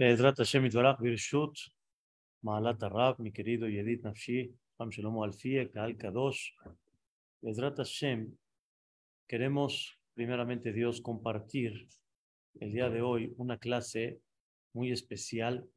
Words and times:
בעזרת 0.00 0.39
השם 0.39 0.65
יתברך 0.65 0.99
ברשות 0.99 1.53
מעלת 2.43 2.83
הרב, 2.83 3.15
מקרידו 3.19 3.65
ידיד 3.65 4.07
נפשי, 4.07 4.47
רם 4.81 4.91
שלמה 4.91 5.25
אלפיה, 5.25 5.65
קהל 5.65 5.93
קדוש. 5.93 6.57
בעזרת 7.43 7.79
השם, 7.79 8.25
queremos 9.31 9.97
primeramente 10.13 10.73
Dios 10.73 11.01
compartir 11.01 11.87
el 12.59 12.71
día 12.71 12.89
de 12.89 13.01
hoy 13.01 13.33
una 13.37 13.57
clase 13.57 14.19
muy 14.73 14.91
especial 14.91 15.69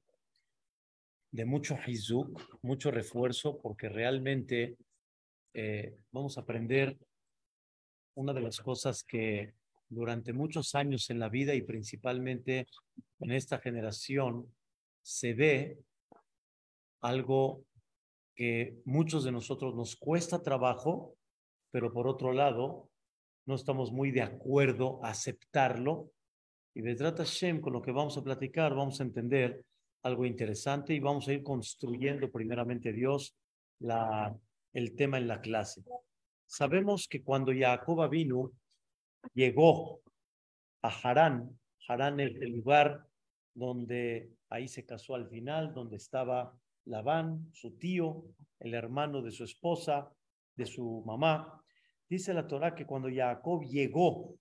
de 1.30 1.44
mucho 1.44 1.76
hizuk, 1.86 2.58
mucho 2.62 2.90
refuerzo, 2.90 3.58
porque 3.60 3.88
realmente 3.88 4.76
eh, 5.52 5.96
vamos 6.12 6.36
a 6.36 6.42
aprender 6.42 6.96
una 8.14 8.32
de 8.32 8.40
las 8.40 8.60
cosas 8.60 9.04
que 9.04 9.54
durante 9.94 10.32
muchos 10.32 10.74
años 10.74 11.10
en 11.10 11.18
la 11.18 11.28
vida 11.28 11.54
y 11.54 11.62
principalmente 11.62 12.66
en 13.20 13.32
esta 13.32 13.58
generación 13.58 14.52
se 15.02 15.34
ve 15.34 15.78
algo 17.00 17.64
que 18.34 18.76
muchos 18.84 19.24
de 19.24 19.32
nosotros 19.32 19.74
nos 19.74 19.96
cuesta 19.96 20.42
trabajo, 20.42 21.16
pero 21.70 21.92
por 21.92 22.08
otro 22.08 22.32
lado 22.32 22.88
no 23.46 23.54
estamos 23.54 23.92
muy 23.92 24.10
de 24.10 24.22
acuerdo 24.22 25.04
a 25.04 25.10
aceptarlo. 25.10 26.10
Y 26.74 26.80
Vedrat 26.80 27.18
Hashem, 27.18 27.60
con 27.60 27.72
lo 27.72 27.82
que 27.82 27.92
vamos 27.92 28.16
a 28.16 28.24
platicar, 28.24 28.74
vamos 28.74 29.00
a 29.00 29.04
entender 29.04 29.64
algo 30.02 30.26
interesante 30.26 30.94
y 30.94 31.00
vamos 31.00 31.28
a 31.28 31.32
ir 31.32 31.42
construyendo 31.42 32.30
primeramente 32.30 32.92
Dios 32.92 33.36
la, 33.78 34.36
el 34.72 34.94
tema 34.96 35.18
en 35.18 35.28
la 35.28 35.40
clase. 35.40 35.82
Sabemos 36.46 37.08
que 37.08 37.22
cuando 37.22 37.52
Jacob 37.56 38.08
vino, 38.10 38.52
llegó 39.32 40.00
a 40.82 40.88
Harán, 40.88 41.58
Harán 41.88 42.20
es 42.20 42.34
el 42.40 42.50
lugar 42.50 43.06
donde 43.54 44.30
ahí 44.48 44.68
se 44.68 44.84
casó 44.84 45.14
al 45.14 45.28
final, 45.28 45.72
donde 45.74 45.96
estaba 45.96 46.58
Labán, 46.86 47.48
su 47.52 47.76
tío, 47.78 48.24
el 48.60 48.74
hermano 48.74 49.22
de 49.22 49.30
su 49.30 49.44
esposa, 49.44 50.10
de 50.56 50.66
su 50.66 51.02
mamá. 51.06 51.62
Dice 52.08 52.34
la 52.34 52.46
Torah 52.46 52.74
que 52.74 52.86
cuando 52.86 53.08
Jacob 53.12 53.64
llegó 53.64 54.36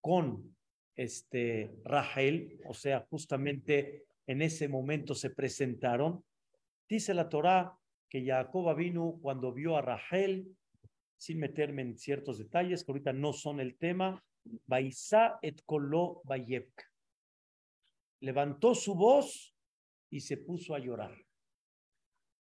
con 0.00 0.56
este 0.96 1.74
Rahel, 1.84 2.60
o 2.66 2.74
sea, 2.74 3.06
justamente 3.10 4.04
en 4.26 4.42
ese 4.42 4.68
momento 4.68 5.14
se 5.14 5.30
presentaron, 5.30 6.24
dice 6.88 7.14
la 7.14 7.28
Torah 7.28 7.76
que 8.08 8.24
Jacob 8.24 8.74
vino 8.76 9.18
cuando 9.20 9.52
vio 9.52 9.76
a 9.76 9.82
Rahel, 9.82 10.56
sin 11.16 11.38
meterme 11.38 11.82
en 11.82 11.98
ciertos 11.98 12.38
detalles 12.38 12.84
que 12.84 12.92
ahorita 12.92 13.12
no 13.12 13.32
son 13.32 13.60
el 13.60 13.76
tema, 13.76 14.22
Baisa 14.66 15.38
et 15.42 15.62
kolo 15.64 16.22
Levantó 18.20 18.74
su 18.74 18.94
voz 18.94 19.54
y 20.10 20.20
se 20.20 20.36
puso 20.36 20.74
a 20.74 20.78
llorar. 20.78 21.14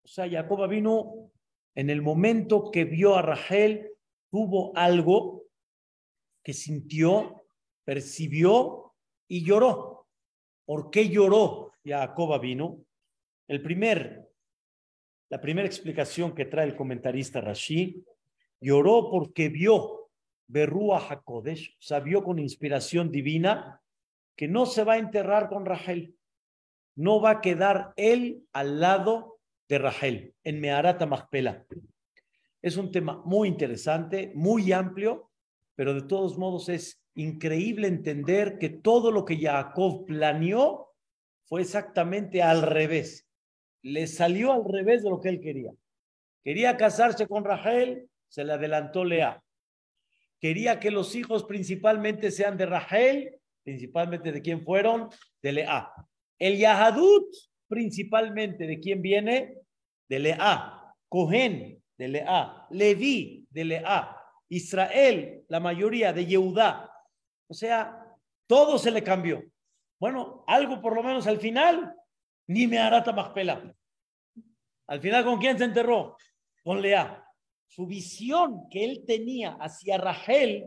O 0.04 0.08
sea, 0.08 0.30
Jacob 0.30 0.68
vino 0.68 1.32
en 1.76 1.90
el 1.90 2.02
momento 2.02 2.72
que 2.72 2.86
vio 2.86 3.16
a 3.16 3.22
Rahel, 3.22 3.92
tuvo 4.32 4.76
algo 4.76 5.44
que 6.44 6.54
sintió, 6.54 7.46
percibió 7.86 8.94
y 9.28 9.46
lloró. 9.46 10.08
¿Por 10.66 10.90
qué 10.90 11.10
lloró 11.10 11.74
Jacob 11.84 12.40
vino? 12.42 12.86
El 13.48 13.62
primer, 13.62 14.30
la 15.30 15.42
primera 15.42 15.68
explicación 15.68 16.34
que 16.34 16.46
trae 16.46 16.68
el 16.68 16.76
comentarista 16.76 17.42
Rashi, 17.42 18.04
lloró 18.62 19.10
porque 19.10 19.50
vio 19.50 20.10
Berrua 20.48 21.00
Hakodesh, 21.10 21.78
vio 22.04 22.24
con 22.24 22.40
inspiración 22.40 23.12
divina 23.12 23.82
que 24.36 24.48
no 24.48 24.66
se 24.66 24.84
va 24.84 24.94
a 24.94 24.98
enterrar 24.98 25.50
con 25.50 25.66
Rahel, 25.66 26.16
no 26.96 27.22
va 27.22 27.32
a 27.32 27.42
quedar 27.42 27.94
él 27.96 28.48
al 28.52 28.80
lado 28.80 29.40
de 29.68 29.78
Rahel 29.78 30.34
en 30.44 30.60
Meharata 30.60 31.06
Machpela. 31.06 31.66
Es 32.62 32.76
un 32.76 32.92
tema 32.92 33.22
muy 33.26 33.48
interesante, 33.48 34.32
muy 34.36 34.72
amplio, 34.72 35.30
pero 35.76 35.94
de 35.94 36.02
todos 36.02 36.38
modos 36.38 36.68
es 36.68 37.02
increíble 37.16 37.88
entender 37.88 38.58
que 38.58 38.70
todo 38.70 39.12
lo 39.12 39.24
que 39.24 39.38
Jacob 39.38 40.06
planeó 40.06 40.90
fue 41.46 41.62
exactamente 41.62 42.42
al 42.42 42.64
revés. 42.64 43.28
Le 43.82 44.08
salió 44.08 44.52
al 44.52 44.66
revés 44.66 45.04
de 45.04 45.10
lo 45.10 45.22
que 45.22 45.30
él 45.30 45.40
quería. 45.40 45.72
Quería 46.44 46.76
casarse 46.76 47.28
con 47.28 47.46
Rahel, 47.46 48.09
se 48.30 48.44
le 48.44 48.54
adelantó 48.54 49.04
Lea. 49.04 49.44
Quería 50.40 50.80
que 50.80 50.92
los 50.92 51.16
hijos 51.16 51.44
principalmente 51.44 52.32
sean 52.32 52.56
de 52.56 52.66
Rahel, 52.66 53.36
principalmente 53.64 54.32
de 54.32 54.42
quién 54.42 54.64
fueron, 54.64 55.10
de 55.42 55.52
Lea. 55.52 55.92
El 56.38 56.58
Yahadut, 56.58 57.36
principalmente 57.68 58.66
de 58.66 58.80
quién 58.80 59.02
viene, 59.02 59.58
de 60.08 60.20
Lea, 60.20 60.96
Cohen 61.10 61.82
de 61.98 62.08
Lea, 62.08 62.66
Leví 62.70 63.46
de 63.50 63.66
Lea, 63.66 64.16
Israel, 64.48 65.44
la 65.50 65.60
mayoría 65.60 66.14
de 66.14 66.26
Yehudá. 66.26 66.90
O 67.48 67.54
sea, 67.54 68.06
todo 68.48 68.78
se 68.78 68.90
le 68.90 69.04
cambió. 69.04 69.44
Bueno, 70.00 70.46
algo 70.48 70.82
por 70.82 70.96
lo 70.96 71.04
menos 71.04 71.28
al 71.28 71.40
final, 71.40 71.94
ni 72.48 72.66
me 72.68 72.80
hará. 72.80 73.04
Al 74.88 75.02
final, 75.02 75.26
¿con 75.26 75.40
quién 75.40 75.58
se 75.58 75.66
enterró? 75.66 76.16
Con 76.64 76.82
Lea. 76.82 77.24
Su 77.70 77.86
visión 77.86 78.68
que 78.70 78.84
él 78.84 79.04
tenía 79.06 79.52
hacia 79.52 80.00
Rachel, 80.00 80.66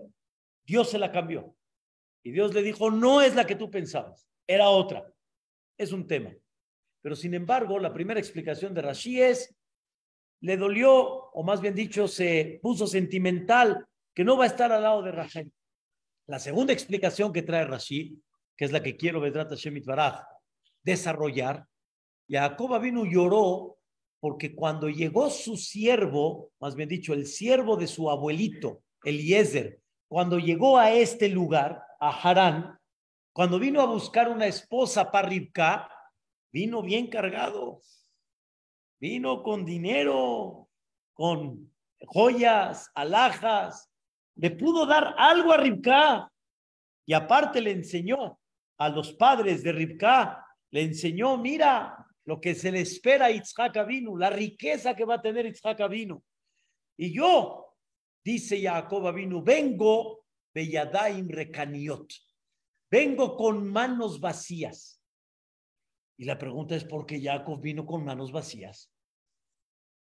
Dios 0.64 0.88
se 0.88 0.98
la 0.98 1.10
cambió. 1.10 1.54
Y 2.22 2.30
Dios 2.30 2.54
le 2.54 2.62
dijo, 2.62 2.92
no 2.92 3.20
es 3.20 3.34
la 3.34 3.44
que 3.44 3.56
tú 3.56 3.68
pensabas, 3.68 4.26
era 4.46 4.68
otra. 4.68 5.12
Es 5.76 5.90
un 5.90 6.06
tema. 6.06 6.32
Pero 7.02 7.16
sin 7.16 7.34
embargo, 7.34 7.80
la 7.80 7.92
primera 7.92 8.20
explicación 8.20 8.72
de 8.72 8.82
Rashi 8.82 9.20
es, 9.20 9.52
le 10.40 10.56
dolió, 10.56 10.94
o 10.94 11.42
más 11.42 11.60
bien 11.60 11.74
dicho, 11.74 12.06
se 12.06 12.60
puso 12.62 12.86
sentimental, 12.86 13.84
que 14.14 14.22
no 14.22 14.36
va 14.36 14.44
a 14.44 14.48
estar 14.48 14.70
al 14.70 14.84
lado 14.84 15.02
de 15.02 15.10
Rachel. 15.10 15.52
La 16.28 16.38
segunda 16.38 16.72
explicación 16.72 17.32
que 17.32 17.42
trae 17.42 17.64
Rashi, 17.64 18.16
que 18.56 18.64
es 18.64 18.70
la 18.70 18.80
que 18.80 18.96
quiero 18.96 19.20
Vedrata 19.20 19.56
Shemit 19.56 19.84
Baraj 19.84 20.22
desarrollar, 20.84 21.66
Jacob 22.28 22.80
vino 22.80 23.04
lloró 23.04 23.78
porque 24.22 24.54
cuando 24.54 24.88
llegó 24.88 25.30
su 25.30 25.56
siervo, 25.56 26.52
más 26.60 26.76
bien 26.76 26.88
dicho, 26.88 27.12
el 27.12 27.26
siervo 27.26 27.76
de 27.76 27.88
su 27.88 28.08
abuelito, 28.08 28.84
Eliezer, 29.02 29.80
cuando 30.06 30.38
llegó 30.38 30.78
a 30.78 30.92
este 30.92 31.28
lugar, 31.28 31.82
a 31.98 32.10
Harán, 32.10 32.78
cuando 33.32 33.58
vino 33.58 33.80
a 33.80 33.86
buscar 33.86 34.28
una 34.28 34.46
esposa 34.46 35.10
para 35.10 35.28
Ribka, 35.28 35.88
Vino 36.52 36.82
bien 36.82 37.08
cargado. 37.08 37.80
Vino 39.00 39.42
con 39.42 39.64
dinero, 39.64 40.68
con 41.14 41.72
joyas, 42.06 42.92
alhajas. 42.94 43.90
Le 44.36 44.50
pudo 44.50 44.86
dar 44.86 45.14
algo 45.18 45.50
a 45.52 45.56
Ribka. 45.56 46.30
Y 47.06 47.14
aparte 47.14 47.60
le 47.60 47.72
enseñó 47.72 48.38
a 48.78 48.88
los 48.88 49.14
padres 49.14 49.64
de 49.64 49.72
Ribka, 49.72 50.46
le 50.70 50.82
enseñó, 50.82 51.36
mira 51.38 52.01
lo 52.24 52.40
que 52.40 52.54
se 52.54 52.70
le 52.70 52.80
espera 52.80 53.26
a 53.26 53.30
Itzhak 53.30 53.86
vino, 53.86 54.16
la 54.16 54.30
riqueza 54.30 54.94
que 54.94 55.04
va 55.04 55.16
a 55.16 55.22
tener 55.22 55.46
Itzhak 55.46 55.88
vino. 55.88 56.22
Y 56.96 57.12
yo, 57.12 57.74
dice 58.24 58.60
Jacob 58.60 59.12
vino, 59.14 59.42
vengo 59.42 60.24
de 60.54 60.68
Yadaim 60.68 61.28
Rekaniot. 61.28 62.12
Vengo 62.90 63.36
con 63.36 63.66
manos 63.66 64.20
vacías. 64.20 65.02
Y 66.18 66.24
la 66.24 66.38
pregunta 66.38 66.76
es 66.76 66.84
por 66.84 67.06
qué 67.06 67.20
Jacob 67.20 67.60
vino 67.60 67.86
con 67.86 68.04
manos 68.04 68.30
vacías. 68.30 68.92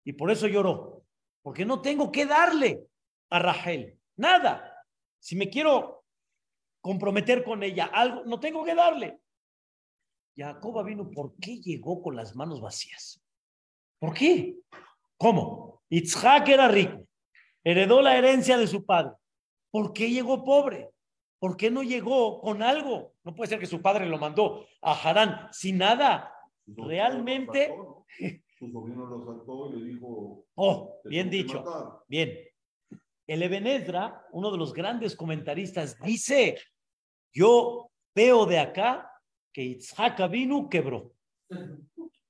Y 0.06 0.14
por 0.14 0.32
eso 0.32 0.48
lloró, 0.48 1.06
porque 1.42 1.66
no 1.66 1.82
tengo 1.82 2.12
que 2.12 2.26
darle 2.26 2.88
a 3.30 3.40
Rachel 3.40 4.00
nada. 4.16 4.86
Si 5.20 5.36
me 5.36 5.50
quiero 5.50 6.06
comprometer 6.82 7.44
con 7.44 7.62
ella, 7.64 7.86
algo, 7.94 8.24
no 8.26 8.40
tengo 8.40 8.64
que 8.64 8.74
darle. 8.74 9.20
Jacob 10.40 10.86
vino, 10.86 11.12
¿por 11.12 11.36
qué 11.36 11.60
llegó 11.60 12.02
con 12.02 12.16
las 12.16 12.34
manos 12.34 12.62
vacías? 12.62 13.22
¿Por 14.00 14.14
qué? 14.14 14.56
¿Cómo? 15.18 15.82
Itzhak 15.90 16.48
era 16.48 16.70
rico, 16.70 17.06
heredó 17.62 18.02
la 18.02 18.18
herencia 18.18 18.58
de 18.58 18.68
su 18.68 18.86
padre. 18.86 19.12
¿Por 19.70 19.92
qué 19.92 20.10
llegó 20.10 20.46
pobre? 20.46 20.92
¿Por 21.40 21.58
qué 21.58 21.70
no 21.70 21.84
llegó 21.84 22.40
con 22.40 22.64
algo? 22.64 23.16
No 23.24 23.36
puede 23.36 23.50
ser 23.50 23.60
que 23.60 23.66
su 23.66 23.82
padre 23.82 24.06
lo 24.06 24.18
mandó 24.18 24.66
a 24.82 24.94
Harán 24.94 25.50
sin 25.52 25.78
nada. 25.78 26.34
Realmente. 26.66 27.76
Su 28.58 28.72
sobrino 28.72 29.06
lo 29.06 29.26
saltó 29.26 29.70
y 29.70 29.80
le 29.80 29.94
dijo. 29.94 30.46
Oh, 30.56 31.02
bien 31.04 31.30
dicho. 31.30 32.04
Bien. 32.08 32.38
El 33.28 33.44
Ebenezra, 33.44 34.26
uno 34.32 34.52
de 34.52 34.58
los 34.58 34.74
grandes 34.74 35.16
comentaristas, 35.16 36.00
dice: 36.02 36.58
Yo 37.34 37.92
veo 38.14 38.46
de 38.46 38.60
acá 38.60 39.09
que 39.54 39.64
Itzhak 39.64 40.30
vino 40.30 40.70
quebró 40.70 41.14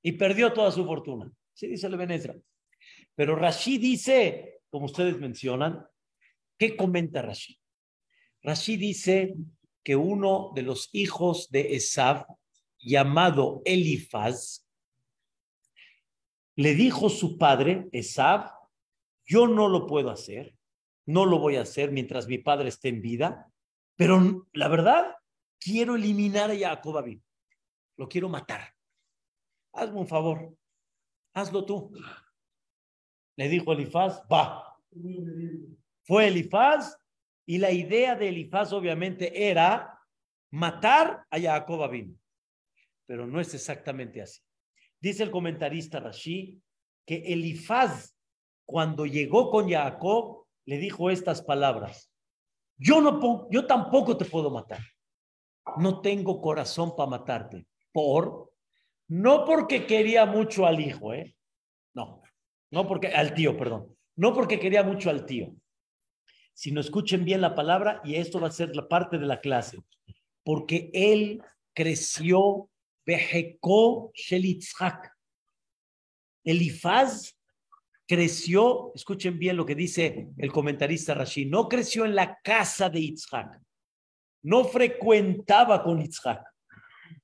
y 0.02 0.12
perdió 0.12 0.52
toda 0.52 0.70
su 0.70 0.84
fortuna. 0.84 1.30
Sí, 1.52 1.68
dice 1.68 1.86
el 1.86 1.94
Ebenezra. 1.94 2.36
Pero 3.14 3.36
Rashi 3.36 3.78
dice, 3.78 4.62
como 4.70 4.86
ustedes 4.86 5.18
mencionan, 5.18 5.86
¿qué 6.58 6.76
comenta 6.76 7.22
Rashi? 7.22 7.58
Rashi 8.42 8.76
dice 8.76 9.34
que 9.82 9.96
uno 9.96 10.52
de 10.54 10.62
los 10.62 10.88
hijos 10.92 11.50
de 11.50 11.74
Esav 11.74 12.26
llamado 12.82 13.62
Elifaz, 13.64 14.66
le 16.56 16.74
dijo 16.74 17.08
su 17.08 17.38
padre, 17.38 17.88
Esab, 17.92 18.50
yo 19.24 19.46
no 19.46 19.68
lo 19.68 19.86
puedo 19.86 20.10
hacer, 20.10 20.54
no 21.06 21.24
lo 21.24 21.38
voy 21.38 21.56
a 21.56 21.62
hacer 21.62 21.92
mientras 21.92 22.26
mi 22.26 22.38
padre 22.38 22.68
esté 22.68 22.88
en 22.88 23.00
vida, 23.00 23.50
pero 23.96 24.46
la 24.52 24.68
verdad, 24.68 25.14
quiero 25.60 25.94
eliminar 25.94 26.50
a 26.50 26.58
Jacob 26.58 27.04
Lo 27.96 28.08
quiero 28.08 28.28
matar. 28.28 28.74
Hazme 29.72 30.00
un 30.00 30.08
favor, 30.08 30.56
hazlo 31.32 31.64
tú. 31.64 31.92
Le 33.36 33.48
dijo 33.48 33.72
Elifaz, 33.72 34.22
va. 34.30 34.76
Fue 36.02 36.26
Elifaz 36.26 36.96
y 37.46 37.58
la 37.58 37.70
idea 37.70 38.16
de 38.16 38.28
Elifaz 38.28 38.72
obviamente 38.72 39.48
era 39.48 39.98
matar 40.50 41.24
a 41.30 41.40
Jacob 41.40 41.90
Pero 43.06 43.26
no 43.26 43.40
es 43.40 43.54
exactamente 43.54 44.20
así. 44.20 44.40
Dice 45.00 45.22
el 45.22 45.30
comentarista 45.30 46.00
Rashi 46.00 46.60
que 47.06 47.16
Elifaz, 47.32 48.14
cuando 48.66 49.06
llegó 49.06 49.50
con 49.50 49.70
Jacob, 49.70 50.46
le 50.66 50.78
dijo 50.78 51.10
estas 51.10 51.42
palabras. 51.42 52.12
Yo, 52.76 53.00
no, 53.00 53.48
yo 53.50 53.66
tampoco 53.66 54.16
te 54.16 54.24
puedo 54.24 54.50
matar. 54.50 54.80
No 55.78 56.00
tengo 56.00 56.40
corazón 56.40 56.94
para 56.96 57.10
matarte. 57.10 57.66
Por, 57.92 58.52
no 59.08 59.44
porque 59.44 59.86
quería 59.86 60.26
mucho 60.26 60.66
al 60.66 60.80
hijo, 60.80 61.12
¿eh? 61.12 61.34
No, 61.94 62.22
no 62.70 62.86
porque, 62.86 63.08
al 63.08 63.34
tío, 63.34 63.56
perdón. 63.56 63.96
No 64.16 64.32
porque 64.32 64.58
quería 64.58 64.82
mucho 64.82 65.10
al 65.10 65.26
tío. 65.26 65.54
Sino 66.54 66.80
escuchen 66.80 67.24
bien 67.24 67.40
la 67.40 67.54
palabra 67.54 68.00
y 68.04 68.16
esto 68.16 68.40
va 68.40 68.48
a 68.48 68.52
ser 68.52 68.74
la 68.76 68.88
parte 68.88 69.18
de 69.18 69.26
la 69.26 69.40
clase. 69.40 69.78
Porque 70.44 70.90
él 70.92 71.42
creció 71.74 72.68
Behekó 73.04 74.12
Shelitzhak. 74.14 75.10
Elifaz 76.44 77.40
creció, 78.10 78.90
escuchen 78.92 79.38
bien 79.38 79.56
lo 79.56 79.64
que 79.64 79.76
dice 79.76 80.28
el 80.36 80.50
comentarista 80.50 81.14
Rashi, 81.14 81.46
no 81.46 81.68
creció 81.68 82.04
en 82.04 82.16
la 82.16 82.40
casa 82.42 82.90
de 82.90 82.98
Itzhak, 82.98 83.60
no 84.42 84.64
frecuentaba 84.64 85.82
con 85.82 86.00
Itzhak, 86.00 86.44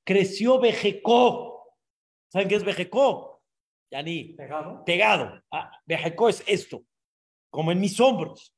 creció 0.05 0.61
Bejecó. 0.61 1.65
¿Saben 2.29 2.49
qué 2.49 2.57
es 2.57 2.65
Bejecó? 2.65 3.43
Yani, 3.91 4.35
pegado. 4.35 4.85
Pegado. 4.85 5.43
Ah, 5.51 5.71
es 5.87 6.45
esto, 6.47 6.85
como 7.51 7.73
en 7.73 7.81
mis 7.81 7.99
hombros. 8.01 8.55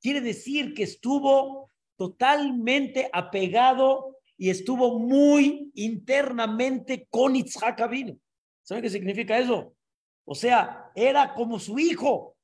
Quiere 0.00 0.20
decir 0.20 0.74
que 0.74 0.84
estuvo 0.84 1.70
totalmente 1.96 3.10
apegado 3.12 4.16
y 4.38 4.48
estuvo 4.48 4.98
muy 4.98 5.70
internamente 5.74 7.06
con 7.10 7.36
Itzhak 7.36 7.80
Abinu. 7.82 8.18
¿Saben 8.62 8.82
qué 8.82 8.90
significa 8.90 9.38
eso? 9.38 9.74
O 10.24 10.34
sea, 10.34 10.90
era 10.94 11.34
como 11.34 11.58
su 11.58 11.78
hijo, 11.78 12.36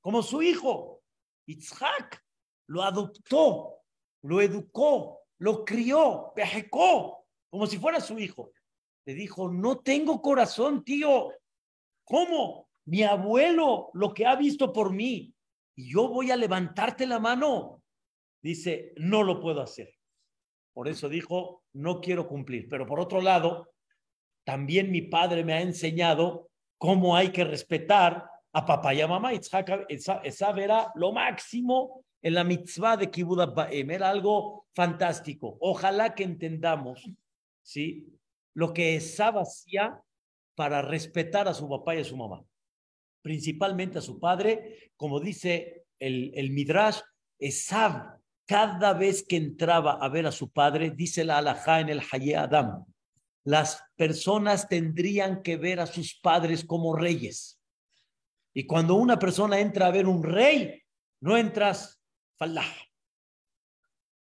como 0.00 0.22
su 0.22 0.42
hijo. 0.42 1.00
Itzhak 1.46 2.22
lo 2.66 2.82
adoptó, 2.82 3.83
lo 4.24 4.40
educó, 4.40 5.20
lo 5.38 5.64
crió, 5.64 6.32
pejecó, 6.34 7.26
como 7.50 7.66
si 7.66 7.78
fuera 7.78 8.00
su 8.00 8.18
hijo. 8.18 8.52
Le 9.04 9.14
dijo, 9.14 9.50
no 9.50 9.78
tengo 9.80 10.22
corazón, 10.22 10.82
tío. 10.82 11.30
¿Cómo? 12.04 12.68
Mi 12.86 13.02
abuelo, 13.02 13.90
lo 13.92 14.14
que 14.14 14.26
ha 14.26 14.34
visto 14.34 14.72
por 14.72 14.92
mí, 14.92 15.34
y 15.76 15.92
yo 15.92 16.08
voy 16.08 16.30
a 16.30 16.36
levantarte 16.36 17.06
la 17.06 17.18
mano. 17.18 17.82
Dice, 18.42 18.92
no 18.96 19.22
lo 19.22 19.40
puedo 19.40 19.60
hacer. 19.60 19.94
Por 20.72 20.88
eso 20.88 21.08
dijo, 21.08 21.62
no 21.74 22.00
quiero 22.00 22.26
cumplir. 22.26 22.68
Pero 22.68 22.86
por 22.86 23.00
otro 23.00 23.20
lado, 23.20 23.72
también 24.44 24.90
mi 24.90 25.02
padre 25.02 25.44
me 25.44 25.52
ha 25.52 25.60
enseñado 25.60 26.48
cómo 26.78 27.14
hay 27.14 27.30
que 27.30 27.44
respetar 27.44 28.26
a 28.52 28.64
papá 28.64 28.94
y 28.94 29.02
a 29.02 29.06
mamá. 29.08 29.32
esa 29.32 30.50
era 30.56 30.92
lo 30.94 31.12
máximo 31.12 32.03
en 32.24 32.32
la 32.32 32.42
mitzvah 32.42 32.96
de 32.96 33.10
Kibbutz 33.10 33.54
Baem. 33.54 33.90
Era 33.90 34.08
algo 34.08 34.66
fantástico. 34.74 35.58
Ojalá 35.60 36.14
que 36.14 36.24
entendamos, 36.24 37.06
¿sí? 37.62 38.08
Lo 38.54 38.72
que 38.72 38.96
Esab 38.96 39.38
hacía 39.38 40.00
para 40.54 40.80
respetar 40.80 41.46
a 41.48 41.54
su 41.54 41.68
papá 41.68 41.94
y 41.94 42.00
a 42.00 42.04
su 42.04 42.16
mamá. 42.16 42.42
Principalmente 43.20 43.98
a 43.98 44.02
su 44.02 44.18
padre, 44.18 44.92
como 44.96 45.20
dice 45.20 45.84
el, 45.98 46.32
el 46.34 46.50
Midrash, 46.50 47.00
Esab 47.38 48.18
cada 48.46 48.94
vez 48.94 49.22
que 49.26 49.36
entraba 49.36 49.92
a 49.92 50.08
ver 50.08 50.26
a 50.26 50.32
su 50.32 50.50
padre, 50.50 50.90
dice 50.90 51.24
la 51.24 51.38
alajá 51.38 51.80
en 51.80 51.90
el 51.90 52.02
Haye 52.10 52.36
Adam, 52.36 52.86
las 53.44 53.82
personas 53.96 54.68
tendrían 54.68 55.42
que 55.42 55.58
ver 55.58 55.78
a 55.78 55.86
sus 55.86 56.18
padres 56.20 56.64
como 56.64 56.96
reyes. 56.96 57.60
Y 58.54 58.66
cuando 58.66 58.94
una 58.94 59.18
persona 59.18 59.60
entra 59.60 59.88
a 59.88 59.90
ver 59.90 60.06
un 60.06 60.22
rey, 60.22 60.82
no 61.20 61.36
entras 61.36 62.00
falah. 62.36 62.74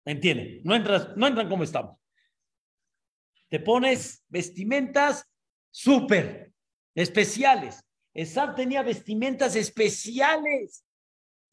¿Entienden? 0.06 0.62
No 0.63 0.77
no 0.77 1.27
entran 1.27 1.50
como 1.50 1.63
estamos. 1.63 1.97
Te 3.50 3.59
pones 3.59 4.24
vestimentas 4.27 5.25
súper 5.71 6.53
especiales. 6.94 7.83
Esab 8.13 8.56
tenía 8.56 8.81
vestimentas 8.81 9.56
especiales. 9.56 10.86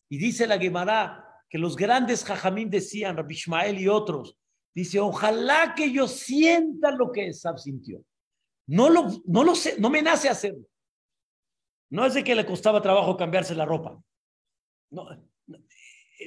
Y 0.08 0.18
dice 0.18 0.46
la 0.46 0.58
Gemara, 0.58 1.24
que 1.48 1.58
los 1.58 1.76
grandes 1.76 2.24
jajamín 2.24 2.70
decían, 2.70 3.16
Rabbi 3.16 3.34
Ishmael 3.34 3.80
y 3.80 3.88
otros, 3.88 4.38
dice, 4.74 5.00
ojalá 5.00 5.74
que 5.74 5.92
yo 5.92 6.06
sienta 6.06 6.90
lo 6.92 7.10
que 7.10 7.28
Esab 7.28 7.58
sintió. 7.58 8.02
No 8.66 8.88
lo, 8.88 9.08
no 9.26 9.44
lo 9.44 9.54
sé, 9.54 9.78
no 9.78 9.90
me 9.90 10.02
nace 10.02 10.28
hacerlo. 10.28 10.66
No 11.90 12.06
es 12.06 12.14
de 12.14 12.24
que 12.24 12.34
le 12.34 12.46
costaba 12.46 12.80
trabajo 12.80 13.16
cambiarse 13.16 13.54
la 13.54 13.66
ropa. 13.66 14.02
No, 14.90 15.06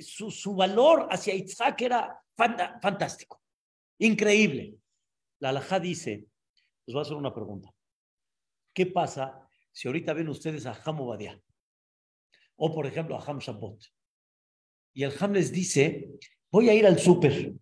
su, 0.02 0.32
su, 0.32 0.56
valor 0.56 1.08
hacia 1.10 1.34
Isaac 1.34 1.82
era 1.82 2.22
fantástico, 2.36 3.42
increíble. 4.00 4.78
La 5.40 5.50
alajá 5.50 5.80
dice, 5.80 6.28
les 6.86 6.94
voy 6.94 7.00
a 7.00 7.02
hacer 7.02 7.18
una 7.18 7.34
pregunta. 7.34 7.74
¿Qué 8.74 8.86
pasa 8.86 9.48
si 9.72 9.88
ahorita 9.88 10.14
ven 10.14 10.30
ustedes 10.30 10.66
a 10.66 10.80
Ham 10.86 11.02
Obadiah? 11.02 11.40
O 12.58 12.74
por 12.74 12.86
ejemplo 12.86 13.18
a 13.18 13.24
Ham 13.24 13.40
Shabbat 13.40 13.84
y 14.96 15.04
el 15.04 15.14
Ham 15.20 15.34
les 15.34 15.52
dice, 15.52 16.10
voy 16.50 16.70
a 16.70 16.74
ir 16.74 16.88
al 16.88 16.98
súper. 16.98 17.54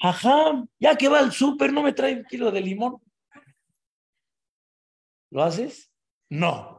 Ajá, 0.00 0.66
ya 0.80 0.96
que 0.96 1.08
va 1.08 1.20
al 1.20 1.32
súper, 1.32 1.72
¿no 1.72 1.82
me 1.82 1.92
trae 1.92 2.16
un 2.16 2.24
kilo 2.24 2.50
de 2.50 2.60
limón? 2.60 3.00
¿Lo 5.30 5.44
haces? 5.44 5.92
No. 6.28 6.75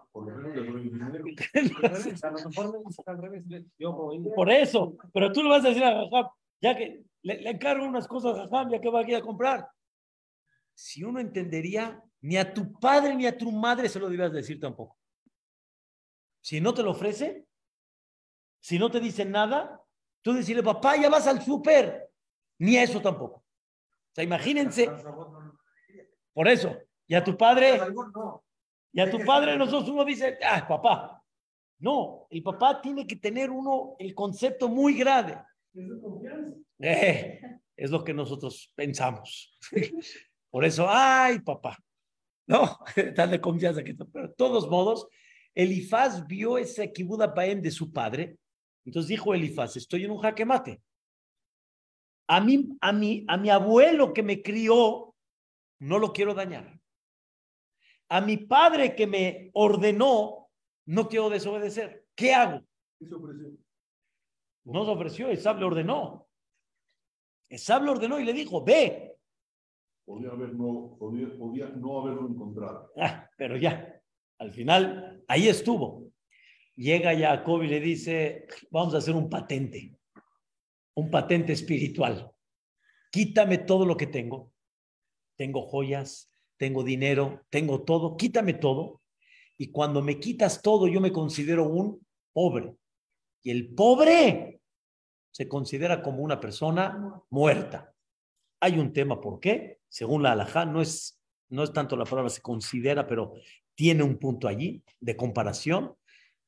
Por 4.35 4.51
eso, 4.51 4.97
pero 5.13 5.31
tú 5.31 5.43
lo 5.43 5.49
vas 5.49 5.65
a 5.65 5.69
decir 5.69 5.83
a 5.83 5.93
Jajam, 5.93 6.27
ya 6.61 6.75
que 6.75 7.03
le, 7.23 7.49
encargo 7.49 7.85
unas 7.85 8.07
cosas 8.07 8.37
a 8.37 8.49
Jajam, 8.49 8.71
ya 8.71 8.81
que 8.81 8.89
va 8.89 9.01
aquí 9.01 9.13
a 9.13 9.21
comprar. 9.21 9.69
Si 10.73 11.03
uno 11.03 11.19
entendería, 11.19 12.01
ni 12.21 12.37
a 12.37 12.53
tu 12.53 12.79
padre 12.79 13.15
ni 13.15 13.25
a 13.25 13.37
tu 13.37 13.51
madre 13.51 13.89
se 13.89 13.99
lo 13.99 14.09
debías 14.09 14.31
decir 14.31 14.59
tampoco. 14.59 14.97
Si 16.41 16.61
no 16.61 16.73
te 16.73 16.83
lo 16.83 16.91
ofrece, 16.91 17.45
si 18.59 18.79
no 18.79 18.89
te 18.89 18.99
dicen 18.99 19.31
nada, 19.31 19.81
tú 20.21 20.33
decirle, 20.33 20.63
papá, 20.63 20.97
ya 20.97 21.09
vas 21.09 21.27
al 21.27 21.41
súper. 21.41 22.09
Ni 22.59 22.77
eso 22.77 23.01
tampoco. 23.01 23.37
O 23.37 24.13
sea, 24.13 24.23
imagínense. 24.23 24.89
Por 26.33 26.47
eso, 26.47 26.75
y 27.07 27.15
a 27.15 27.23
tu 27.23 27.37
padre, 27.37 27.79
y 28.93 28.99
a 28.99 29.09
tu 29.09 29.23
padre 29.25 29.57
nosotros 29.57 29.89
uno 29.89 30.05
dice, 30.05 30.37
ah, 30.43 30.65
papá. 30.67 31.23
No, 31.79 32.27
el 32.31 32.41
papá 32.41 32.81
tiene 32.81 33.05
que 33.05 33.17
tener 33.17 33.51
uno 33.51 33.95
el 33.99 34.15
concepto 34.15 34.67
muy 34.67 34.95
grande. 34.95 35.37
Eh, 36.79 37.39
es 37.75 37.91
lo 37.91 38.03
que 38.03 38.13
nosotros 38.13 38.71
pensamos. 38.75 39.57
Por 40.49 40.65
eso, 40.65 40.87
ay, 40.89 41.39
papá. 41.41 41.77
No, 42.47 42.79
de 42.95 43.41
confianza 43.41 43.83
que 43.83 43.93
pero 43.93 44.29
de 44.29 44.33
todos 44.35 44.67
modos, 44.69 45.07
Elifaz 45.53 46.25
vio 46.25 46.57
ese 46.57 46.91
kibuda 46.91 47.33
paem 47.33 47.61
de 47.61 47.71
su 47.71 47.91
padre 47.91 48.37
entonces 48.87 49.09
dijo 49.09 49.33
Elifaz, 49.33 49.75
estoy 49.75 50.05
en 50.05 50.11
un 50.11 50.19
jaque 50.19 50.45
mate. 50.45 50.81
A 52.29 52.39
mí, 52.39 52.69
a 52.79 52.93
mí, 52.93 53.25
a 53.27 53.35
mi 53.35 53.49
abuelo 53.49 54.13
que 54.13 54.23
me 54.23 54.41
crió, 54.41 55.13
no 55.79 55.99
lo 55.99 56.13
quiero 56.13 56.33
dañar. 56.33 56.79
A 58.09 58.21
mi 58.21 58.37
padre 58.37 58.95
que 58.95 59.05
me 59.07 59.51
ordenó, 59.53 60.49
no 60.85 61.07
quiero 61.09 61.29
desobedecer. 61.29 62.05
¿Qué 62.15 62.33
hago? 62.33 62.61
No 64.63 64.85
se 64.85 64.91
ofreció, 64.91 65.29
Esab 65.29 65.59
le 65.59 65.65
ordenó. 65.65 66.27
Esab 67.49 67.83
le 67.83 67.91
ordenó 67.91 68.19
y 68.19 68.25
le 68.25 68.33
dijo, 68.33 68.63
ve. 68.63 69.15
Podía, 70.05 70.29
haber 70.29 70.53
no, 70.53 70.95
podía 70.97 71.67
no 71.69 72.01
haberlo 72.01 72.29
encontrado. 72.29 72.91
Ah, 72.97 73.29
pero 73.37 73.57
ya, 73.57 74.01
al 74.39 74.51
final, 74.51 75.23
ahí 75.27 75.47
estuvo. 75.47 76.11
Llega 76.75 77.17
Jacob 77.17 77.63
y 77.63 77.67
le 77.67 77.79
dice, 77.79 78.47
vamos 78.69 78.93
a 78.93 78.99
hacer 78.99 79.15
un 79.15 79.29
patente, 79.29 79.97
un 80.95 81.09
patente 81.09 81.53
espiritual. 81.53 82.31
Quítame 83.11 83.57
todo 83.57 83.85
lo 83.85 83.97
que 83.97 84.07
tengo, 84.07 84.53
tengo 85.35 85.63
joyas, 85.63 86.31
tengo 86.57 86.83
dinero, 86.83 87.45
tengo 87.49 87.83
todo, 87.83 88.17
quítame 88.17 88.53
todo. 88.53 89.01
Y 89.57 89.71
cuando 89.71 90.01
me 90.01 90.19
quitas 90.19 90.61
todo, 90.61 90.87
yo 90.87 91.01
me 91.01 91.11
considero 91.11 91.67
un 91.67 92.05
pobre. 92.33 92.75
Y 93.43 93.51
el 93.51 93.73
pobre 93.73 94.61
se 95.31 95.47
considera 95.47 96.01
como 96.01 96.23
una 96.23 96.39
persona 96.39 97.21
muerta. 97.29 97.93
Hay 98.59 98.79
un 98.79 98.91
tema, 98.91 99.21
¿por 99.21 99.39
qué? 99.39 99.79
Según 99.87 100.23
la 100.23 100.31
halajá, 100.31 100.65
no 100.65 100.81
es, 100.81 101.19
no 101.49 101.63
es 101.63 101.71
tanto 101.71 101.95
la 101.95 102.05
palabra 102.05 102.29
se 102.29 102.41
considera, 102.41 103.07
pero 103.07 103.33
tiene 103.75 104.03
un 104.03 104.17
punto 104.17 104.47
allí 104.47 104.83
de 104.99 105.15
comparación. 105.15 105.95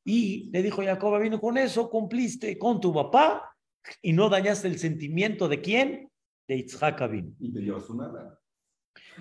Y 0.04 0.50
le 0.52 0.64
dijo 0.64 0.84
Jacob, 0.84 1.22
vino 1.22 1.40
con 1.40 1.58
eso, 1.58 1.90
cumpliste 1.90 2.58
con 2.58 2.82
tu 2.82 2.92
papá 2.94 3.56
y 4.02 4.14
no 4.14 4.30
dañaste 4.30 4.68
el 4.68 4.80
sentimiento 4.80 5.48
de 5.48 5.62
quién? 5.62 6.12
De 6.48 6.58
Yitzhak 6.58 7.02
Abin. 7.02 7.36
Y 7.40 7.54
te 7.54 7.62
llevas 7.62 7.90
una 7.90 8.08
lana. 8.08 8.40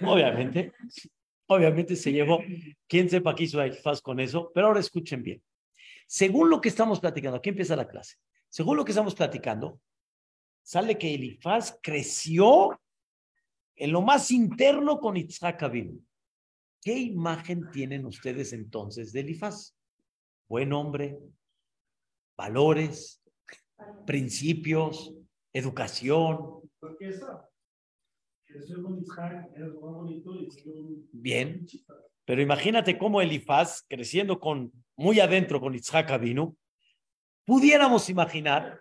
Obviamente, 0.02 0.72
obviamente 1.46 1.96
se 1.96 2.12
llevó, 2.12 2.40
quién 2.86 3.08
sepa 3.08 3.34
qué 3.34 3.44
hizo 3.44 3.60
Elifaz 3.60 4.00
con 4.00 4.20
eso, 4.20 4.50
pero 4.54 4.68
ahora 4.68 4.80
escuchen 4.80 5.22
bien. 5.22 5.42
Según 6.06 6.50
lo 6.50 6.60
que 6.60 6.68
estamos 6.68 7.00
platicando, 7.00 7.38
aquí 7.38 7.50
empieza 7.50 7.76
la 7.76 7.88
clase. 7.88 8.16
Según 8.48 8.76
lo 8.76 8.84
que 8.84 8.92
estamos 8.92 9.14
platicando, 9.14 9.80
sale 10.62 10.96
que 10.96 11.14
Elifaz 11.14 11.78
creció 11.82 12.80
en 13.76 13.92
lo 13.92 14.02
más 14.02 14.30
interno 14.30 14.98
con 14.98 15.14
Yitzhak 15.14 15.62
Abin. 15.62 16.06
¿Qué 16.80 16.94
imagen 16.96 17.70
tienen 17.70 18.06
ustedes 18.06 18.52
entonces 18.52 19.12
de 19.12 19.20
Elifaz? 19.20 19.74
Buen 20.48 20.72
hombre, 20.72 21.18
valores, 22.36 23.22
principios, 24.06 25.12
educación. 25.52 26.62
Bien. 31.12 31.66
Pero 32.24 32.42
imagínate 32.42 32.98
cómo 32.98 33.20
Elifaz, 33.20 33.84
creciendo 33.88 34.38
con, 34.38 34.72
muy 34.96 35.20
adentro 35.20 35.60
con 35.60 35.72
Yitzhak 35.72 36.10
Abinu, 36.10 36.56
pudiéramos 37.44 38.08
imaginar 38.08 38.80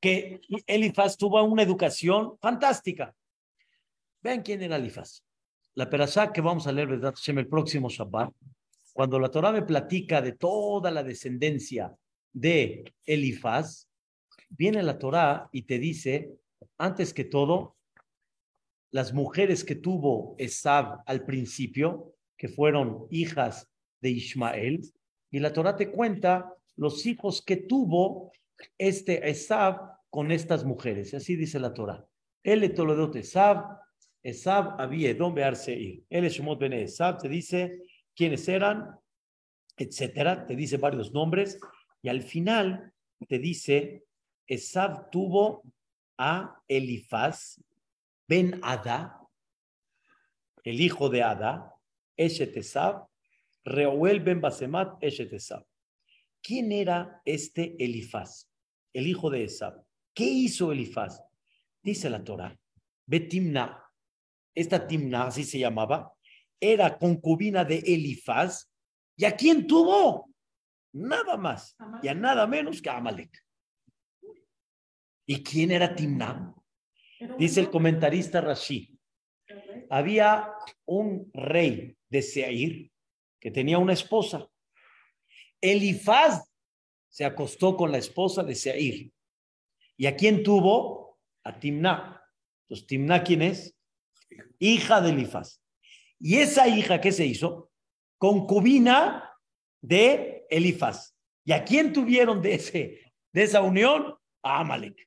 que 0.00 0.40
Elifaz 0.66 1.16
tuvo 1.16 1.42
una 1.42 1.62
educación 1.62 2.38
fantástica. 2.40 3.14
Vean 4.22 4.42
quién 4.42 4.62
era 4.62 4.76
Elifaz. 4.76 5.22
La 5.74 5.90
perashá 5.90 6.32
que 6.32 6.40
vamos 6.40 6.66
a 6.66 6.72
leer, 6.72 6.88
¿verdad? 6.88 7.14
El 7.26 7.48
próximo 7.48 7.88
Shabbat, 7.88 8.32
cuando 8.92 9.18
la 9.18 9.30
Torah 9.30 9.52
me 9.52 9.62
platica 9.62 10.22
de 10.22 10.32
toda 10.32 10.90
la 10.90 11.02
descendencia 11.02 11.94
de 12.32 12.94
Elifaz, 13.04 13.88
viene 14.48 14.82
la 14.82 14.98
Torah 14.98 15.48
y 15.52 15.62
te 15.62 15.78
dice, 15.78 16.30
antes 16.78 17.12
que 17.12 17.24
todo, 17.24 17.76
las 18.90 19.12
mujeres 19.12 19.64
que 19.64 19.74
tuvo 19.74 20.34
Esab 20.38 21.02
al 21.06 21.24
principio, 21.24 22.14
que 22.36 22.48
fueron 22.48 23.06
hijas 23.10 23.68
de 24.00 24.10
Ismael, 24.10 24.82
y 25.30 25.40
la 25.40 25.52
Torah 25.52 25.76
te 25.76 25.90
cuenta 25.90 26.52
los 26.76 27.06
hijos 27.06 27.42
que 27.42 27.56
tuvo 27.56 28.32
este 28.78 29.28
Esab 29.28 29.96
con 30.10 30.30
estas 30.30 30.64
mujeres. 30.64 31.14
Así 31.14 31.36
dice 31.36 31.58
la 31.58 31.74
Torah. 31.74 32.06
Él 32.42 32.60
le 32.60 32.68
toledot 32.70 33.16
Esab, 33.16 33.78
Esab 34.22 34.80
había 34.80 35.14
Seir. 35.54 36.04
Él 36.08 36.24
es 36.24 36.34
Shemot 36.34 36.58
Bene 36.58 36.82
Esab, 36.82 37.18
te 37.18 37.28
dice 37.28 37.82
quiénes 38.14 38.48
eran, 38.48 38.98
etcétera, 39.76 40.46
te 40.46 40.56
dice 40.56 40.78
varios 40.78 41.12
nombres, 41.12 41.58
y 42.02 42.08
al 42.08 42.22
final 42.22 42.92
te 43.28 43.38
dice, 43.38 44.04
Esab 44.46 45.10
tuvo 45.10 45.62
a 46.18 46.62
Elifaz, 46.68 47.60
Ben 48.28 48.58
Ada, 48.62 49.20
el 50.64 50.80
hijo 50.80 51.08
de 51.08 51.22
Ada, 51.22 51.72
Eshet 52.16 52.56
Esab, 52.56 53.06
Reuel 53.64 54.20
Ben 54.20 54.40
Basemat, 54.40 55.02
Eshet 55.02 55.32
Esab. 55.32 55.64
¿Quién 56.42 56.72
era 56.72 57.20
este 57.24 57.76
Elifaz, 57.82 58.48
el 58.92 59.06
hijo 59.06 59.30
de 59.30 59.44
Esab? 59.44 59.82
¿Qué 60.12 60.24
hizo 60.24 60.72
Elifaz? 60.72 61.22
Dice 61.82 62.10
la 62.10 62.24
Torah, 62.24 62.58
Betimna, 63.06 63.82
esta 64.54 64.86
Timna, 64.86 65.26
así 65.26 65.44
se 65.44 65.58
llamaba, 65.58 66.12
era 66.58 66.98
concubina 66.98 67.64
de 67.64 67.78
Elifaz, 67.78 68.72
¿y 69.16 69.24
a 69.24 69.36
quién 69.36 69.66
tuvo? 69.66 70.30
Nada 70.92 71.36
más, 71.36 71.76
y 72.02 72.08
a 72.08 72.14
nada 72.14 72.46
menos 72.46 72.82
que 72.82 72.88
a 72.88 72.96
Amalek. 72.96 73.44
¿Y 75.26 75.42
quién 75.44 75.70
era 75.70 75.94
Timna? 75.94 76.55
Dice 77.38 77.60
el 77.60 77.70
comentarista 77.70 78.40
Rashi, 78.40 78.98
había 79.90 80.52
un 80.84 81.30
rey 81.32 81.96
de 82.08 82.22
Seir 82.22 82.90
que 83.40 83.50
tenía 83.50 83.78
una 83.78 83.92
esposa. 83.92 84.48
Elifaz 85.60 86.52
se 87.08 87.24
acostó 87.24 87.76
con 87.76 87.92
la 87.92 87.98
esposa 87.98 88.42
de 88.42 88.54
Seir. 88.54 89.12
¿Y 89.96 90.06
a 90.06 90.16
quién 90.16 90.42
tuvo? 90.42 91.18
A 91.44 91.58
Timna. 91.58 92.22
Entonces, 92.62 92.86
Timna, 92.86 93.22
¿quién 93.22 93.42
es? 93.42 93.74
Hija 94.58 95.00
de 95.00 95.10
Elifaz. 95.10 95.62
Y 96.18 96.36
esa 96.36 96.68
hija, 96.68 97.00
¿qué 97.00 97.12
se 97.12 97.24
hizo? 97.24 97.70
Concubina 98.18 99.32
de 99.80 100.46
Elifaz. 100.50 101.14
¿Y 101.44 101.52
a 101.52 101.64
quién 101.64 101.92
tuvieron 101.92 102.42
de, 102.42 102.54
ese, 102.54 103.12
de 103.32 103.42
esa 103.42 103.62
unión? 103.62 104.14
A 104.42 104.60
Amalek. 104.60 105.05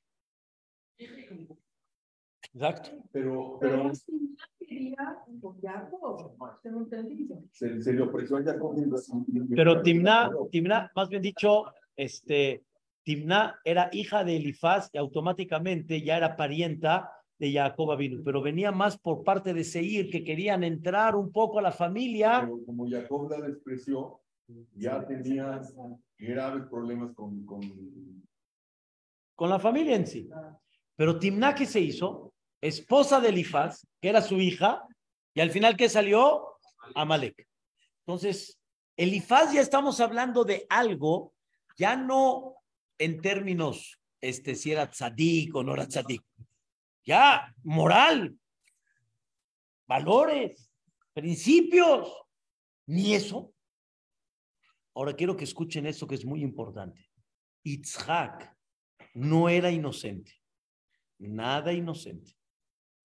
Exacto. 2.54 2.90
Pero, 3.12 3.58
Pero 3.60 3.90
se, 7.52 7.82
se 7.82 7.92
le 7.92 8.02
ofreció 8.02 8.36
a 8.36 8.42
Jacob. 8.42 8.74
Pero 9.54 9.82
Timna, 9.82 10.30
Timna, 10.50 10.90
más 10.94 11.08
bien 11.08 11.22
dicho, 11.22 11.64
este, 11.96 12.64
Timna 13.04 13.58
era 13.64 13.88
hija 13.92 14.24
de 14.24 14.36
Elifaz 14.36 14.90
y 14.92 14.98
automáticamente 14.98 16.02
ya 16.02 16.16
era 16.16 16.36
parienta 16.36 17.10
de 17.38 17.52
Jacob 17.52 17.92
Avinu, 17.92 18.22
pero 18.22 18.42
venía 18.42 18.70
más 18.70 18.98
por 18.98 19.24
parte 19.24 19.54
de 19.54 19.64
Seir, 19.64 20.10
que 20.10 20.22
querían 20.22 20.62
entrar 20.62 21.16
un 21.16 21.32
poco 21.32 21.58
a 21.58 21.62
la 21.62 21.72
familia. 21.72 22.42
Pero 22.42 22.64
como 22.66 22.86
Jacob 22.88 23.30
la 23.30 23.40
despreció, 23.40 24.20
ya 24.76 25.06
tenía 25.06 25.62
graves 26.18 26.64
problemas 26.68 27.14
con, 27.14 27.46
con 27.46 27.60
con 29.40 29.48
la 29.48 29.58
familia 29.58 29.96
en 29.96 30.06
sí. 30.06 30.28
Pero 30.96 31.18
Timná, 31.18 31.54
¿qué 31.54 31.64
se 31.64 31.80
hizo? 31.80 32.34
Esposa 32.60 33.20
de 33.20 33.30
Elifaz, 33.30 33.86
que 34.00 34.08
era 34.08 34.22
su 34.22 34.40
hija, 34.40 34.86
y 35.34 35.40
al 35.40 35.50
final, 35.50 35.76
¿qué 35.76 35.88
salió? 35.88 36.58
Amalek. 36.94 37.48
Entonces, 38.06 38.58
Elifaz 38.96 39.52
ya 39.52 39.60
estamos 39.60 40.00
hablando 40.00 40.44
de 40.44 40.66
algo, 40.68 41.32
ya 41.76 41.96
no 41.96 42.56
en 42.98 43.20
términos, 43.20 43.98
este, 44.20 44.54
si 44.54 44.72
era 44.72 44.90
tzadik 44.90 45.54
o 45.54 45.62
no 45.62 45.72
era 45.72 45.86
tzadik, 45.86 46.22
ya 47.04 47.54
moral, 47.62 48.38
valores, 49.86 50.70
principios, 51.14 52.12
ni 52.86 53.14
eso. 53.14 53.54
Ahora 54.94 55.14
quiero 55.14 55.36
que 55.36 55.44
escuchen 55.44 55.86
esto 55.86 56.06
que 56.06 56.16
es 56.16 56.24
muy 56.24 56.42
importante. 56.42 57.08
Itzhak 57.62 58.54
no 59.14 59.48
era 59.48 59.70
inocente, 59.70 60.32
nada 61.18 61.72
inocente. 61.72 62.39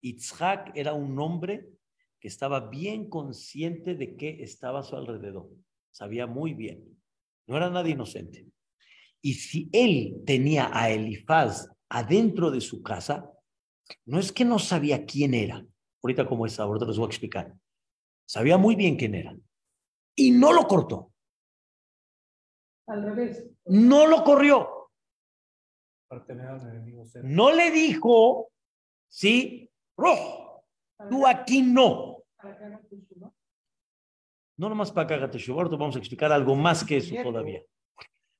Itzhak 0.05 0.71
era 0.75 0.93
un 0.93 1.17
hombre 1.19 1.67
que 2.19 2.27
estaba 2.27 2.69
bien 2.69 3.09
consciente 3.09 3.95
de 3.95 4.15
qué 4.15 4.43
estaba 4.43 4.79
a 4.79 4.83
su 4.83 4.95
alrededor. 4.95 5.49
Sabía 5.91 6.27
muy 6.27 6.53
bien. 6.53 6.99
No 7.47 7.57
era 7.57 7.69
nada 7.69 7.89
inocente. 7.89 8.47
Y 9.21 9.33
si 9.33 9.69
él 9.71 10.21
tenía 10.25 10.69
a 10.71 10.89
Elifaz 10.91 11.67
adentro 11.89 12.51
de 12.51 12.61
su 12.61 12.83
casa, 12.83 13.31
no 14.05 14.19
es 14.19 14.31
que 14.31 14.45
no 14.45 14.59
sabía 14.59 15.05
quién 15.05 15.33
era. 15.33 15.65
Ahorita 16.03 16.27
como 16.27 16.45
es, 16.45 16.59
ahorita 16.59 16.85
les 16.85 16.97
voy 16.97 17.05
a 17.05 17.09
explicar. 17.09 17.53
Sabía 18.27 18.57
muy 18.57 18.75
bien 18.75 18.95
quién 18.97 19.15
era. 19.15 19.35
Y 20.15 20.31
no 20.31 20.53
lo 20.53 20.67
cortó. 20.67 21.11
Al 22.87 23.03
revés. 23.03 23.43
No 23.65 24.05
lo 24.05 24.23
corrió. 24.23 24.91
para 26.07 26.23
tener 26.25 26.45
al 26.45 26.61
enemigo 26.61 27.03
cerca. 27.05 27.27
No 27.27 27.51
le 27.51 27.71
dijo, 27.71 28.51
sí, 29.07 29.71
rojo, 29.97 30.63
tú 31.09 31.25
aquí 31.25 31.61
no. 31.61 32.23
No 34.57 34.69
nomás 34.69 34.91
para 34.91 35.07
que 35.07 35.13
haga 35.15 35.25
ahorita 35.25 35.75
vamos 35.75 35.95
a 35.95 35.99
explicar 35.99 36.31
algo 36.31 36.55
más 36.55 36.83
que 36.83 36.97
eso 36.97 37.15
todavía. 37.21 37.61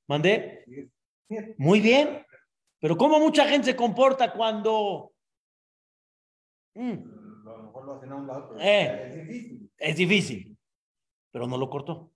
¿Mandé? 0.08 0.66
Muy 1.58 1.80
bien. 1.82 2.26
Pero 2.80 2.96
¿cómo 2.96 3.20
mucha 3.20 3.46
gente 3.48 3.72
se 3.72 3.76
comporta 3.76 4.32
cuando... 4.32 5.12
Mm, 6.76 7.48
a 7.48 7.52
lo 7.58 7.64
mejor 7.64 7.86
lo 7.86 7.94
hacen 7.96 8.12
a 8.12 8.16
un 8.16 8.28
lado, 8.28 8.50
pero 8.50 8.62
Eh. 8.62 9.08
es 9.08 9.16
difícil. 9.28 9.72
es 9.78 9.96
difícil. 9.96 10.58
Pero 11.32 11.48
no 11.48 11.58
lo 11.58 11.70
cortó. 11.70 12.12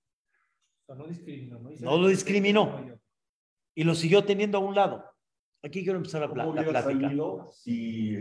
Discriminó. 1.07 1.59
No 1.59 1.97
lo 1.97 2.07
discriminó. 2.07 2.99
Y 3.75 3.83
lo 3.83 3.95
siguió 3.95 4.23
teniendo 4.25 4.57
a 4.57 4.61
un 4.61 4.75
lado. 4.75 5.05
Aquí 5.63 5.83
quiero 5.83 5.97
empezar 5.97 6.23
pla- 6.31 6.45
¿Cómo 6.45 6.55
la 6.55 6.61
plática. 6.69 6.91
si 7.51 8.15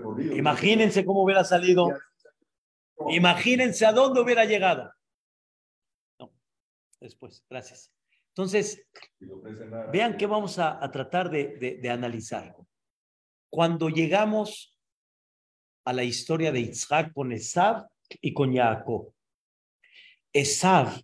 corrido? 0.00 0.36
Imagínense 0.36 1.04
cómo 1.04 1.22
hubiera 1.24 1.42
salido. 1.44 1.88
Imagínense 3.10 3.84
a 3.86 3.92
dónde 3.92 4.20
hubiera 4.20 4.44
llegado. 4.44 4.92
No, 6.20 6.30
después, 7.00 7.44
gracias. 7.50 7.90
Entonces, 8.28 8.86
vean 9.90 10.16
qué 10.16 10.26
vamos 10.26 10.58
a, 10.58 10.82
a 10.82 10.90
tratar 10.90 11.30
de, 11.30 11.56
de- 11.56 11.76
de 11.78 11.90
analizar. 11.90 12.54
Cuando 13.50 13.88
llegamos 13.88 14.78
a 15.84 15.92
la 15.92 16.04
historia 16.04 16.52
de 16.52 16.60
Isaac 16.60 17.12
con 17.12 17.32
Esav 17.32 17.88
y 18.20 18.32
con 18.32 18.54
Jacob, 18.54 19.12
Esav 20.32 21.02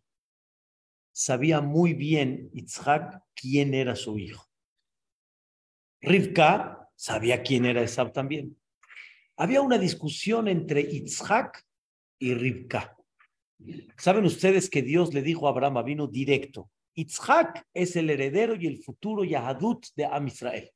sabía 1.13 1.61
muy 1.61 1.95
bien 1.95 2.49
Isaac 2.53 3.23
quién 3.35 3.75
era 3.75 3.97
su 3.97 4.19
hijo. 4.19 4.45
Rivka 6.01 6.91
sabía 6.95 7.43
quién 7.43 7.67
era 7.67 7.83
Esav 7.83 8.13
también. 8.13 8.57
Había 9.37 9.61
una 9.61 9.79
discusión 9.79 10.49
entre 10.49 10.81
Isaac 10.81 11.65
y 12.19 12.35
Rivka. 12.35 12.97
Saben 13.97 14.25
ustedes 14.25 14.71
que 14.71 14.83
Dios 14.83 15.13
le 15.15 15.23
dijo 15.23 15.47
a 15.47 15.51
Abraham, 15.51 15.85
vino 15.85 16.07
directo, 16.07 16.71
Isaac 16.95 17.67
es 17.75 17.97
el 17.97 18.09
heredero 18.09 18.55
y 18.55 18.67
el 18.67 18.83
futuro 18.83 19.25
Yahadut 19.25 19.87
de 19.95 20.07
Am 20.07 20.27
Israel. 20.27 20.73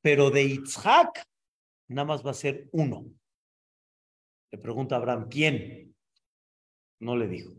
Pero 0.00 0.30
de 0.30 0.42
Isaac 0.42 1.24
nada 1.88 2.06
más 2.06 2.26
va 2.26 2.32
a 2.32 2.34
ser 2.34 2.68
uno. 2.72 3.06
Le 4.50 4.58
pregunta 4.58 4.96
a 4.96 4.98
Abraham, 4.98 5.28
¿quién? 5.30 5.94
No 6.98 7.16
le 7.16 7.28
dijo. 7.28 7.52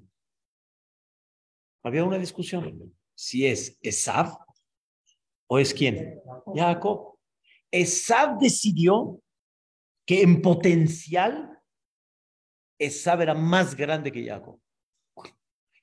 Había 1.84 2.03
una 2.03 2.17
discusión. 2.17 2.93
Si 3.15 3.46
es 3.46 3.77
Esav 3.82 4.38
o 5.47 5.59
es 5.59 5.73
quién? 5.73 6.19
Jacob. 6.55 7.17
Esav 7.71 8.38
decidió 8.39 9.19
que 10.05 10.21
en 10.21 10.41
potencial 10.41 11.53
Esav 12.77 13.21
era 13.21 13.33
más 13.33 13.75
grande 13.75 14.12
que 14.12 14.25
Jacob. 14.25 14.59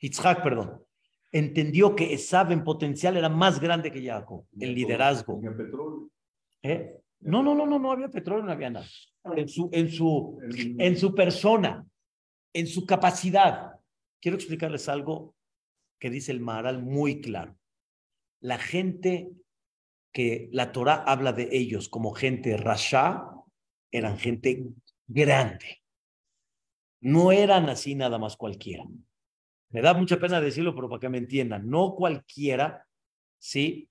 Isaac, 0.01 0.43
perdón. 0.43 0.83
Entendió 1.33 1.95
que 1.95 2.13
Esav 2.13 2.51
en 2.53 2.65
potencial 2.65 3.17
era 3.17 3.29
más 3.29 3.61
grande 3.61 3.93
que 3.93 4.05
Jacob, 4.05 4.47
el 4.59 4.75
liderazgo. 4.75 5.41
¿Eh? 6.63 6.97
No, 7.21 7.43
no, 7.43 7.55
no, 7.55 7.67
no, 7.67 7.79
no 7.79 7.93
había 7.93 8.09
petróleo, 8.09 8.45
no 8.45 8.53
había 8.53 8.71
nada. 8.71 8.87
En 9.37 9.49
su, 9.49 9.69
en 9.73 9.91
su, 9.91 10.39
en 10.43 10.97
su 10.97 11.15
persona, 11.15 11.87
en 12.53 12.67
su 12.67 12.87
capacidad. 12.87 13.73
Quiero 14.21 14.37
explicarles 14.37 14.89
algo 14.89 15.35
que 15.99 16.11
dice 16.11 16.33
el 16.33 16.41
Maharal 16.41 16.83
muy 16.83 17.21
claro. 17.21 17.57
La 18.41 18.59
gente 18.59 19.31
que 20.13 20.49
la 20.53 20.73
Torah 20.73 21.05
habla 21.07 21.33
de 21.33 21.49
ellos 21.53 21.89
como 21.89 22.13
gente 22.13 22.57
rasha, 22.57 23.31
eran 23.91 24.19
gente 24.19 24.67
grande. 25.07 25.83
No 27.01 27.33
eran 27.33 27.69
así 27.69 27.95
nada 27.95 28.19
más 28.19 28.37
cualquiera. 28.37 28.85
Me 29.71 29.83
da 29.83 29.95
mucha 29.95 30.19
pena 30.19 30.41
decirlo, 30.41 30.75
pero 30.75 30.89
para 30.89 31.01
que 31.01 31.09
me 31.09 31.19
entiendan, 31.19 31.69
no 31.69 31.95
cualquiera, 31.95 32.87
¿sí? 33.39 33.89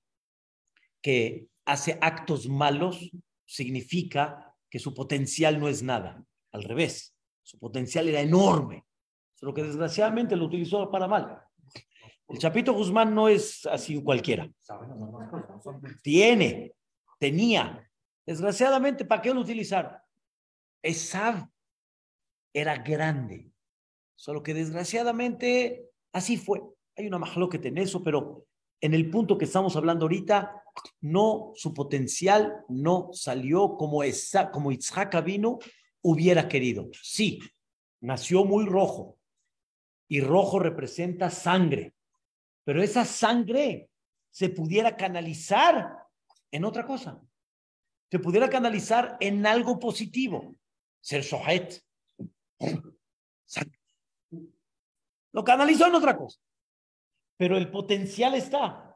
Que 1.02 1.48
hace 1.66 1.98
actos 2.02 2.48
malos 2.50 3.12
significa 3.46 4.56
que 4.70 4.80
su 4.80 4.94
potencial 4.94 5.60
no 5.60 5.68
es 5.68 5.82
nada. 5.82 6.24
Al 6.52 6.64
revés, 6.64 7.16
su 7.44 7.58
potencial 7.58 8.08
era 8.08 8.22
enorme, 8.22 8.86
solo 9.36 9.54
que 9.54 9.64
desgraciadamente 9.64 10.36
lo 10.36 10.46
utilizó 10.46 10.92
para 10.92 11.08
mal. 11.08 11.40
El 12.30 12.38
Chapito 12.38 12.74
Guzmán 12.74 13.14
no 13.16 13.28
es 13.28 13.66
así 13.66 14.02
cualquiera. 14.04 14.50
Tiene, 16.04 16.76
tenía. 17.20 17.90
Desgraciadamente, 18.26 19.04
¿para 19.04 19.22
qué 19.22 19.34
lo 19.34 19.42
utilizaron? 19.42 19.94
Esav 20.84 21.50
era 22.54 22.78
grande, 22.78 23.52
solo 24.16 24.44
que 24.44 24.54
desgraciadamente 24.54 25.90
así 26.14 26.38
fue. 26.38 26.62
Hay 26.96 27.08
una 27.08 27.18
majloquet 27.18 27.66
en 27.66 27.80
eso, 27.80 28.04
pero 28.04 28.46
en 28.80 28.94
el 28.94 29.10
punto 29.10 29.38
que 29.38 29.46
estamos 29.46 29.76
hablando 29.76 30.06
ahorita, 30.06 30.64
no, 31.02 31.52
su 31.56 31.74
potencial 31.74 32.64
no 32.70 33.10
salió 33.12 33.76
como, 33.76 34.04
esa, 34.04 34.52
como 34.52 34.72
Itzhak 34.72 35.24
vino 35.24 35.60
hubiera 36.02 36.48
querido. 36.48 36.90
Sí, 37.02 37.40
nació 38.02 38.46
muy 38.46 38.66
rojo 38.66 39.18
y 40.08 40.22
rojo 40.22 40.60
representa 40.60 41.30
sangre, 41.30 41.94
pero 42.64 42.82
esa 42.82 43.06
sangre 43.06 43.90
se 44.30 44.50
pudiera 44.50 44.96
canalizar 44.96 45.98
en 46.52 46.66
otra 46.66 46.86
cosa, 46.86 47.22
se 48.10 48.20
pudiera 48.20 48.50
canalizar 48.50 49.18
en 49.20 49.46
algo 49.46 49.80
positivo, 49.80 50.56
ser 51.02 51.24
sojet. 51.24 51.82
Lo 55.32 55.44
canalizó 55.44 55.88
en 55.88 55.96
otra 55.96 56.18
cosa, 56.18 56.40
pero 57.38 57.58
el 57.58 57.70
potencial 57.70 58.36
está. 58.36 58.96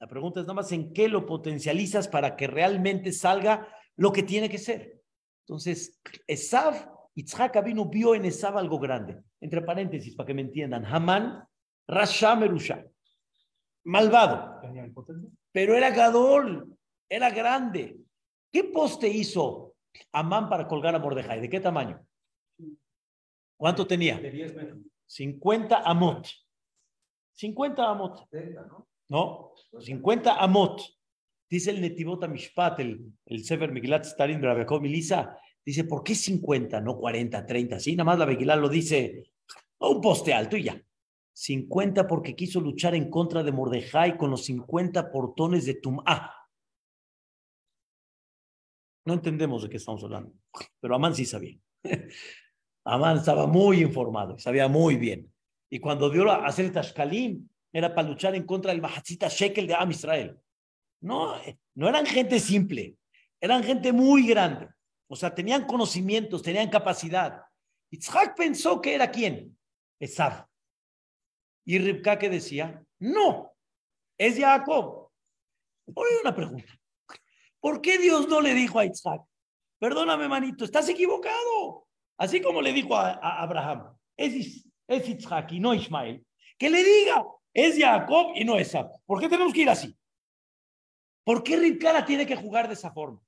La 0.00 0.06
pregunta 0.06 0.40
es 0.40 0.46
nada 0.46 0.54
más 0.54 0.70
en 0.72 0.92
qué 0.92 1.08
lo 1.08 1.26
potencializas 1.26 2.06
para 2.08 2.36
que 2.36 2.46
realmente 2.46 3.12
salga 3.12 3.68
lo 3.96 4.12
que 4.12 4.22
tiene 4.22 4.48
que 4.48 4.58
ser. 4.58 5.02
Entonces, 5.44 5.98
Esav, 6.26 6.88
Yitzhak 7.14 7.64
vino 7.64 7.88
vio 7.88 8.14
en 8.14 8.24
Esav 8.24 8.56
algo 8.58 8.78
grande. 8.78 9.20
Entre 9.40 9.62
paréntesis, 9.62 10.14
para 10.14 10.26
que 10.26 10.34
me 10.34 10.42
entiendan, 10.42 10.84
Hamán, 10.84 11.42
Rasha 11.86 12.36
Merusha, 12.36 12.84
malvado, 13.88 14.60
pero 15.50 15.74
era 15.74 15.90
Gadol, 15.90 16.76
era 17.08 17.30
grande. 17.30 17.98
¿Qué 18.52 18.64
poste 18.64 19.08
hizo 19.08 19.74
Amán 20.12 20.48
para 20.48 20.68
colgar 20.68 20.94
a 20.94 20.98
Mordejai? 20.98 21.40
¿De 21.40 21.48
qué 21.48 21.58
tamaño? 21.58 22.04
¿Cuánto 23.56 23.86
tenía? 23.86 24.20
50 25.06 25.82
amot. 25.84 26.28
50 27.32 27.90
amot. 27.90 28.28
¿No? 29.08 29.52
50 29.80 30.34
amot. 30.34 30.82
Dice 31.50 31.70
el 31.70 31.80
Netivot 31.80 32.28
Mishpat, 32.28 32.80
el, 32.80 33.10
el 33.24 33.42
Sefer 33.42 33.72
Migilat 33.72 34.04
Starin 34.04 34.42
Rabekov 34.42 34.82
Milisa, 34.82 35.34
dice, 35.64 35.84
¿por 35.84 36.04
qué 36.04 36.14
50, 36.14 36.78
no 36.82 36.98
40, 36.98 37.46
30? 37.46 37.80
Sí, 37.80 37.96
nada 37.96 38.04
más 38.04 38.18
la 38.18 38.26
Migilat 38.26 38.58
lo 38.58 38.68
dice, 38.68 39.30
un 39.78 40.00
poste 40.02 40.34
alto 40.34 40.58
y 40.58 40.64
ya. 40.64 40.82
50 41.38 42.08
porque 42.08 42.34
quiso 42.34 42.60
luchar 42.60 42.96
en 42.96 43.08
contra 43.08 43.44
de 43.44 43.52
Mordejai 43.52 44.18
con 44.18 44.28
los 44.28 44.44
50 44.46 45.12
portones 45.12 45.66
de 45.66 45.74
Tum'ah. 45.74 46.34
No 49.04 49.14
entendemos 49.14 49.62
de 49.62 49.68
qué 49.68 49.76
estamos 49.76 50.02
hablando, 50.02 50.32
pero 50.80 50.96
Amán 50.96 51.14
sí 51.14 51.24
sabía. 51.24 51.56
Amán 52.84 53.18
estaba 53.18 53.46
muy 53.46 53.80
informado, 53.80 54.36
sabía 54.36 54.66
muy 54.66 54.96
bien. 54.96 55.32
Y 55.70 55.78
cuando 55.78 56.10
dio 56.10 56.28
a 56.28 56.44
hacer 56.44 56.72
Tashkalim, 56.72 57.48
era 57.72 57.94
para 57.94 58.08
luchar 58.08 58.34
en 58.34 58.44
contra 58.44 58.72
del 58.72 58.82
Mahatzita 58.82 59.28
Shekel 59.28 59.68
de 59.68 59.74
Am 59.74 59.92
Israel. 59.92 60.36
No, 61.00 61.36
no 61.76 61.88
eran 61.88 62.04
gente 62.04 62.40
simple, 62.40 62.96
eran 63.40 63.62
gente 63.62 63.92
muy 63.92 64.26
grande. 64.26 64.70
O 65.06 65.14
sea, 65.14 65.32
tenían 65.32 65.66
conocimientos, 65.66 66.42
tenían 66.42 66.68
capacidad. 66.68 67.42
Yitzhak 67.92 68.36
pensó 68.36 68.80
que 68.80 68.96
era 68.96 69.08
quién? 69.08 69.56
Esav. 70.00 70.47
Y 71.68 71.78
Ribka 71.78 72.18
que 72.18 72.30
decía, 72.30 72.82
no, 72.98 73.52
es 74.16 74.38
Jacob. 74.38 75.10
Oye, 75.94 76.20
una 76.22 76.34
pregunta. 76.34 76.72
¿Por 77.60 77.82
qué 77.82 77.98
Dios 77.98 78.26
no 78.26 78.40
le 78.40 78.54
dijo 78.54 78.78
a 78.78 78.86
Isaac? 78.86 79.20
Perdóname, 79.78 80.28
manito, 80.28 80.64
estás 80.64 80.88
equivocado. 80.88 81.86
Así 82.16 82.40
como 82.40 82.62
le 82.62 82.72
dijo 82.72 82.96
a, 82.96 83.10
a 83.10 83.42
Abraham, 83.42 83.94
es, 84.16 84.66
es 84.86 85.08
Isaac 85.10 85.52
y 85.52 85.60
no 85.60 85.74
Ismael. 85.74 86.24
Que 86.58 86.70
le 86.70 86.82
diga, 86.82 87.22
es 87.52 87.78
Jacob 87.78 88.32
y 88.34 88.46
no 88.46 88.56
Esab. 88.56 88.90
¿Por 89.04 89.20
qué 89.20 89.28
tenemos 89.28 89.52
que 89.52 89.60
ir 89.60 89.68
así? 89.68 89.94
¿Por 91.22 91.42
qué 91.42 91.58
Ribka 91.58 92.02
tiene 92.06 92.24
que 92.24 92.36
jugar 92.36 92.66
de 92.66 92.74
esa 92.74 92.90
forma? 92.92 93.20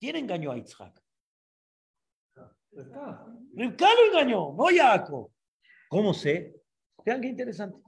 ¿Quién 0.00 0.16
engañó 0.16 0.52
a 0.52 0.56
Isaac? 0.56 0.98
Ribka 3.52 3.94
lo 3.94 4.06
engañó, 4.06 4.54
no 4.54 4.64
Jacob. 4.74 5.30
¿Cómo 5.90 6.14
sé? 6.14 6.59
Vean 7.04 7.20
qué 7.20 7.28
interesante. 7.28 7.78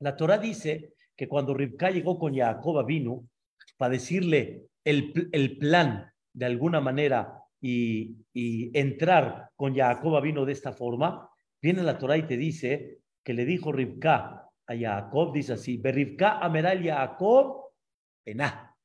La 0.00 0.16
Torah 0.16 0.38
dice 0.38 0.94
que 1.16 1.28
cuando 1.28 1.54
Ribka 1.54 1.90
llegó 1.90 2.18
con 2.18 2.34
Jacob 2.34 2.84
vino 2.86 3.28
para 3.76 3.92
decirle 3.92 4.66
el, 4.84 5.30
el 5.32 5.58
plan 5.58 6.12
de 6.32 6.46
alguna 6.46 6.80
manera 6.80 7.40
y, 7.60 8.16
y 8.32 8.76
entrar 8.78 9.50
con 9.56 9.74
Jacob 9.74 10.20
vino 10.22 10.44
de 10.44 10.52
esta 10.52 10.72
forma, 10.72 11.30
viene 11.62 11.82
la 11.82 11.98
Torah 11.98 12.16
y 12.16 12.26
te 12.26 12.36
dice 12.36 12.98
que 13.22 13.32
le 13.32 13.44
dijo 13.44 13.72
Ribka 13.72 14.50
a 14.66 14.76
Jacob, 14.76 15.32
dice 15.32 15.54
así, 15.54 15.76
Berribka 15.76 16.38
ameral 16.38 16.82
Jacob 16.84 17.72
pená. 18.24 18.76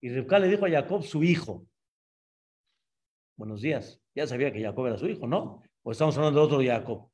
Y 0.00 0.10
Ribka 0.10 0.38
le 0.38 0.48
dijo 0.48 0.66
a 0.66 0.70
Jacob 0.70 1.02
su 1.02 1.22
hijo. 1.22 1.66
Buenos 3.36 3.60
días. 3.60 4.00
Ya 4.14 4.26
sabía 4.26 4.52
que 4.52 4.62
Jacob 4.62 4.86
era 4.86 4.96
su 4.96 5.08
hijo, 5.08 5.26
¿no? 5.26 5.62
O 5.82 5.92
estamos 5.92 6.16
hablando 6.16 6.40
de 6.40 6.46
otro 6.46 6.64
Jacob. 6.64 7.10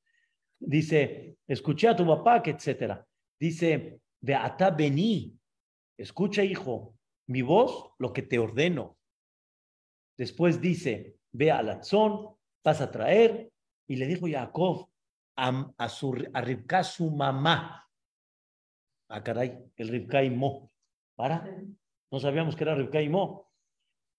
Dice, 0.64 1.38
escuché 1.46 1.88
a 1.88 1.96
tu 1.96 2.07
papá, 2.07 2.42
etcétera. 2.44 3.05
Dice, 3.38 4.01
de 4.20 4.35
ata 4.35 4.70
vení. 4.70 5.37
Escucha, 5.98 6.42
hijo, 6.42 6.94
mi 7.27 7.42
voz, 7.42 7.90
lo 7.98 8.12
que 8.12 8.22
te 8.22 8.38
ordeno. 8.38 8.96
Después 10.16 10.61
dice, 10.61 11.18
ve 11.33 11.51
al 11.51 11.68
Atzón, 11.68 12.37
vas 12.64 12.81
a 12.81 12.90
traer 12.90 13.51
Y 13.88 13.96
le 13.96 14.07
dijo 14.07 14.27
Jacob 14.29 14.88
a, 15.37 15.72
a, 15.77 15.88
su, 15.88 16.14
a 16.33 16.40
Ribka, 16.40 16.85
su 16.85 17.11
mamá. 17.11 17.88
Ah, 19.09 19.22
caray, 19.22 19.59
el 19.77 19.88
Ribka 19.88 20.22
y 20.22 20.31
Mo. 20.31 20.70
Para, 21.16 21.44
no 22.11 22.20
sabíamos 22.20 22.55
que 22.55 22.64
era 22.64 22.75
Ribka 22.75 23.03
y 23.03 23.09
Mo. 23.09 23.51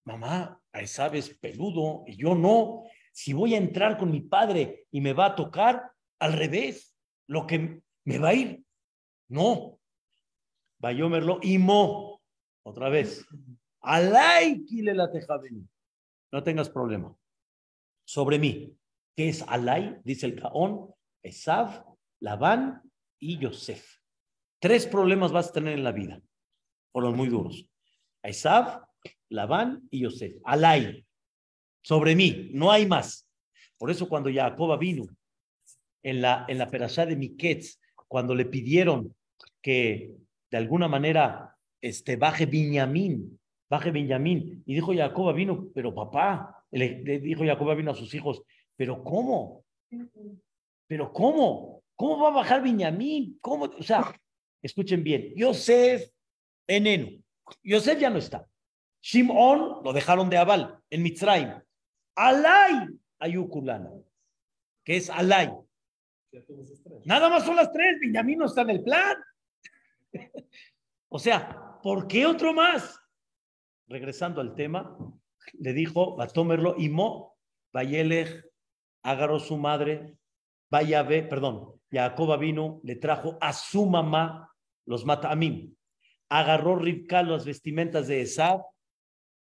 Mamá, 0.05 0.61
ahí 0.73 0.87
sabes, 0.87 1.29
peludo, 1.29 2.03
y 2.05 2.17
yo 2.17 2.35
no. 2.35 2.83
Si 3.13 3.31
voy 3.31 3.53
a 3.53 3.57
entrar 3.57 3.97
con 3.97 4.11
mi 4.11 4.21
padre 4.21 4.85
y 4.91 4.99
me 4.99 5.13
va 5.13 5.27
a 5.27 5.35
tocar, 5.35 5.92
al 6.23 6.33
revés, 6.33 6.95
lo 7.27 7.45
que 7.45 7.81
me 8.05 8.17
va 8.17 8.29
a 8.29 8.33
ir. 8.33 8.63
No. 9.27 9.77
Vayomerlo 10.79 11.39
y 11.41 11.57
Mo. 11.57 12.21
Otra 12.63 12.87
vez. 12.87 13.25
Alay, 13.81 14.63
kile 14.63 14.93
la 14.93 15.11
tejabeni. 15.11 15.67
No 16.31 16.41
tengas 16.41 16.69
problema. 16.69 17.13
Sobre 18.05 18.39
mí. 18.39 18.73
¿Qué 19.15 19.29
es 19.29 19.43
Alay? 19.43 19.97
Dice 20.05 20.25
el 20.27 20.39
Caón. 20.39 20.93
Esav, 21.21 21.85
Labán 22.21 22.81
y 23.19 23.37
Yosef. 23.37 23.97
Tres 24.59 24.87
problemas 24.87 25.33
vas 25.33 25.49
a 25.49 25.53
tener 25.53 25.73
en 25.73 25.83
la 25.83 25.91
vida. 25.91 26.21
Fueron 26.93 27.17
muy 27.17 27.27
duros. 27.27 27.69
Esav, 28.21 28.85
Labán 29.27 29.87
y 29.91 29.99
Yosef. 29.99 30.37
Alay. 30.45 31.05
Sobre 31.81 32.15
mí. 32.15 32.49
No 32.53 32.71
hay 32.71 32.85
más. 32.85 33.27
Por 33.77 33.91
eso 33.91 34.07
cuando 34.07 34.31
Jacob 34.33 34.79
vino 34.79 35.05
en 36.03 36.21
la, 36.21 36.45
en 36.47 36.57
la 36.57 36.67
de 36.67 37.15
Miquetz, 37.15 37.79
cuando 38.07 38.35
le 38.35 38.45
pidieron 38.45 39.15
que 39.61 40.13
de 40.51 40.57
alguna 40.57 40.87
manera 40.87 41.55
este, 41.81 42.15
baje 42.17 42.45
Benjamín, 42.45 43.39
baje 43.69 43.91
Benjamín, 43.91 44.61
y 44.65 44.75
dijo 44.75 44.93
Jacob 44.93 45.33
vino, 45.33 45.67
pero 45.73 45.95
papá, 45.95 46.63
le, 46.71 47.03
le 47.03 47.19
dijo 47.19 47.43
Jacob 47.45 47.75
vino 47.75 47.91
a 47.91 47.95
sus 47.95 48.13
hijos, 48.13 48.43
pero 48.75 49.03
¿cómo? 49.03 49.63
Pero 50.87 51.11
¿cómo? 51.11 51.83
¿Cómo 51.95 52.23
va 52.23 52.29
a 52.29 52.33
bajar 52.33 52.61
Benjamín? 52.61 53.37
¿Cómo? 53.41 53.65
O 53.65 53.83
sea, 53.83 54.13
escuchen 54.61 55.03
bien, 55.03 55.33
Yosef, 55.35 56.09
eneno, 56.67 57.09
Yosef 57.63 57.99
ya 57.99 58.09
no 58.09 58.19
está. 58.19 58.47
Shimon 59.01 59.83
lo 59.83 59.93
dejaron 59.93 60.29
de 60.29 60.37
Abal 60.37 60.79
en 60.89 61.03
Mitzrayim. 61.03 61.61
Alay 62.15 62.87
Ayukulana, 63.19 63.91
que 64.83 64.97
es 64.97 65.09
Alay. 65.09 65.51
Nada 67.05 67.29
más 67.29 67.45
son 67.45 67.55
las 67.55 67.71
tres, 67.71 67.99
Benjamín 67.99 68.39
no 68.39 68.45
está 68.45 68.61
en 68.61 68.69
el 68.71 68.83
plan. 68.83 69.17
o 71.09 71.19
sea, 71.19 71.79
¿por 71.81 72.07
qué 72.07 72.25
otro 72.25 72.53
más? 72.53 72.99
Regresando 73.87 74.41
al 74.41 74.55
tema, 74.55 74.97
le 75.53 75.73
dijo, 75.73 76.15
va 76.15 76.25
a 76.25 76.27
tomarlo, 76.27 76.75
y 76.77 76.89
Mo, 76.89 77.37
Vayelech, 77.73 78.45
agarró 79.03 79.39
su 79.39 79.57
madre, 79.57 80.17
vaya 80.71 80.99
a 80.99 81.03
ver, 81.03 81.29
perdón, 81.29 81.79
Jacob 81.91 82.39
vino, 82.39 82.79
le 82.83 82.95
trajo 82.95 83.37
a 83.39 83.53
su 83.53 83.85
mamá 83.85 84.49
los 84.85 85.05
matamim, 85.05 85.75
agarró 86.29 86.75
Ribka 86.75 87.21
las 87.23 87.45
vestimentas 87.45 88.07
de 88.07 88.21
Esab 88.21 88.61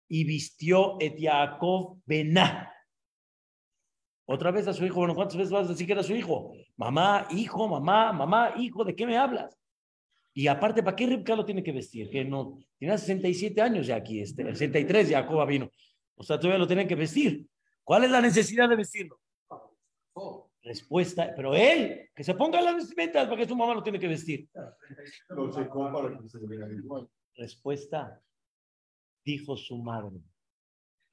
y 0.08 0.24
vistió 0.24 0.98
et 1.00 1.16
Jacob 1.18 2.00
Bená. 2.06 2.75
Otra 4.28 4.52
vez 4.52 4.68
a 4.68 4.74
su 4.74 4.86
hijo, 4.86 4.96
bueno, 4.96 5.14
¿cuántas 5.14 5.38
veces 5.38 5.52
vas 5.52 5.68
a 5.68 5.72
decir 5.72 5.86
que 5.86 5.94
era 5.94 6.04
su 6.04 6.16
hijo? 6.16 6.54
Mamá, 6.76 7.28
hijo, 7.30 7.68
mamá, 7.68 8.12
mamá, 8.12 8.54
hijo, 8.58 8.84
¿de 8.84 8.96
qué 8.96 9.06
me 9.06 9.18
hablas? 9.18 9.56
Y 10.34 10.48
aparte, 10.48 10.84
¿para 10.84 10.96
qué 10.96 11.06
Ribka 11.06 11.36
lo 11.36 11.46
tiene 11.46 11.64
que 11.64 11.72
vestir? 11.72 12.10
Que 12.10 12.26
no, 12.26 12.58
tiene 12.78 12.98
67 12.98 13.62
años 13.62 13.88
ya 13.88 13.96
aquí, 13.96 14.20
este, 14.20 14.44
63 14.44 15.12
Jacob 15.12 15.48
vino. 15.48 15.70
O 16.16 16.24
sea, 16.24 16.40
todavía 16.40 16.60
lo 16.60 16.68
tienen 16.68 16.88
que 16.88 16.96
vestir. 16.96 17.48
¿Cuál 17.84 18.04
es 18.04 18.12
la 18.12 18.20
necesidad 18.20 18.68
de 18.68 18.76
vestirlo? 18.76 19.20
Respuesta, 20.64 21.32
pero 21.36 21.54
él, 21.54 22.10
que 22.16 22.24
se 22.24 22.34
ponga 22.34 22.60
las 22.60 22.76
vestimentas 22.76 23.28
porque 23.28 23.48
su 23.48 23.56
mamá 23.56 23.76
lo 23.76 23.84
tiene 23.84 24.00
que 24.00 24.08
vestir. 24.08 24.50
Respuesta, 27.36 28.20
dijo 29.24 29.56
su 29.56 29.78
madre, 29.78 30.20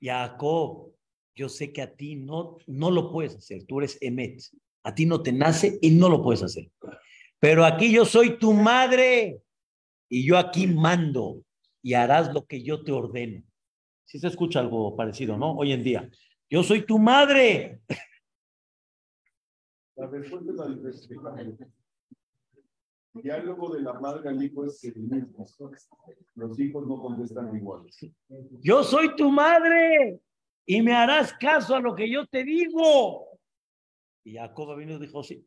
Jacob, 0.00 0.94
yo 1.34 1.48
sé 1.48 1.72
que 1.72 1.82
a 1.82 1.94
ti 1.94 2.16
no, 2.16 2.58
no 2.66 2.90
lo 2.90 3.10
puedes 3.10 3.36
hacer, 3.36 3.64
tú 3.64 3.78
eres 3.78 3.98
Emet, 4.00 4.40
a 4.82 4.94
ti 4.94 5.06
no 5.06 5.22
te 5.22 5.32
nace 5.32 5.78
y 5.80 5.90
no 5.90 6.08
lo 6.08 6.22
puedes 6.22 6.42
hacer. 6.42 6.70
Pero 7.38 7.64
aquí 7.64 7.92
yo 7.92 8.04
soy 8.04 8.38
tu 8.38 8.52
madre 8.52 9.42
y 10.08 10.26
yo 10.26 10.38
aquí 10.38 10.66
mando 10.66 11.42
y 11.82 11.94
harás 11.94 12.32
lo 12.32 12.46
que 12.46 12.62
yo 12.62 12.84
te 12.84 12.92
ordeno. 12.92 13.42
Si 14.04 14.18
se 14.18 14.28
escucha 14.28 14.60
algo 14.60 14.94
parecido, 14.94 15.36
¿no? 15.36 15.56
Hoy 15.56 15.72
en 15.72 15.82
día. 15.82 16.10
Yo 16.50 16.62
soy 16.62 16.84
tu 16.84 16.98
madre. 16.98 17.80
La 19.96 20.06
respuesta 20.06 20.50
es 20.50 20.56
la 20.56 20.66
diferencia. 20.68 21.16
El 23.14 23.22
diálogo 23.22 23.74
de 23.74 23.82
la 23.82 23.94
madre 23.94 24.28
al 24.28 24.42
hijo 24.42 24.64
es 24.66 24.84
el 24.84 24.94
mismo. 24.96 25.46
Los 26.34 26.60
hijos 26.60 26.86
no 26.86 27.00
contestan 27.00 27.56
igual. 27.56 27.82
Yo 28.60 28.84
soy 28.84 29.16
tu 29.16 29.30
madre 29.30 30.20
y 30.66 30.82
me 30.82 30.92
harás 30.92 31.32
caso 31.34 31.74
a 31.74 31.80
lo 31.80 31.94
que 31.94 32.10
yo 32.10 32.26
te 32.26 32.44
digo. 32.44 33.38
Y 34.24 34.34
Jacob 34.34 34.76
vino 34.76 34.94
y 34.94 35.00
dijo, 35.00 35.22
sí, 35.22 35.46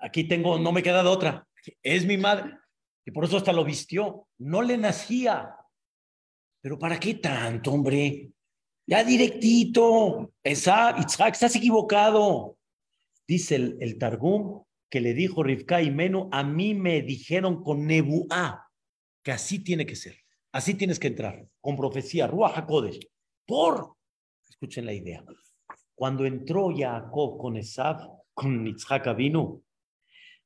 aquí 0.00 0.24
tengo, 0.24 0.58
no 0.58 0.72
me 0.72 0.82
queda 0.82 1.08
otra. 1.08 1.46
Es 1.82 2.06
mi 2.06 2.16
madre. 2.16 2.56
Y 3.04 3.10
por 3.10 3.24
eso 3.24 3.36
hasta 3.36 3.52
lo 3.52 3.64
vistió. 3.64 4.28
No 4.38 4.62
le 4.62 4.78
nacía. 4.78 5.56
Pero 6.60 6.78
¿para 6.78 7.00
qué 7.00 7.14
tanto, 7.14 7.72
hombre? 7.72 8.30
Ya 8.86 9.02
directito. 9.04 10.32
Esa, 10.42 10.96
Itzhak, 10.98 11.34
estás 11.34 11.56
equivocado. 11.56 12.56
Dice 13.26 13.56
el, 13.56 13.76
el 13.80 13.98
Targum 13.98 14.64
que 14.90 15.00
le 15.00 15.14
dijo 15.14 15.42
Rivka 15.42 15.80
y 15.80 15.90
Menu, 15.90 16.28
a 16.32 16.42
mí 16.42 16.74
me 16.74 17.00
dijeron 17.02 17.62
con 17.62 17.86
Nebuá 17.86 18.68
que 19.22 19.32
así 19.32 19.60
tiene 19.60 19.86
que 19.86 19.96
ser. 19.96 20.16
Así 20.52 20.74
tienes 20.74 20.98
que 20.98 21.06
entrar, 21.06 21.46
con 21.60 21.76
profecía, 21.76 22.26
Ruach 22.26 22.58
HaKodesh. 22.58 23.08
Por, 23.46 23.94
escuchen 24.60 24.84
la 24.84 24.92
idea. 24.92 25.24
Cuando 25.94 26.26
entró 26.26 26.68
Jacob 26.76 27.38
con 27.38 27.56
Esab, 27.56 27.96
con 28.34 28.66
Itzhak 28.66 29.16
vino, 29.16 29.62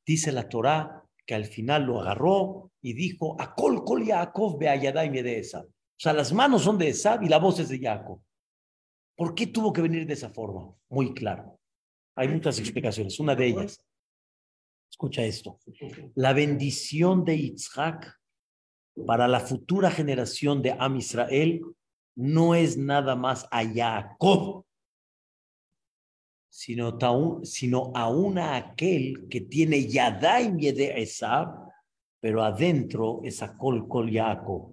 dice 0.07 0.31
la 0.31 0.49
Torá 0.49 1.03
que 1.27 1.35
al 1.35 1.47
final 1.47 1.83
lo 1.83 2.01
agarró 2.01 2.71
y 2.81 2.93
dijo, 2.93 3.35
Akol 3.41 3.83
kol 3.83 4.07
Jacob 4.07 4.57
beayadai 4.57 5.11
de 5.11 5.39
Esab. 5.41 5.65
O 5.65 5.99
sea, 5.99 6.13
las 6.13 6.33
manos 6.33 6.63
son 6.63 6.79
de 6.79 6.91
Esab 6.91 7.25
y 7.25 7.29
la 7.29 7.39
voz 7.39 7.59
es 7.59 7.69
de 7.71 7.81
Jacob. 7.81 8.21
¿Por 9.17 9.35
qué 9.35 9.49
tuvo 9.49 9.73
que 9.73 9.83
venir 9.83 10.07
de 10.07 10.15
esa 10.15 10.31
forma? 10.31 10.73
Muy 10.91 11.13
claro. 11.13 11.59
Hay 12.15 12.29
muchas 12.29 12.61
explicaciones. 12.61 13.19
Una 13.19 13.35
de 13.35 13.47
ellas, 13.47 13.85
escucha 14.89 15.25
esto, 15.25 15.59
la 16.15 16.33
bendición 16.33 17.25
de 17.25 17.37
Yitzhak 17.37 18.17
para 19.07 19.27
la 19.27 19.41
futura 19.41 19.91
generación 19.91 20.63
de 20.63 20.77
Am 20.79 20.97
Israel 20.99 21.63
no 22.17 22.55
es 22.55 22.77
nada 22.77 23.17
más 23.17 23.47
a 23.51 23.65
Jacob, 23.65 24.65
sino, 26.49 26.97
taun, 26.97 27.45
sino 27.45 27.91
aún 27.95 28.39
a 28.39 28.57
aquel 28.57 29.27
que 29.29 29.41
tiene 29.41 29.89
Yadaim 29.89 30.57
de 30.57 31.03
Esab, 31.03 31.65
pero 32.21 32.43
adentro 32.43 33.21
es 33.25 33.43
a 33.43 33.57
Kol 33.57 33.89
Kol 33.89 34.11
Jacob. 34.11 34.73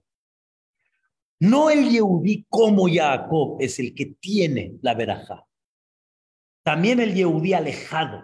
No 1.39 1.71
el 1.71 1.89
Yehudí 1.89 2.45
como 2.47 2.87
Jacob 2.87 3.57
es 3.59 3.79
el 3.79 3.95
que 3.95 4.05
tiene 4.19 4.77
la 4.81 4.93
veraja. 4.93 5.47
También 6.63 6.99
el 6.99 7.15
Yehudí 7.15 7.53
alejado, 7.53 8.23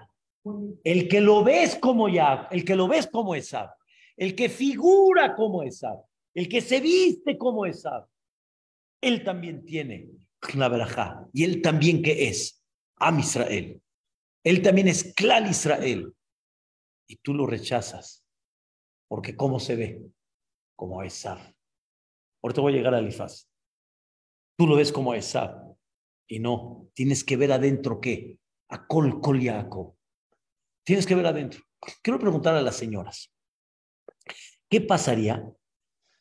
el 0.84 1.08
que 1.08 1.20
lo 1.20 1.44
ves 1.44 1.76
como 1.76 2.08
Jacob, 2.08 2.48
el 2.52 2.64
que 2.64 2.76
lo 2.76 2.88
ves 2.88 3.08
como 3.08 3.34
Esab, 3.34 3.72
el 4.16 4.36
que 4.36 4.50
figura 4.50 5.36
como 5.36 5.64
Esab, 5.64 5.98
el 6.36 6.48
que 6.48 6.62
se 6.62 6.80
viste 6.80 7.40
como 7.40 7.66
Esab, 7.66 8.08
él 9.02 9.24
también 9.24 9.66
tiene 9.66 10.10
la 10.54 11.30
y 11.34 11.44
él 11.44 11.62
también 11.62 12.02
que 12.02 12.28
es 12.28 12.64
Am 12.98 13.20
Israel. 13.20 13.82
Él 14.44 14.62
también 14.62 14.88
es 14.88 15.14
clan 15.14 15.48
Israel. 15.48 16.14
Y 17.08 17.18
tú 17.18 17.34
lo 17.34 17.46
rechazas. 17.46 18.26
Porque 19.08 19.36
¿cómo 19.36 19.60
se 19.60 19.76
ve? 19.76 20.02
Como 20.76 21.04
Esab. 21.04 21.40
Ahorita 22.42 22.62
voy 22.62 22.74
a 22.74 22.76
llegar 22.78 22.94
a 22.94 23.00
Elifaz. 23.00 23.50
Tú 24.58 24.68
lo 24.68 24.76
ves 24.76 24.92
como 24.92 25.14
Esab. 25.14 25.76
Y 26.28 26.40
no, 26.40 26.90
tienes 26.94 27.24
que 27.24 27.38
ver 27.38 27.52
adentro 27.52 28.02
qué? 28.02 28.38
A 28.70 28.86
Col. 28.88 29.22
Tienes 30.84 31.06
que 31.06 31.16
ver 31.16 31.26
adentro. 31.26 31.62
Quiero 32.02 32.20
preguntar 32.20 32.56
a 32.56 32.62
las 32.62 32.76
señoras. 32.76 33.34
¿Qué 34.70 34.82
pasaría 34.82 35.46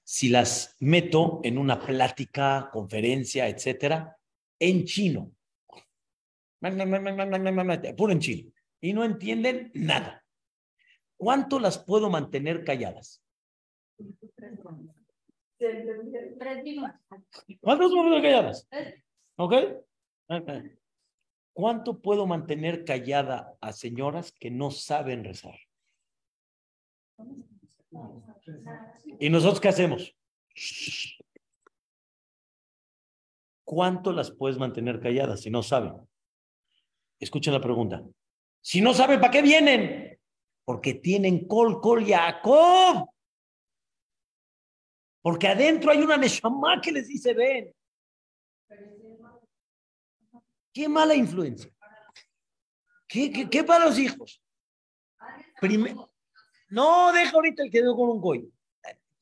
si 0.08 0.28
las 0.28 0.76
meto 0.78 1.40
en 1.42 1.58
una 1.58 1.80
plática, 1.80 2.70
conferencia, 2.72 3.48
etcétera, 3.48 4.16
en 4.60 4.84
chino? 4.84 5.32
Puro 7.96 8.12
en 8.12 8.20
chino. 8.20 8.52
Y 8.80 8.92
no 8.92 9.02
entienden 9.02 9.72
nada. 9.74 10.24
¿Cuánto 11.16 11.58
las 11.58 11.78
puedo 11.78 12.08
mantener 12.08 12.62
calladas? 12.62 13.20
¿Cuántas 17.60 17.88
puedo 17.90 18.04
mantener 18.04 18.22
calladas? 18.22 18.68
¿Ok? 19.38 19.54
¿Cuánto 21.52 22.00
puedo 22.00 22.28
mantener 22.28 22.84
callada 22.84 23.56
a 23.60 23.72
señoras 23.72 24.30
que 24.30 24.52
no 24.52 24.70
saben 24.70 25.24
rezar? 25.24 25.58
¿Y 29.18 29.30
nosotros 29.30 29.60
qué 29.60 29.68
hacemos? 29.68 30.14
¿Cuánto 33.64 34.12
las 34.12 34.30
puedes 34.30 34.58
mantener 34.58 35.00
calladas 35.00 35.42
si 35.42 35.50
no 35.50 35.62
saben? 35.62 35.94
Escuchen 37.18 37.52
la 37.52 37.60
pregunta. 37.60 38.02
Si 38.60 38.80
no 38.80 38.94
saben, 38.94 39.20
¿para 39.20 39.32
qué 39.32 39.42
vienen? 39.42 40.20
Porque 40.64 40.94
tienen 40.94 41.46
col, 41.46 41.80
col, 41.80 42.04
Jacob. 42.06 43.08
Porque 45.22 45.48
adentro 45.48 45.90
hay 45.90 45.98
una 45.98 46.16
Neshama 46.16 46.80
que 46.80 46.92
les 46.92 47.08
dice, 47.08 47.34
ven. 47.34 47.74
Qué 50.72 50.88
mala 50.88 51.14
influencia. 51.14 51.70
¿Qué, 53.08 53.32
qué, 53.32 53.48
qué 53.48 53.64
para 53.64 53.86
los 53.86 53.98
hijos? 53.98 54.42
Primero. 55.60 56.10
No, 56.68 57.12
deja 57.12 57.32
ahorita 57.32 57.62
el 57.62 57.70
que 57.70 57.82
dio 57.82 57.94
con 57.94 58.08
un 58.08 58.20
goy. 58.20 58.52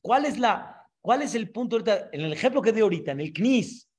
¿Cuál 0.01 0.25
es 0.25 0.37
la, 0.37 0.87
cuál 1.01 1.21
es 1.21 1.35
el 1.35 1.51
punto 1.51 1.75
ahorita? 1.75 2.09
En 2.11 2.21
el 2.21 2.33
ejemplo 2.33 2.61
que 2.61 2.71
dio 2.71 2.85
ahorita, 2.85 3.11
en 3.11 3.21
el 3.21 3.33
CNIS. 3.33 3.89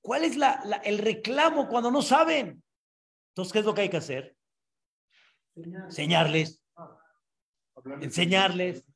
¿Cuál 0.00 0.24
es 0.24 0.36
la, 0.36 0.60
la, 0.64 0.76
el 0.78 0.98
reclamo 0.98 1.68
cuando 1.68 1.90
no 1.90 2.02
saben? 2.02 2.62
Entonces, 3.30 3.52
¿qué 3.52 3.58
es 3.58 3.64
lo 3.64 3.74
que 3.74 3.82
hay 3.82 3.88
que 3.88 3.96
hacer? 3.96 4.36
Enseñarles. 5.54 6.62
Enseñarles. 8.00 8.86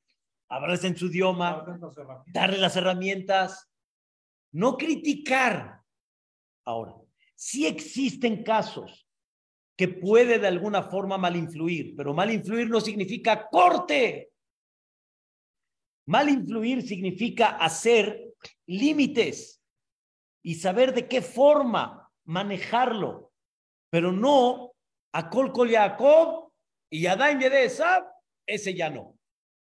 Hablarles 0.48 0.84
en 0.84 0.96
su 0.96 1.06
idioma. 1.06 1.64
Darles 2.26 2.60
las 2.60 2.76
herramientas. 2.76 3.70
No 4.52 4.76
criticar. 4.76 5.82
Ahora, 6.64 6.94
sí 7.34 7.66
existen 7.66 8.42
casos 8.42 9.09
que 9.80 9.88
puede 9.88 10.38
de 10.38 10.46
alguna 10.46 10.82
forma 10.82 11.16
mal 11.16 11.34
influir, 11.36 11.96
pero 11.96 12.12
mal 12.12 12.30
influir 12.30 12.68
no 12.68 12.82
significa 12.82 13.48
corte. 13.48 14.30
Mal 16.06 16.28
influir 16.28 16.82
significa 16.86 17.56
hacer 17.56 18.34
límites 18.66 19.64
y 20.42 20.56
saber 20.56 20.92
de 20.92 21.08
qué 21.08 21.22
forma 21.22 22.12
manejarlo, 22.26 23.32
pero 23.88 24.12
no 24.12 24.72
a 25.14 25.30
Col 25.30 25.50
Col 25.50 25.70
Jacob 25.70 26.52
y 26.90 27.06
Adán 27.06 27.38
de 27.38 27.64
Esab, 27.64 28.04
ese 28.46 28.74
ya 28.74 28.90
no. 28.90 29.16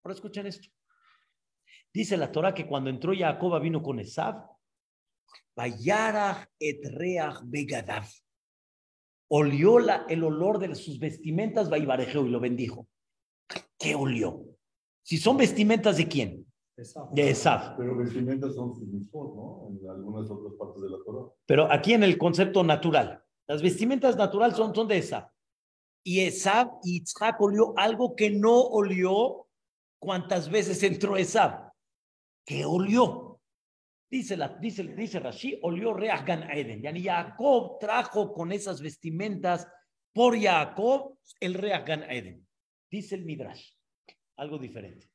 Ahora 0.05 0.15
escuchen 0.15 0.47
esto. 0.47 0.69
Dice 1.93 2.15
la 2.15 2.31
Torah 2.31 2.53
que 2.53 2.65
cuando 2.65 2.89
entró 2.89 3.11
Jacob 3.13 3.61
vino 3.61 3.83
con 3.83 3.99
Esab, 3.99 4.41
Vayarach 5.53 6.47
et 6.61 6.85
reach 6.93 7.41
olió 9.29 9.79
la, 9.79 10.05
el 10.09 10.23
olor 10.23 10.59
de 10.59 10.73
sus 10.75 10.99
vestimentas, 10.99 11.69
Baibarejeo, 11.69 12.25
y 12.25 12.29
lo 12.29 12.39
bendijo. 12.39 12.87
¿Qué 13.77 13.95
olió? 13.95 14.43
Si 15.03 15.17
son 15.17 15.37
vestimentas 15.37 15.97
de 15.97 16.07
quién? 16.07 16.45
De 17.11 17.29
Esaf. 17.29 17.75
Pero 17.77 17.97
vestimentas 17.97 18.53
son 18.53 18.75
sus 18.75 18.87
mismos, 18.87 19.35
¿no? 19.35 19.67
En 19.69 19.89
algunas 19.89 20.29
otras 20.29 20.53
partes 20.59 20.81
de 20.81 20.89
la 20.89 20.97
Torah. 21.03 21.25
Pero 21.45 21.71
aquí 21.71 21.93
en 21.93 22.03
el 22.03 22.17
concepto 22.17 22.63
natural. 22.63 23.23
Las 23.47 23.61
vestimentas 23.61 24.15
naturales 24.15 24.55
son, 24.55 24.75
son 24.75 24.87
de 24.87 24.97
Esaf. 24.97 25.31
Y 26.03 26.21
Esaf 26.21 26.69
y 26.83 26.97
Itzhak 26.97 27.41
olió 27.41 27.73
algo 27.77 28.15
que 28.15 28.29
no 28.29 28.59
olió 28.59 29.47
cuántas 29.99 30.49
veces 30.49 30.83
entró 30.83 31.17
Esaf. 31.17 31.71
¿Qué 32.45 32.65
olió? 32.65 33.26
Dice, 34.09 34.37
la, 34.37 34.49
dice, 34.49 34.83
dice 34.83 35.19
Rashi, 35.19 35.59
olió 35.61 35.93
Reach 35.93 36.25
Gan 36.25 36.49
Eden. 36.49 36.81
Yani 36.81 37.03
Jacob 37.03 37.77
trajo 37.79 38.33
con 38.33 38.51
esas 38.51 38.81
vestimentas 38.81 39.67
por 40.13 40.39
Jacob 40.39 41.17
el 41.39 41.53
Reach 41.53 41.85
Gan 41.85 42.03
Eden. 42.09 42.47
Dice 42.89 43.15
el 43.15 43.25
Midrash, 43.25 43.71
algo 44.37 44.57
diferente. 44.57 45.09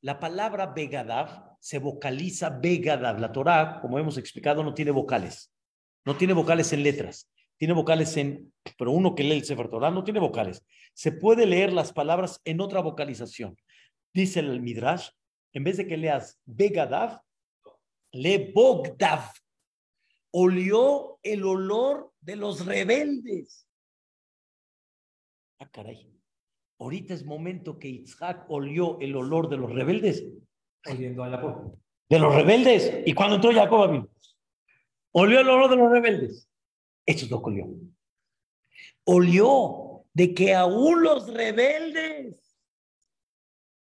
La 0.00 0.18
palabra 0.18 0.66
Begadav 0.66 1.56
se 1.60 1.78
vocaliza 1.78 2.50
Begadav. 2.50 3.18
La 3.20 3.32
Torah, 3.32 3.78
como 3.80 3.98
hemos 3.98 4.18
explicado, 4.18 4.62
no 4.62 4.74
tiene 4.74 4.90
vocales. 4.90 5.50
No 6.04 6.16
tiene 6.16 6.34
vocales 6.34 6.72
en 6.72 6.82
letras. 6.82 7.30
Tiene 7.56 7.72
vocales 7.72 8.16
en, 8.16 8.52
pero 8.76 8.92
uno 8.92 9.14
que 9.14 9.22
lee 9.22 9.36
el 9.36 9.44
Sefer 9.44 9.68
Torah 9.68 9.90
no 9.90 10.04
tiene 10.04 10.20
vocales. 10.20 10.62
Se 10.92 11.12
puede 11.12 11.46
leer 11.46 11.72
las 11.72 11.92
palabras 11.92 12.40
en 12.44 12.60
otra 12.60 12.80
vocalización. 12.80 13.56
Dice 14.12 14.40
el 14.40 14.60
Midrash, 14.60 15.08
en 15.52 15.64
vez 15.64 15.76
de 15.76 15.86
que 15.86 15.96
leas 15.96 16.38
Begadav, 16.44 17.20
le 18.14 18.52
Bogdav, 18.52 19.30
olió 20.30 21.18
el 21.22 21.44
olor 21.44 22.12
de 22.20 22.36
los 22.36 22.64
rebeldes. 22.64 23.68
Ah, 25.58 25.68
caray. 25.70 26.10
Ahorita 26.78 27.14
es 27.14 27.24
momento 27.24 27.78
que 27.78 27.88
Isaac 27.88 28.46
olió 28.48 28.98
el 29.00 29.16
olor 29.16 29.48
de 29.48 29.56
los 29.56 29.72
rebeldes. 29.72 30.24
Oliendo 30.86 31.24
a 31.24 31.28
la 31.28 31.72
De 32.08 32.18
los 32.18 32.34
rebeldes. 32.34 33.02
Y 33.06 33.14
cuando 33.14 33.36
entró 33.36 33.52
Jacob 33.52 33.90
mí, 33.90 34.04
olió 35.12 35.40
el 35.40 35.48
olor 35.48 35.70
de 35.70 35.76
los 35.76 35.90
rebeldes. 35.90 36.48
Eso 37.06 37.24
es 37.24 37.30
lo 37.30 37.42
que 37.42 37.50
olió. 37.50 37.68
Olió 39.04 40.04
de 40.12 40.34
que 40.34 40.54
aún 40.54 41.02
los 41.02 41.32
rebeldes, 41.32 42.56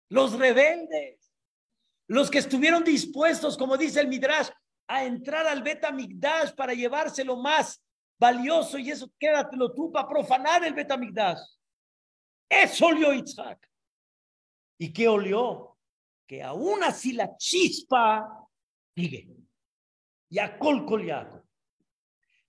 los 0.08 0.38
rebeldes, 0.38 1.17
los 2.08 2.30
que 2.30 2.38
estuvieron 2.38 2.82
dispuestos, 2.82 3.56
como 3.56 3.76
dice 3.76 4.00
el 4.00 4.08
Midrash, 4.08 4.48
a 4.88 5.04
entrar 5.04 5.46
al 5.46 5.62
Betamigdash 5.62 6.54
para 6.54 6.72
llevárselo 6.72 7.36
más 7.36 7.84
valioso 8.18 8.78
y 8.78 8.90
eso 8.90 9.12
quédatelo 9.18 9.74
tú 9.74 9.92
para 9.92 10.08
profanar 10.08 10.64
el 10.64 10.72
Betamigdash. 10.72 11.38
Eso 12.48 12.86
olió 12.86 13.12
Isaac. 13.12 13.70
¿Y 14.78 14.90
qué 14.90 15.06
olió? 15.06 15.76
Que 16.26 16.42
aún 16.42 16.82
así 16.82 17.12
la 17.12 17.36
chispa 17.36 18.26
sigue. 18.96 19.28
Yacol 20.30 20.86
coliaco. 20.86 21.44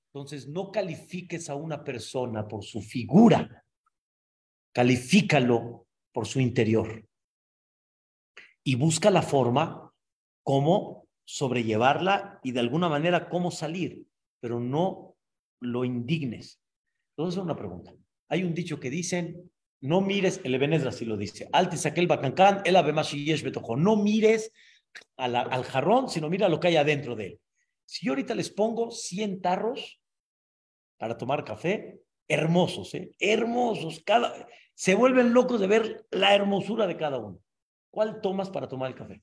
Entonces 0.06 0.48
no 0.48 0.72
califiques 0.72 1.50
a 1.50 1.56
una 1.56 1.84
persona 1.84 2.48
por 2.48 2.64
su 2.64 2.82
figura, 2.82 3.64
califícalo 4.72 5.86
por 6.12 6.26
su 6.26 6.40
interior 6.40 7.09
y 8.64 8.76
busca 8.76 9.10
la 9.10 9.22
forma 9.22 9.94
cómo 10.44 11.08
sobrellevarla 11.26 12.40
y 12.44 12.52
de 12.52 12.60
alguna 12.60 12.90
manera 12.90 13.30
cómo 13.30 13.52
salir, 13.52 14.06
pero 14.40 14.60
no 14.60 15.16
lo 15.60 15.86
indignes. 15.86 16.60
Entonces, 17.16 17.42
una 17.42 17.56
pregunta. 17.56 17.94
Hay 18.30 18.44
un 18.44 18.54
dicho 18.54 18.80
que 18.80 18.90
dicen, 18.90 19.52
no 19.82 20.02
mires, 20.02 20.42
el 20.44 20.56
Ebenezer 20.56 20.88
así 20.88 21.06
lo 21.06 21.18
dice, 21.18 21.50
altis 21.52 21.86
aquel 21.86 22.08
bacancán, 22.08 22.62
el 22.66 22.76
betojo, 23.44 23.76
no 23.76 23.96
mires 23.96 24.52
al 25.18 25.64
jarrón, 25.64 26.10
sino 26.10 26.30
mira 26.30 26.50
lo 26.50 26.60
que 26.60 26.70
hay 26.70 26.78
adentro 26.78 27.16
de 27.16 27.28
él. 27.28 27.40
Si 27.86 28.06
yo 28.06 28.12
ahorita 28.12 28.36
les 28.36 28.52
pongo 28.52 28.92
100 28.92 29.42
tarros 29.42 30.00
para 30.98 31.18
tomar 31.18 31.44
café, 31.44 32.02
hermosos, 32.28 32.94
¿eh? 32.94 33.14
hermosos, 33.20 34.02
cada, 34.06 34.48
se 34.76 34.96
vuelven 34.96 35.34
locos 35.34 35.60
de 35.60 35.68
ver 35.68 36.06
la 36.12 36.36
hermosura 36.36 36.86
de 36.88 36.98
cada 36.98 37.18
uno. 37.18 37.40
¿Cuál 37.92 38.22
tomas 38.22 38.50
para 38.50 38.68
tomar 38.68 38.92
el 38.92 38.96
café? 38.96 39.22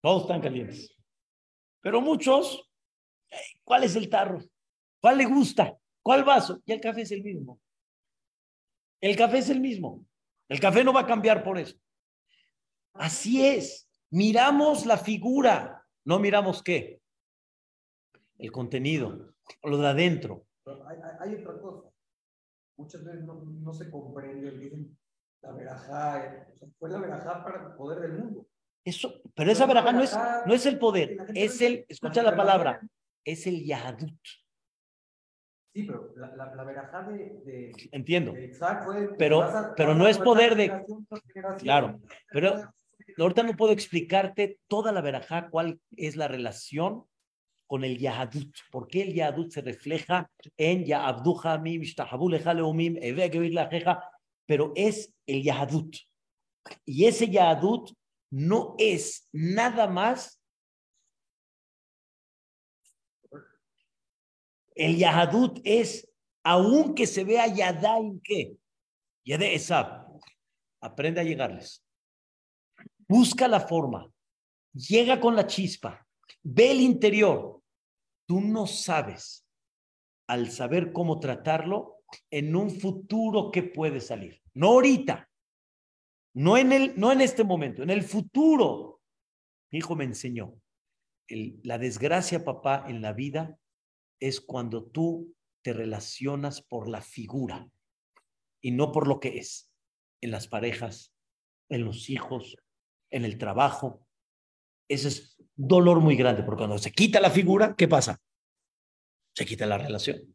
Todos 0.00 0.22
están 0.22 0.40
calientes. 0.40 0.94
Pero 1.80 2.00
muchos, 2.00 2.70
¿cuál 3.64 3.84
es 3.84 3.96
el 3.96 4.08
tarro? 4.08 4.40
¿Cuál 5.00 5.18
le 5.18 5.24
gusta? 5.24 5.76
¿Cuál 6.02 6.24
vaso? 6.24 6.60
Y 6.64 6.72
el 6.72 6.80
café 6.80 7.02
es 7.02 7.12
el 7.12 7.22
mismo. 7.22 7.60
El 9.00 9.16
café 9.16 9.38
es 9.38 9.48
el 9.48 9.60
mismo. 9.60 10.04
El 10.48 10.60
café 10.60 10.82
no 10.84 10.92
va 10.92 11.00
a 11.00 11.06
cambiar 11.06 11.42
por 11.42 11.58
eso. 11.58 11.76
Así 12.94 13.44
es. 13.44 13.88
Miramos 14.10 14.86
la 14.86 14.96
figura, 14.96 15.86
no 16.04 16.18
miramos 16.18 16.62
qué. 16.62 17.00
El 18.38 18.50
contenido, 18.50 19.34
lo 19.62 19.78
de 19.78 19.88
adentro. 19.88 20.46
hay, 21.20 21.34
otra 21.34 21.60
cosa 21.60 21.90
muchas 22.78 23.04
veces 23.04 23.24
no, 23.24 23.34
no 23.34 23.72
se 23.74 23.90
comprende, 23.90 24.50
dicen 24.52 24.96
la 25.42 25.52
verajá, 25.52 26.46
o 26.52 26.56
sea, 26.56 26.68
fue 26.78 26.88
la 26.90 26.98
verajá 26.98 27.44
para 27.44 27.66
el 27.68 27.72
poder 27.74 28.00
del 28.00 28.18
mundo. 28.18 28.46
Eso, 28.84 29.20
pero 29.34 29.50
esa 29.52 29.66
verajá 29.66 29.92
no 29.92 30.02
es, 30.02 30.16
no 30.46 30.54
es 30.54 30.64
el 30.66 30.78
poder, 30.78 31.16
es 31.34 31.60
el, 31.60 31.84
escucha 31.88 32.22
la 32.22 32.34
palabra, 32.34 32.80
es 33.24 33.46
el 33.46 33.64
yahadut. 33.64 34.16
Sí, 35.74 35.82
pero 35.84 36.12
la, 36.16 36.34
la, 36.34 36.54
la 36.54 36.64
verajá 36.64 37.02
de, 37.02 37.40
de, 37.44 37.72
Entiendo. 37.92 38.32
de 38.32 38.52
fue, 38.84 39.14
pero, 39.18 39.42
a- 39.42 39.74
pero 39.76 39.94
no 39.94 40.08
es 40.08 40.18
poder 40.18 40.56
de, 40.56 40.64
generación 40.68 41.06
tras 41.06 41.22
generación. 41.32 41.58
claro, 41.58 42.00
pero 42.30 42.72
ahorita 43.18 43.42
no 43.42 43.56
puedo 43.56 43.72
explicarte 43.72 44.58
toda 44.66 44.90
la 44.92 45.02
verajá, 45.02 45.50
cuál 45.50 45.80
es 45.96 46.16
la 46.16 46.26
relación 46.26 47.04
con 47.68 47.84
el 47.84 47.96
Yahadut. 47.98 48.52
¿Por 48.72 48.88
qué 48.88 49.02
el 49.02 49.14
Yahadut 49.14 49.52
se 49.52 49.60
refleja 49.60 50.28
en 50.56 50.84
Yahabduja 50.84 51.58
mim, 51.58 51.82
ishtahabu 51.82 52.28
leja 52.28 52.52
leumim, 52.52 52.96
eve 53.00 53.30
gevir 53.30 53.54
la 53.54 53.68
jeja? 53.68 54.02
Pero 54.46 54.72
es 54.74 55.14
el 55.26 55.44
Yahadut. 55.44 55.96
Y 56.84 57.04
ese 57.04 57.28
Yahadut 57.28 57.92
no 58.30 58.74
es 58.78 59.28
nada 59.32 59.86
más 59.86 60.38
El 64.78 64.96
Yahadut 64.96 65.60
es, 65.64 66.08
aunque 66.44 67.08
se 67.08 67.24
vea 67.24 67.48
Yadain, 67.48 68.20
¿qué? 68.22 68.56
Yade 69.24 69.54
Esab. 69.54 70.06
Aprende 70.80 71.20
a 71.20 71.24
llegarles. 71.24 71.84
Busca 73.08 73.48
la 73.48 73.58
forma. 73.58 74.08
Llega 74.72 75.18
con 75.18 75.34
la 75.34 75.48
chispa. 75.48 76.06
Ve 76.44 76.70
el 76.70 76.80
interior. 76.80 77.57
Tú 78.28 78.42
no 78.42 78.66
sabes, 78.66 79.48
al 80.28 80.50
saber 80.50 80.92
cómo 80.92 81.18
tratarlo, 81.18 82.04
en 82.30 82.54
un 82.54 82.70
futuro 82.70 83.50
que 83.50 83.62
puede 83.62 84.00
salir. 84.00 84.42
No 84.52 84.68
ahorita. 84.68 85.30
No 86.34 86.58
en, 86.58 86.72
el, 86.72 87.00
no 87.00 87.10
en 87.10 87.22
este 87.22 87.42
momento, 87.42 87.82
en 87.82 87.88
el 87.88 88.02
futuro. 88.02 89.00
Mi 89.72 89.78
hijo 89.78 89.96
me 89.96 90.04
enseñó. 90.04 90.60
la 91.28 91.78
desgracia, 91.78 92.44
papá, 92.44 92.84
en 92.86 93.00
la 93.00 93.14
vida 93.14 93.58
es 94.20 94.42
cuando 94.42 94.84
tú 94.84 95.34
te 95.62 95.72
relacionas 95.72 96.60
por 96.60 96.86
la 96.86 97.00
figura 97.00 97.70
y 98.60 98.72
no 98.72 98.92
por 98.92 99.08
lo 99.08 99.20
que 99.20 99.38
es. 99.38 99.72
En 100.20 100.32
las 100.32 100.48
parejas, 100.48 101.14
en 101.70 101.86
los 101.86 102.10
hijos, 102.10 102.56
en 103.10 103.24
el 103.24 103.38
trabajo. 103.38 104.06
Ese 104.86 105.08
es 105.08 105.37
dolor 105.58 106.00
muy 106.00 106.16
grande, 106.16 106.44
porque 106.44 106.60
cuando 106.60 106.78
se 106.78 106.92
quita 106.92 107.20
la 107.20 107.30
figura, 107.30 107.74
¿qué 107.76 107.88
pasa? 107.88 108.20
Se 109.34 109.44
quita 109.44 109.66
la 109.66 109.76
relación. 109.76 110.32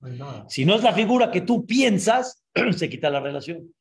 Si 0.50 0.66
no 0.66 0.76
es 0.76 0.84
la 0.84 0.94
figura 0.94 1.32
que 1.32 1.42
tú 1.42 1.66
piensas, 1.66 2.44
se 2.78 2.90
quita 2.90 3.10
la 3.10 3.22
relación. 3.22 3.74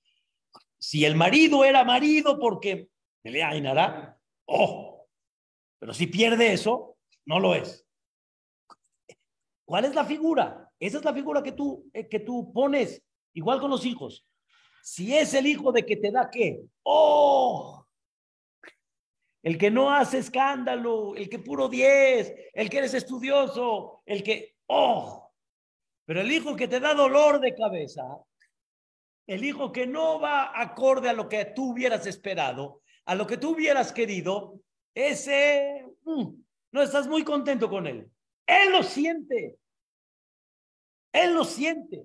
Si 0.79 1.05
el 1.05 1.17
marido 1.17 1.65
era 1.65 1.85
marido 1.85 2.39
porque 2.39 2.89
le 3.25 3.43
ainará, 3.43 4.19
oh, 4.47 5.09
pero 5.79 5.93
si 5.93 6.07
pierde 6.07 6.53
eso, 6.53 6.97
no 7.27 7.41
lo 7.41 7.55
es. 7.55 7.87
¿Cuál 9.65 9.85
es 9.85 9.95
la 9.95 10.05
figura? 10.05 10.71
Esa 10.79 10.99
es 10.99 11.05
la 11.05 11.13
figura 11.13 11.43
que 11.43 11.53
tú, 11.53 11.89
eh, 11.93 12.09
que 12.09 12.21
tú 12.21 12.53
pones, 12.53 13.03
igual 13.35 13.61
con 13.61 13.71
los 13.71 13.85
hijos. 13.85 14.25
Si 14.83 15.15
es 15.17 15.35
el 15.35 15.47
hijo 15.47 15.73
de 15.73 15.85
que 15.85 15.97
te 15.97 16.11
da 16.11 16.29
qué, 16.31 16.61
oh, 16.83 17.85
el 19.43 19.59
que 19.59 19.71
no 19.71 19.93
hace 19.93 20.19
escándalo, 20.19 21.17
el 21.17 21.29
que 21.29 21.41
puro 21.41 21.69
10, 21.69 22.35
el 22.55 22.71
que 22.71 22.79
eres 22.79 22.95
estudioso, 22.95 24.03
el 24.07 24.23
que, 24.23 24.57
oh, 24.67 25.31
pero 26.05 26.21
el 26.21 26.31
hijo 26.31 26.55
que 26.55 26.69
te 26.69 26.79
da 26.79 26.95
dolor 26.95 27.41
de 27.41 27.55
cabeza, 27.55 28.03
el 29.27 29.45
hijo 29.45 29.73
que 29.73 29.87
no 29.87 30.21
va 30.21 30.61
acorde 30.61 31.09
a 31.09 31.13
lo 31.13 31.29
que 31.29 31.45
tú 31.45 31.73
hubieras 31.73 32.07
esperado, 32.07 32.83
a 33.05 33.15
lo 33.15 33.27
que 33.27 33.37
tú 33.37 33.51
hubieras 33.51 33.93
querido, 33.93 34.61
ese, 34.95 35.87
mm, 36.05 36.29
no 36.73 36.83
estás 36.83 37.09
muy 37.09 37.25
contento 37.25 37.69
con 37.69 37.87
él. 37.87 38.11
Él 38.47 38.73
lo 38.73 38.83
siente. 38.83 39.59
Él 41.13 41.35
lo 41.35 41.45
siente. 41.45 42.05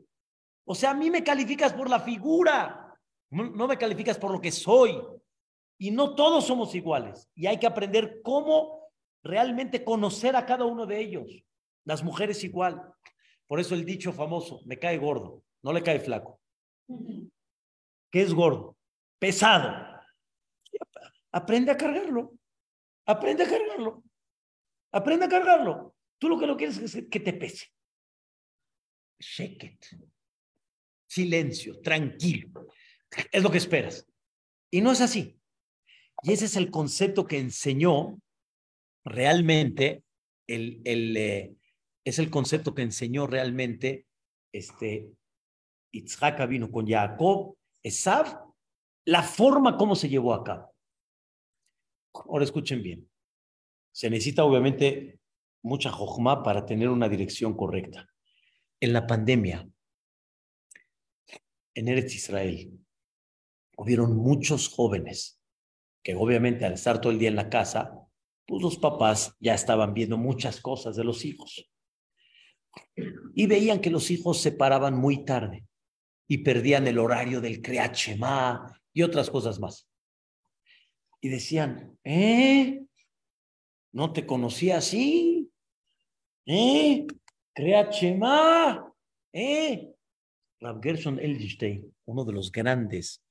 O 0.65 0.73
sea, 0.73 0.91
a 0.91 0.95
mí 0.95 1.09
me 1.09 1.23
calificas 1.23 1.73
por 1.73 1.89
la 1.89 1.99
figura, 1.99 2.97
no 3.29 3.67
me 3.67 3.77
calificas 3.77 4.17
por 4.17 4.31
lo 4.31 4.41
que 4.41 4.51
soy. 4.51 5.01
Y 5.77 5.91
no 5.91 6.15
todos 6.15 6.47
somos 6.47 6.73
iguales. 6.75 7.29
Y 7.35 7.47
hay 7.47 7.59
que 7.59 7.67
aprender 7.67 8.21
cómo 8.23 8.89
realmente 9.23 9.83
conocer 9.83 10.35
a 10.35 10.45
cada 10.45 10.65
uno 10.65 10.85
de 10.85 10.99
ellos. 10.99 11.43
Las 11.85 12.03
mujeres 12.03 12.43
igual. 12.43 12.81
Por 13.45 13.59
eso 13.59 13.75
el 13.75 13.85
dicho 13.85 14.11
famoso, 14.11 14.61
me 14.65 14.77
cae 14.77 14.97
gordo, 14.97 15.43
no 15.63 15.71
le 15.71 15.83
cae 15.83 15.99
flaco. 15.99 16.41
¿Qué 18.11 18.21
es 18.21 18.33
gordo? 18.33 18.77
Pesado. 19.19 20.01
Aprende 21.31 21.71
a 21.71 21.77
cargarlo. 21.77 22.33
Aprende 23.05 23.43
a 23.43 23.49
cargarlo. 23.49 24.03
Aprende 24.91 25.25
a 25.25 25.29
cargarlo. 25.29 25.95
Tú 26.17 26.29
lo 26.29 26.39
que 26.39 26.47
no 26.47 26.57
quieres 26.57 26.77
es 26.79 27.07
que 27.09 27.19
te 27.19 27.33
pese. 27.33 27.67
Shake 29.19 29.63
it. 29.63 29.85
Silencio, 31.07 31.79
tranquilo. 31.81 32.67
Es 33.31 33.41
lo 33.41 33.49
que 33.49 33.57
esperas. 33.57 34.05
Y 34.69 34.81
no 34.81 34.91
es 34.91 35.01
así. 35.01 35.36
Y 36.23 36.33
ese 36.33 36.45
es 36.45 36.55
el 36.55 36.71
concepto 36.71 37.25
que 37.27 37.39
enseñó 37.39 38.19
realmente, 39.05 40.03
el, 40.47 40.81
el, 40.85 41.17
eh, 41.17 41.55
es 42.03 42.19
el 42.19 42.29
concepto 42.29 42.73
que 42.73 42.81
enseñó 42.81 43.27
realmente 43.27 44.05
este, 44.51 45.11
Itzhak 45.91 46.47
vino 46.47 46.71
con 46.71 46.87
Jacob, 46.87 47.57
Esav, 47.83 48.45
la 49.05 49.23
forma 49.23 49.77
como 49.77 49.95
se 49.95 50.09
llevó 50.09 50.33
a 50.33 50.43
cabo. 50.43 50.73
Ahora 52.13 52.43
escuchen 52.43 52.81
bien. 52.81 53.09
Se 53.91 54.09
necesita 54.09 54.43
obviamente 54.43 55.19
mucha 55.63 55.91
jojma 55.91 56.43
para 56.43 56.65
tener 56.65 56.89
una 56.89 57.09
dirección 57.09 57.55
correcta. 57.55 58.09
En 58.79 58.93
la 58.93 59.07
pandemia, 59.07 59.67
en 61.73 61.87
Eretz 61.87 62.15
Israel, 62.15 62.79
hubieron 63.77 64.15
muchos 64.15 64.69
jóvenes 64.69 65.36
que 66.07 66.15
obviamente 66.15 66.63
al 66.63 66.75
estar 66.75 67.01
todo 67.01 67.11
el 67.11 67.19
día 67.19 67.27
en 67.27 67.35
la 67.35 67.49
casa, 67.49 68.07
pues 68.45 68.63
los 68.63 68.77
papás 68.77 69.35
ya 69.41 69.53
estaban 69.53 69.93
viendo 69.93 70.17
muchas 70.17 70.61
cosas 70.61 70.95
de 70.95 71.03
los 71.03 71.25
hijos. 71.25 71.69
Y 73.35 73.45
veían 73.45 73.81
que 73.81 73.89
los 73.89 74.09
hijos 74.09 74.39
se 74.39 74.53
paraban 74.53 74.97
muy 74.97 75.25
tarde 75.25 75.65
y 76.25 76.37
perdían 76.37 76.87
el 76.87 76.97
horario 76.97 77.41
del 77.41 77.61
Creachemá 77.61 78.73
y 78.93 79.01
otras 79.01 79.29
cosas 79.29 79.59
más. 79.59 79.89
Y 81.19 81.27
decían, 81.27 81.99
¿eh? 82.05 82.85
¿No 83.91 84.13
te 84.13 84.25
conocía 84.25 84.77
así? 84.77 85.51
¿Eh? 86.45 87.05
Creachemá, 87.53 88.93
¿eh? 89.33 89.93
Rav 90.61 90.79
Gerson 90.81 91.19
uno 92.05 92.23
de 92.23 92.31
los 92.31 92.49
grandes 92.49 93.21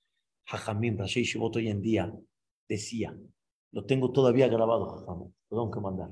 Hajamim, 0.44 0.98
Rashi 0.98 1.22
Shivot 1.22 1.56
hoy 1.56 1.70
en 1.70 1.80
día, 1.80 2.12
decía, 2.68 3.16
lo 3.72 3.84
tengo 3.84 4.12
todavía 4.12 4.48
grabado, 4.48 5.34
lo 5.50 5.56
tengo 5.56 5.70
que 5.70 5.80
mandar. 5.80 6.10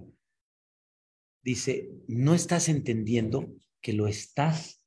Dice, 1.43 1.91
no 2.09 2.35
estás 2.35 2.69
entendiendo 2.69 3.47
que 3.81 3.93
lo 3.93 4.07
estás 4.07 4.83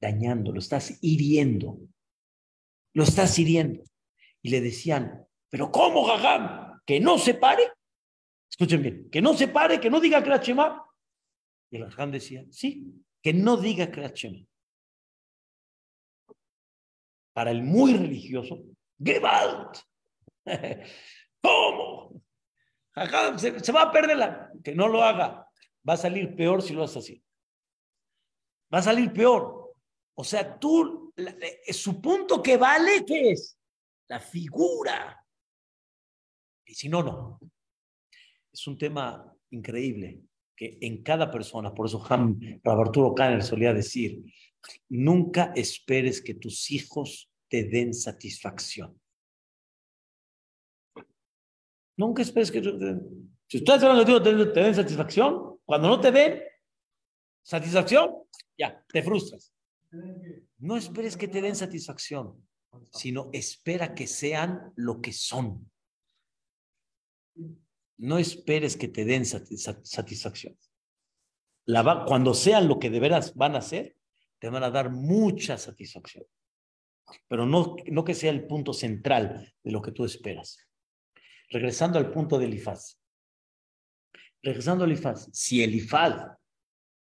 dañando, 0.00 0.52
lo 0.52 0.60
estás 0.60 0.98
hiriendo, 1.02 1.78
lo 2.94 3.04
estás 3.04 3.38
hiriendo. 3.38 3.82
Y 4.42 4.50
le 4.50 4.60
decían, 4.60 5.26
pero 5.48 5.70
¿cómo, 5.72 6.04
Jajam? 6.04 6.80
¿Que 6.86 7.00
no 7.00 7.18
se 7.18 7.34
pare? 7.34 7.72
Escuchen 8.50 8.82
bien, 8.82 9.10
que 9.10 9.20
no 9.20 9.34
se 9.34 9.48
pare, 9.48 9.80
que 9.80 9.90
no 9.90 10.00
diga 10.00 10.22
Krachema. 10.22 10.84
Y 11.70 11.76
el 11.76 11.84
Jajam 11.84 12.12
decía, 12.12 12.44
sí, 12.50 12.92
que 13.22 13.32
no 13.32 13.56
diga 13.56 13.90
Krachema. 13.90 14.46
Para 17.32 17.50
el 17.50 17.64
muy 17.64 17.94
religioso, 17.94 18.62
Gewalt, 18.98 19.78
¿Cómo? 21.42 22.22
se, 23.36 23.72
va 23.72 23.82
a 23.82 23.92
perder 23.92 24.16
la... 24.16 24.50
Que 24.62 24.74
no 24.74 24.88
lo 24.88 25.02
haga. 25.02 25.48
Va 25.88 25.94
a 25.94 25.98
salir 25.98 26.34
peor 26.34 26.62
si 26.62 26.72
lo 26.72 26.84
haces 26.84 26.98
así. 26.98 27.24
Va 28.72 28.78
a 28.78 28.82
salir 28.82 29.12
peor. 29.12 29.74
O 30.14 30.24
sea, 30.24 30.58
tú, 30.58 31.12
eh, 31.16 31.72
su 31.72 32.00
punto 32.00 32.42
que 32.42 32.56
vale, 32.56 33.04
¿qué 33.06 33.32
es? 33.32 33.58
La 34.08 34.20
figura. 34.20 35.24
Y 36.66 36.74
si 36.74 36.88
no, 36.88 37.02
no. 37.02 37.40
Es 38.52 38.66
un 38.66 38.78
tema 38.78 39.34
increíble 39.50 40.20
que 40.56 40.78
en 40.80 41.02
cada 41.02 41.30
persona, 41.30 41.74
por 41.74 41.86
eso 41.86 42.04
Ham, 42.08 42.38
Arturo 42.64 43.14
Kanner 43.14 43.42
solía 43.42 43.74
decir, 43.74 44.22
nunca 44.88 45.52
esperes 45.56 46.22
que 46.22 46.34
tus 46.34 46.70
hijos 46.70 47.30
te 47.48 47.64
den 47.64 47.92
satisfacción. 47.92 49.00
Nunca 51.96 52.22
esperes 52.22 52.50
que... 52.50 52.60
Si 53.46 53.58
estás 53.58 53.82
hablando 53.82 54.20
de 54.20 54.46
te, 54.46 54.60
den 54.60 54.74
satisfacción, 54.74 55.60
cuando 55.64 55.88
no 55.88 56.00
te 56.00 56.10
den 56.10 56.42
satisfacción, 57.42 58.10
ya, 58.58 58.84
te 58.88 59.02
frustras. 59.02 59.52
No 60.58 60.76
esperes 60.76 61.16
que 61.16 61.28
te 61.28 61.40
den 61.40 61.54
satisfacción, 61.54 62.48
sino 62.92 63.30
espera 63.32 63.94
que 63.94 64.06
sean 64.06 64.72
lo 64.76 65.00
que 65.00 65.12
son. 65.12 65.70
No 67.98 68.18
esperes 68.18 68.76
que 68.76 68.88
te 68.88 69.04
den 69.04 69.24
satisfacción. 69.24 70.56
Cuando 72.06 72.34
sean 72.34 72.66
lo 72.66 72.78
que 72.78 72.90
de 72.90 73.00
veras 73.00 73.34
van 73.34 73.56
a 73.56 73.60
ser, 73.60 73.96
te 74.38 74.48
van 74.48 74.64
a 74.64 74.70
dar 74.70 74.90
mucha 74.90 75.58
satisfacción. 75.58 76.24
Pero 77.28 77.46
no, 77.46 77.76
no 77.86 78.04
que 78.04 78.14
sea 78.14 78.30
el 78.30 78.46
punto 78.46 78.72
central 78.72 79.54
de 79.62 79.70
lo 79.70 79.80
que 79.80 79.92
tú 79.92 80.04
esperas. 80.04 80.63
Regresando 81.50 81.98
al 81.98 82.10
punto 82.10 82.38
de 82.38 82.46
Elifaz. 82.46 82.98
Regresando 84.42 84.84
a 84.84 84.86
Elifaz. 84.86 85.28
Si 85.32 85.62
Elifaz, 85.62 86.36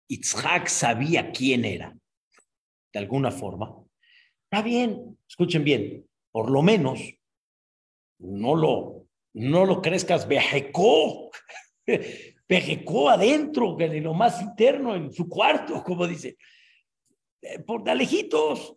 Itzhak 0.08 0.68
sabía 0.68 1.30
quién 1.30 1.64
era, 1.64 1.96
de 2.92 2.98
alguna 2.98 3.30
forma, 3.30 3.74
está 4.44 4.62
bien, 4.62 5.18
escuchen 5.28 5.62
bien, 5.62 6.08
por 6.32 6.50
lo 6.50 6.62
menos 6.62 7.00
no 8.18 8.54
lo, 8.54 9.06
no 9.34 9.64
lo 9.64 9.80
crezcas 9.80 10.28
viajecó. 10.28 11.30
pejecó 12.46 13.10
adentro, 13.10 13.78
en 13.80 14.02
lo 14.02 14.14
más 14.14 14.40
interno, 14.42 14.94
en 14.94 15.12
su 15.12 15.28
cuarto, 15.28 15.82
como 15.82 16.06
dice. 16.06 16.36
Eh, 17.42 17.60
Por 17.60 17.82
de 17.82 17.94
lejitos, 17.94 18.76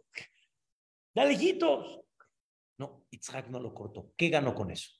de 1.14 1.26
lejitos. 1.26 1.99
No, 2.78 3.05
Isaac 3.11 3.47
no 3.49 3.59
lo 3.59 3.74
cortó. 3.74 4.14
¿Qué 4.16 4.30
ganó 4.30 4.53
con 4.55 4.72
eso? 4.72 4.91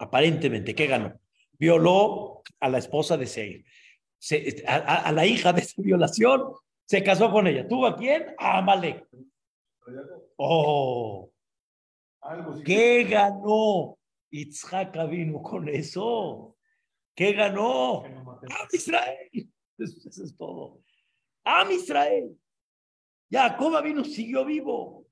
Aparentemente, 0.00 0.74
¿qué 0.74 0.86
ganó? 0.86 1.20
Violó 1.58 2.42
a 2.58 2.68
la 2.70 2.78
esposa 2.78 3.18
de 3.18 3.26
Seir. 3.26 3.64
Se- 4.18 4.64
a, 4.66 4.76
a- 4.76 5.02
a 5.08 5.12
la 5.12 5.26
hija 5.26 5.52
de 5.52 5.60
esa 5.60 5.80
violación, 5.82 6.52
se 6.86 7.02
casó 7.04 7.30
con 7.30 7.46
ella. 7.46 7.68
¿Tuvo 7.68 7.86
a 7.86 7.96
quién? 7.96 8.34
A 8.38 8.58
Amalek. 8.58 9.06
Oh. 10.36 11.30
¿qué 12.64 13.04
ganó 13.04 13.98
Itzhak 14.30 14.96
vino 15.08 15.42
con 15.42 15.68
eso? 15.68 16.56
¿Qué 17.14 17.32
ganó? 17.32 18.02
Am 18.04 18.68
Israel. 18.72 19.30
Eso, 19.78 20.08
eso 20.08 20.24
es 20.24 20.36
todo. 20.36 20.80
Am 21.44 21.70
Israel. 21.70 22.36
Jacob 23.30 23.82
vino, 23.82 24.04
siguió 24.04 24.44
vivo. 24.44 25.06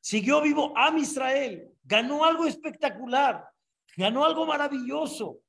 Siguió 0.00 0.42
vivo 0.42 0.72
Am 0.76 0.98
Israel. 0.98 1.70
Ganó 1.82 2.24
algo 2.24 2.46
espectacular. 2.46 3.48
Ganó 3.96 4.24
algo 4.24 4.46
maravilloso. 4.46 5.40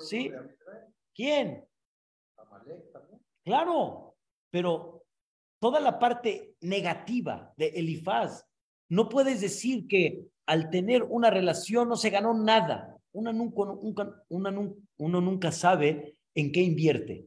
Sí. 0.00 0.30
¿Quién? 1.14 1.64
Claro, 3.44 4.14
pero 4.50 5.04
toda 5.60 5.80
la 5.80 5.98
parte 5.98 6.54
negativa 6.60 7.52
de 7.56 7.68
Elifaz, 7.68 8.44
no 8.90 9.08
puedes 9.08 9.40
decir 9.40 9.86
que 9.86 10.24
al 10.46 10.70
tener 10.70 11.02
una 11.02 11.30
relación 11.30 11.88
no 11.88 11.96
se 11.96 12.10
ganó 12.10 12.34
nada. 12.34 12.96
Una 13.12 13.32
nunca, 13.32 13.64
nunca- 13.64 14.22
una 14.28 14.50
nun- 14.50 14.88
uno 14.98 15.20
nunca 15.20 15.50
sabe 15.52 16.16
en 16.34 16.52
qué 16.52 16.60
invierte. 16.60 17.26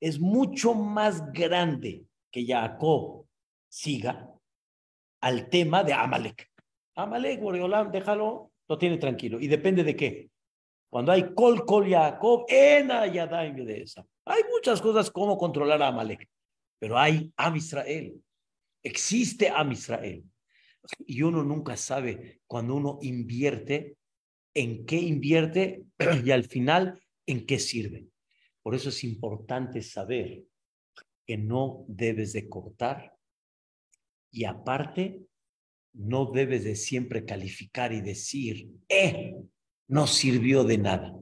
Es 0.00 0.20
mucho 0.20 0.74
más 0.74 1.32
grande 1.32 2.06
que 2.30 2.46
Jacob 2.46 3.26
siga 3.68 4.30
al 5.20 5.48
tema 5.48 5.82
de 5.84 5.92
Amalek. 5.92 6.50
Amalek, 6.96 7.40
Boreolam, 7.40 7.90
déjalo, 7.90 8.51
lo 8.72 8.78
tiene 8.78 8.96
tranquilo. 8.96 9.38
¿Y 9.38 9.48
depende 9.48 9.84
de 9.84 9.94
qué? 9.94 10.30
Cuando 10.88 11.12
hay 11.12 11.34
Kol 11.34 11.66
Kol 11.66 11.90
Jacob, 11.90 12.46
Ena 12.48 13.06
Yadaim 13.06 13.54
de 13.54 13.82
esa. 13.82 14.06
Hay 14.24 14.42
muchas 14.50 14.80
cosas 14.80 15.10
como 15.10 15.36
controlar 15.36 15.82
a 15.82 15.88
Amalek, 15.88 16.26
pero 16.78 16.98
hay 16.98 17.30
Am 17.36 17.54
Israel. 17.56 18.14
Existe 18.82 19.50
Am 19.50 19.72
Israel. 19.72 20.24
Y 21.06 21.22
uno 21.22 21.44
nunca 21.44 21.76
sabe 21.76 22.40
cuando 22.46 22.74
uno 22.74 22.98
invierte, 23.02 23.96
en 24.54 24.86
qué 24.86 24.96
invierte 24.96 25.84
y 26.24 26.30
al 26.30 26.44
final 26.44 26.98
en 27.26 27.44
qué 27.44 27.58
sirve. 27.58 28.06
Por 28.62 28.74
eso 28.74 28.88
es 28.88 29.04
importante 29.04 29.82
saber 29.82 30.44
que 31.26 31.36
no 31.36 31.84
debes 31.88 32.32
de 32.32 32.48
cortar 32.48 33.14
y 34.30 34.44
aparte 34.44 35.26
no 35.94 36.30
debes 36.32 36.64
de 36.64 36.76
siempre 36.76 37.24
calificar 37.24 37.92
y 37.92 38.00
decir, 38.00 38.70
eh, 38.88 39.36
no 39.88 40.06
sirvió 40.06 40.64
de 40.64 40.78
nada. 40.78 41.18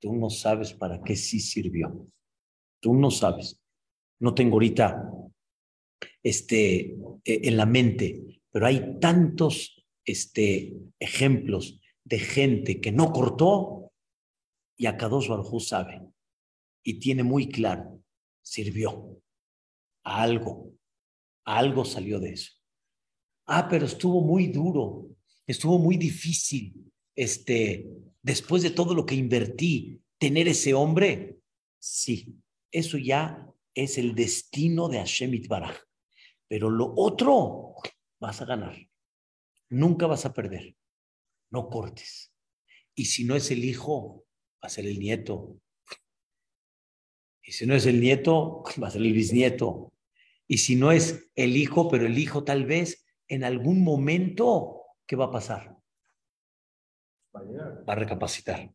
Tú 0.00 0.14
no 0.14 0.30
sabes 0.30 0.72
para 0.72 1.02
qué 1.02 1.16
sí 1.16 1.40
sirvió. 1.40 2.08
Tú 2.80 2.94
no 2.94 3.10
sabes. 3.10 3.60
No 4.20 4.34
tengo 4.34 4.54
ahorita 4.54 5.10
este, 6.22 6.80
eh, 6.90 6.96
en 7.24 7.56
la 7.56 7.66
mente, 7.66 8.40
pero 8.50 8.66
hay 8.66 8.98
tantos 9.00 9.84
este, 10.04 10.76
ejemplos 10.98 11.80
de 12.04 12.18
gente 12.18 12.80
que 12.80 12.92
no 12.92 13.12
cortó 13.12 13.92
y 14.76 14.86
a 14.86 14.92
Baruj 14.92 15.60
sabe 15.60 16.02
y 16.84 17.00
tiene 17.00 17.24
muy 17.24 17.48
claro, 17.48 18.00
sirvió 18.42 19.20
a 20.04 20.22
algo, 20.22 20.72
algo 21.44 21.84
salió 21.84 22.20
de 22.20 22.34
eso. 22.34 22.55
Ah, 23.46 23.68
pero 23.68 23.86
estuvo 23.86 24.20
muy 24.20 24.48
duro, 24.48 25.08
estuvo 25.46 25.78
muy 25.78 25.96
difícil, 25.96 26.92
este, 27.14 27.86
después 28.22 28.62
de 28.62 28.70
todo 28.70 28.94
lo 28.94 29.06
que 29.06 29.14
invertí, 29.14 30.02
tener 30.18 30.48
ese 30.48 30.74
hombre, 30.74 31.38
sí, 31.78 32.36
eso 32.72 32.98
ya 32.98 33.46
es 33.74 33.98
el 33.98 34.14
destino 34.14 34.88
de 34.88 34.98
Hashem 34.98 35.34
Itbaraj. 35.34 35.76
Pero 36.48 36.70
lo 36.70 36.92
otro, 36.96 37.74
vas 38.20 38.40
a 38.40 38.44
ganar. 38.44 38.76
Nunca 39.68 40.06
vas 40.06 40.24
a 40.26 40.32
perder. 40.32 40.76
No 41.50 41.68
cortes. 41.68 42.32
Y 42.94 43.06
si 43.06 43.24
no 43.24 43.36
es 43.36 43.50
el 43.50 43.64
hijo, 43.64 44.24
va 44.62 44.66
a 44.66 44.70
ser 44.70 44.86
el 44.86 44.98
nieto. 44.98 45.60
Y 47.42 47.52
si 47.52 47.66
no 47.66 47.74
es 47.74 47.86
el 47.86 48.00
nieto, 48.00 48.64
va 48.82 48.88
a 48.88 48.90
ser 48.90 49.02
el 49.02 49.12
bisnieto. 49.12 49.92
Y 50.48 50.58
si 50.58 50.76
no 50.76 50.92
es 50.92 51.30
el 51.34 51.56
hijo, 51.56 51.88
pero 51.88 52.06
el 52.06 52.18
hijo 52.18 52.44
tal 52.44 52.66
vez 52.66 53.05
en 53.28 53.44
algún 53.44 53.82
momento, 53.82 54.82
¿qué 55.06 55.16
va 55.16 55.26
a 55.26 55.30
pasar? 55.30 55.76
Va 57.34 57.92
a 57.92 57.96
recapacitar. 57.96 58.70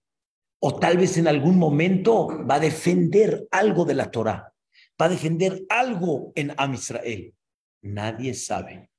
O 0.59 0.79
tal 0.79 0.97
vez 0.97 1.17
en 1.17 1.27
algún 1.27 1.57
momento 1.57 2.45
va 2.47 2.55
a 2.55 2.59
defender 2.59 3.47
algo 3.51 3.85
de 3.85 3.95
la 3.95 4.11
Torah. 4.11 4.53
Va 5.01 5.05
a 5.05 5.09
defender 5.09 5.63
algo 5.69 6.31
en 6.35 6.53
Am 6.57 6.73
Israel. 6.73 7.33
Nadie 7.81 8.33
sabe. 8.33 8.91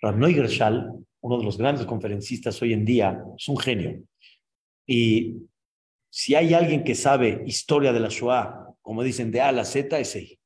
Rabnoy 0.00 0.34
Gershal, 0.34 0.90
uno 1.20 1.38
de 1.38 1.44
los 1.44 1.58
grandes 1.58 1.86
conferencistas 1.86 2.60
hoy 2.62 2.72
en 2.72 2.84
día, 2.84 3.22
es 3.36 3.48
un 3.48 3.58
genio. 3.58 4.02
Y 4.86 5.36
si 6.10 6.34
hay 6.34 6.54
alguien 6.54 6.84
que 6.84 6.94
sabe 6.94 7.42
historia 7.46 7.92
de 7.92 8.00
la 8.00 8.08
Shoah, 8.08 8.74
como 8.80 9.02
dicen, 9.02 9.30
de 9.30 9.40
A 9.40 9.48
a 9.48 9.64
Z, 9.64 9.98
es 9.98 10.16
él. 10.16 10.38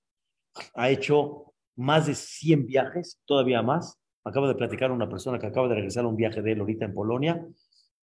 Ha 0.74 0.90
hecho 0.90 1.54
más 1.76 2.06
de 2.06 2.14
100 2.14 2.66
viajes, 2.66 3.20
todavía 3.24 3.62
más. 3.62 3.98
Acaba 4.28 4.48
de 4.48 4.54
platicar 4.54 4.90
una 4.90 5.08
persona 5.08 5.38
que 5.38 5.46
acaba 5.46 5.68
de 5.68 5.76
regresar 5.76 6.04
a 6.04 6.08
un 6.08 6.16
viaje 6.16 6.42
de 6.42 6.52
él 6.52 6.60
ahorita 6.60 6.84
en 6.84 6.94
Polonia. 6.94 7.46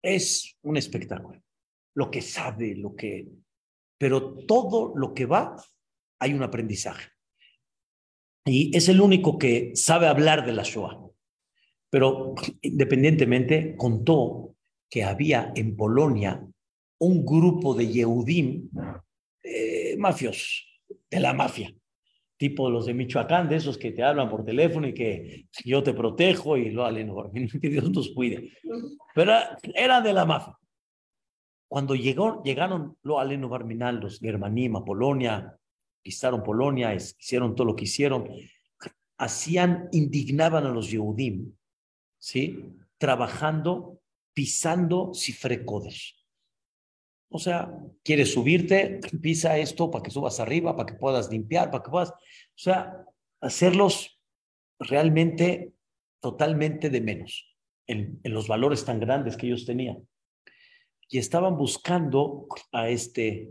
Es 0.03 0.57
un 0.63 0.77
espectáculo. 0.77 1.43
Lo 1.95 2.11
que 2.11 2.23
sabe, 2.23 2.75
lo 2.75 2.95
que... 2.97 3.29
Pero 3.99 4.35
todo 4.47 4.93
lo 4.97 5.15
que 5.15 5.27
va, 5.27 5.57
hay 6.19 6.33
un 6.33 6.43
aprendizaje. 6.43 7.11
Y 8.47 8.77
es 8.77 8.89
el 8.89 9.01
único 9.01 9.39
que 9.39 9.73
sabe 9.75 10.07
hablar 10.07 10.45
de 10.45 10.53
la 10.53 10.63
Shoah. 10.63 10.99
Pero 11.91 12.35
independientemente, 12.61 13.77
contó 13.77 14.57
que 14.91 15.05
había 15.05 15.53
en 15.55 15.77
Polonia 15.77 16.45
un 16.99 17.25
grupo 17.25 17.75
de 17.75 17.87
Yehudim 17.89 18.71
eh, 19.43 19.97
mafiosos, 19.99 20.67
de 21.11 21.21
la 21.21 21.35
mafia, 21.35 21.75
tipo 22.37 22.69
los 22.69 22.87
de 22.87 22.95
Michoacán, 22.95 23.49
de 23.49 23.57
esos 23.57 23.79
que 23.79 23.93
te 23.93 24.03
hablan 24.03 24.29
por 24.29 24.45
teléfono 24.45 24.89
y 24.89 24.95
que 24.95 25.47
yo 25.65 25.83
te 25.83 25.95
protejo 25.95 26.57
y 26.57 26.71
lo 26.71 26.85
aleno, 26.85 27.31
que 27.61 27.69
Dios 27.69 27.91
nos 27.91 28.11
cuide. 28.11 28.53
Pero 29.15 29.33
era 29.75 30.01
de 30.01 30.13
la 30.13 30.25
mafia. 30.25 30.57
Cuando 31.69 31.95
llegó, 31.95 32.43
llegaron 32.43 32.97
lo 33.03 33.19
aleno 33.19 33.49
Barminal, 33.49 34.01
los 34.01 34.21
Germanim 34.21 34.77
a 34.77 34.85
Polonia, 34.85 35.57
pisaron 36.03 36.43
Polonia, 36.43 36.95
hicieron 36.95 37.55
todo 37.55 37.69
lo 37.69 37.77
que 37.77 37.85
hicieron, 37.85 38.29
hacían, 39.19 39.89
indignaban 39.93 40.67
a 40.67 40.71
los 40.71 40.91
Yehudim, 40.91 41.53
¿sí? 42.19 42.77
Trabajando, 42.99 44.01
pisando 44.33 45.15
Sifrecodes. 45.15 46.24
O 47.35 47.41
sea, 47.41 47.69
quieres 48.05 48.33
subirte, 48.33 49.01
pisa 49.21 49.59
esto 49.59 49.91
para 49.91 50.05
que 50.05 50.13
subas 50.13 50.39
arriba, 50.39 50.77
para 50.77 50.87
que 50.87 50.95
puedas 50.95 51.29
limpiar, 51.33 51.69
para 51.69 51.83
que 51.83 51.91
puedas, 51.91 52.11
o 52.11 52.17
sea, 52.55 53.05
hacerlos 53.41 54.21
realmente 54.79 55.73
totalmente 56.23 56.91
de 56.91 57.01
menos 57.01 57.53
en, 57.89 58.21
en 58.23 58.33
los 58.33 58.47
valores 58.47 58.85
tan 58.85 59.01
grandes 59.01 59.37
que 59.37 59.47
ellos 59.47 59.67
tenían. 59.67 60.07
Y 61.09 61.19
estaban 61.19 61.57
buscando 61.57 62.47
a 62.71 62.89
este, 62.89 63.51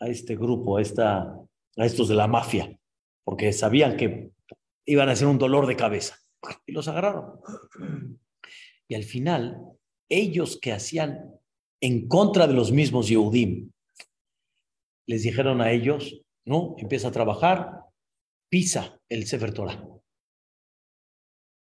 a 0.00 0.08
este 0.08 0.34
grupo, 0.34 0.78
a, 0.78 0.80
esta, 0.80 1.38
a 1.76 1.84
estos 1.84 2.08
de 2.08 2.14
la 2.14 2.26
mafia, 2.26 2.74
porque 3.22 3.52
sabían 3.52 3.98
que 3.98 4.30
iban 4.86 5.10
a 5.10 5.16
ser 5.16 5.28
un 5.28 5.36
dolor 5.36 5.66
de 5.66 5.76
cabeza. 5.76 6.16
Y 6.64 6.72
los 6.72 6.88
agarraron. 6.88 7.38
Y 8.88 8.94
al 8.94 9.04
final, 9.04 9.60
ellos 10.08 10.58
que 10.58 10.72
hacían 10.72 11.34
en 11.84 12.08
contra 12.08 12.46
de 12.46 12.54
los 12.54 12.72
mismos 12.72 13.08
Yehudim, 13.08 13.70
les 15.06 15.22
dijeron 15.22 15.60
a 15.60 15.70
ellos, 15.70 16.18
no, 16.46 16.76
empieza 16.78 17.08
a 17.08 17.12
trabajar, 17.12 17.84
pisa 18.48 18.98
el 19.10 19.26
Sefer 19.26 19.52
Torah. 19.52 19.86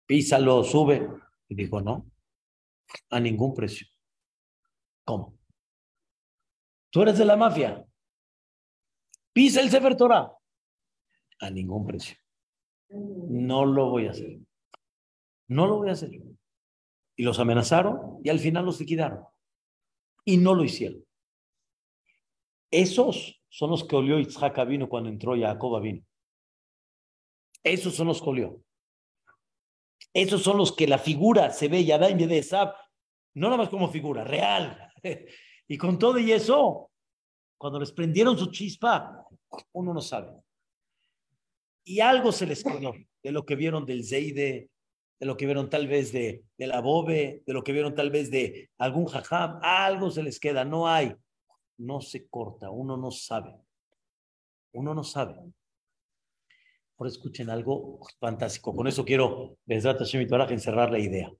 Písalo, 0.06 0.62
sube. 0.62 1.10
Y 1.48 1.56
dijo, 1.56 1.80
no, 1.80 2.08
a 3.10 3.18
ningún 3.18 3.54
precio. 3.54 3.88
¿Cómo? 5.04 5.36
Tú 6.90 7.02
eres 7.02 7.18
de 7.18 7.24
la 7.24 7.36
mafia. 7.36 7.84
Pisa 9.32 9.60
el 9.62 9.68
Sefer 9.68 9.96
Torah. 9.96 10.32
A 11.40 11.50
ningún 11.50 11.86
precio. 11.86 12.16
No 12.88 13.66
lo 13.66 13.90
voy 13.90 14.06
a 14.06 14.12
hacer. 14.12 14.38
No 15.48 15.66
lo 15.66 15.78
voy 15.78 15.88
a 15.88 15.92
hacer. 15.94 16.12
Y 17.16 17.24
los 17.24 17.40
amenazaron 17.40 18.20
y 18.22 18.28
al 18.28 18.38
final 18.38 18.64
los 18.64 18.78
liquidaron. 18.78 19.33
Y 20.24 20.36
no 20.36 20.54
lo 20.54 20.64
hicieron. 20.64 21.04
Esos 22.70 23.40
son 23.48 23.70
los 23.70 23.84
que 23.84 23.96
olió 23.96 24.18
Isaac 24.18 24.66
vino 24.66 24.88
cuando 24.88 25.08
entró 25.08 25.38
Jacob 25.38 25.80
vino. 25.80 26.04
Esos 27.62 27.94
son 27.94 28.08
los 28.08 28.20
que 28.20 28.30
olió. 28.30 28.62
Esos 30.12 30.42
son 30.42 30.58
los 30.58 30.72
que 30.72 30.86
la 30.86 30.98
figura 30.98 31.50
se 31.50 31.68
ve 31.68 31.84
ya 31.84 31.96
en 31.96 32.18
de 32.18 32.38
Esab, 32.38 32.74
no 33.34 33.48
nada 33.48 33.58
más 33.58 33.68
como 33.68 33.88
figura, 33.88 34.24
real. 34.24 34.92
Y 35.66 35.78
con 35.78 35.98
todo 35.98 36.18
y 36.18 36.30
eso, 36.30 36.90
cuando 37.56 37.80
les 37.80 37.90
prendieron 37.90 38.36
su 38.36 38.50
chispa, 38.50 39.26
uno 39.72 39.94
no 39.94 40.00
sabe. 40.02 40.30
Y 41.84 42.00
algo 42.00 42.32
se 42.32 42.46
les 42.46 42.62
quedó 42.62 42.92
de 43.22 43.32
lo 43.32 43.46
que 43.46 43.56
vieron 43.56 43.86
del 43.86 44.04
Zeide, 44.04 44.68
de 45.18 45.26
lo 45.26 45.36
que 45.36 45.46
vieron 45.46 45.70
tal 45.70 45.86
vez 45.86 46.12
de, 46.12 46.44
de 46.58 46.66
la 46.66 46.80
Bobe, 46.80 47.42
de 47.46 47.52
lo 47.52 47.62
que 47.62 47.72
vieron 47.72 47.94
tal 47.94 48.10
vez 48.10 48.30
de 48.30 48.70
algún 48.78 49.06
jajam, 49.06 49.58
algo 49.62 50.10
se 50.10 50.22
les 50.22 50.40
queda, 50.40 50.64
no 50.64 50.88
hay, 50.88 51.14
no 51.78 52.00
se 52.00 52.26
corta, 52.28 52.70
uno 52.70 52.96
no 52.96 53.10
sabe, 53.10 53.54
uno 54.72 54.94
no 54.94 55.04
sabe. 55.04 55.36
Por 56.96 57.08
escuchen 57.08 57.50
algo 57.50 58.00
fantástico, 58.20 58.74
con 58.74 58.86
eso 58.86 59.04
quiero, 59.04 59.56
desde 59.64 59.90
encerrar 60.50 60.90
la 60.90 60.98
idea. 60.98 61.32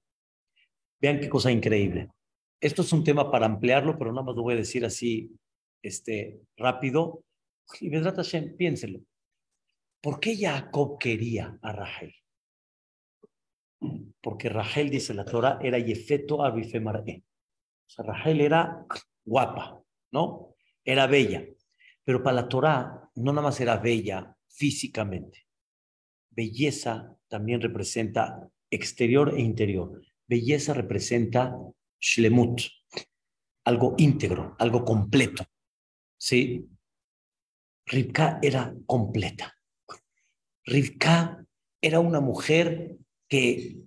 Vean 1.01 1.20
qué 1.20 1.29
cosa 1.29 1.53
increíble. 1.53 2.11
Esto 2.61 2.83
es 2.83 2.93
un 2.93 3.05
tema 3.05 3.31
para 3.31 3.47
ampliarlo, 3.47 3.97
pero 3.99 4.11
nada 4.11 4.25
más 4.25 4.37
lo 4.37 4.43
voy 4.43 4.55
a 4.55 4.59
decir 4.59 4.85
así, 4.85 5.31
este, 5.83 6.41
rápido. 6.57 7.22
Y 7.81 7.91
Hashem, 7.91 8.57
piénselo. 8.57 9.01
¿Por 10.01 10.18
qué 10.18 10.37
Jacob 10.37 10.99
quería 10.99 11.59
a 11.62 11.72
Rahel? 11.72 12.14
Porque 14.20 14.49
Rahel, 14.49 14.91
dice 14.91 15.14
la 15.14 15.24
Torah, 15.24 15.59
era 15.62 15.78
Yefeto 15.78 16.45
Abifemaré. 16.45 17.22
O 17.87 17.91
sea, 17.91 18.05
Rahel 18.05 18.41
era 18.41 18.87
guapa, 19.24 19.82
¿no? 20.12 20.55
Era 20.85 21.07
bella. 21.07 21.45
Pero 22.05 22.22
para 22.22 22.37
la 22.37 22.49
Torah 22.49 23.11
no 23.16 23.32
nada 23.32 23.43
más 23.49 23.61
era 23.61 23.76
bella 23.76 24.37
físicamente. 24.49 25.47
Belleza 26.30 27.16
también 27.28 27.61
representa 27.61 28.49
exterior 28.70 29.35
e 29.37 29.41
interior. 29.41 30.03
Belleza 30.26 30.74
representa 30.74 31.57
shlemut, 32.01 32.61
algo 33.64 33.95
íntegro, 33.99 34.57
algo 34.59 34.85
completo. 34.85 35.45
¿Sí? 36.16 36.66
Rivka 37.87 38.39
era 38.43 38.74
completa. 38.87 39.55
Rivka 40.64 41.45
era 41.80 42.01
una 42.01 42.20
mujer 42.20 42.97
que 43.35 43.78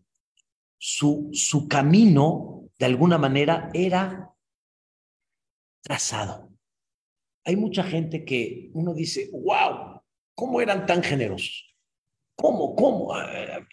su, 0.77 1.29
su 1.31 1.69
camino, 1.69 2.69
de 2.77 2.85
alguna 2.85 3.17
manera, 3.17 3.69
era 3.73 4.29
trazado. 5.81 6.51
Hay 7.45 7.55
mucha 7.55 7.83
gente 7.83 8.25
que 8.25 8.69
uno 8.73 8.93
dice, 8.93 9.29
wow, 9.31 10.01
¿cómo 10.35 10.59
eran 10.59 10.85
tan 10.85 11.01
generosos? 11.01 11.73
¿Cómo? 12.35 12.75
¿Cómo? 12.75 13.17
Eh, 13.17 13.65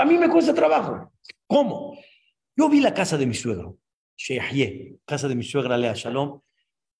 a 0.00 0.04
mí 0.06 0.16
me 0.16 0.30
cuesta 0.30 0.54
trabajo. 0.54 1.12
¿Cómo? 1.46 1.98
Yo 2.56 2.70
vi 2.70 2.80
la 2.80 2.94
casa 2.94 3.18
de 3.18 3.26
mi 3.26 3.34
suegro, 3.34 3.78
casa 5.04 5.28
de 5.28 5.34
mi 5.34 5.44
suegra 5.44 5.76
Lea 5.76 5.92
Shalom. 5.94 6.30
O 6.30 6.42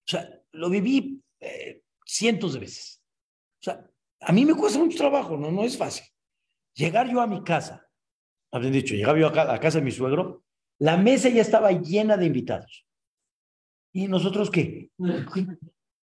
sea, 0.04 0.28
lo 0.50 0.68
viví 0.68 1.18
eh, 1.40 1.80
cientos 2.04 2.52
de 2.52 2.60
veces. 2.60 3.02
O 3.60 3.64
sea, 3.64 3.90
a 4.20 4.32
mí 4.32 4.44
me 4.44 4.54
cuesta 4.54 4.78
mucho 4.78 4.98
trabajo, 4.98 5.38
no, 5.38 5.50
no 5.50 5.64
es 5.64 5.78
fácil. 5.78 6.04
Llegar 6.74 7.10
yo 7.10 7.22
a 7.22 7.26
mi 7.26 7.42
casa, 7.42 7.82
habían 8.53 8.72
dicho, 8.72 8.94
llegaba 8.94 9.18
yo 9.18 9.26
a, 9.28 9.59
casa 9.59 9.78
de 9.78 9.84
mi 9.84 9.90
suegro, 9.90 10.44
la 10.78 10.96
mesa 10.96 11.28
ya 11.28 11.42
estaba 11.42 11.72
llena 11.72 12.16
de 12.16 12.26
invitados. 12.26 12.86
¿Y 13.92 14.09
nosotros 14.09 14.50
qué? 14.50 14.90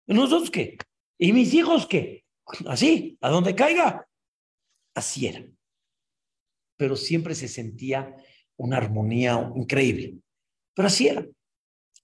¿Nosotros 0.07 0.49
qué? 0.49 0.77
¿Y 1.19 1.33
mis 1.33 1.53
hijos 1.53 1.85
qué? 1.85 2.23
Así, 2.67 3.17
a 3.21 3.29
donde 3.29 3.55
caiga. 3.55 4.07
Así 4.95 5.27
era. 5.27 5.45
Pero 6.77 6.95
siempre 6.95 7.35
se 7.35 7.47
sentía 7.47 8.15
una 8.55 8.77
armonía 8.77 9.51
increíble. 9.55 10.19
Pero 10.73 10.87
así 10.87 11.07
era. 11.07 11.25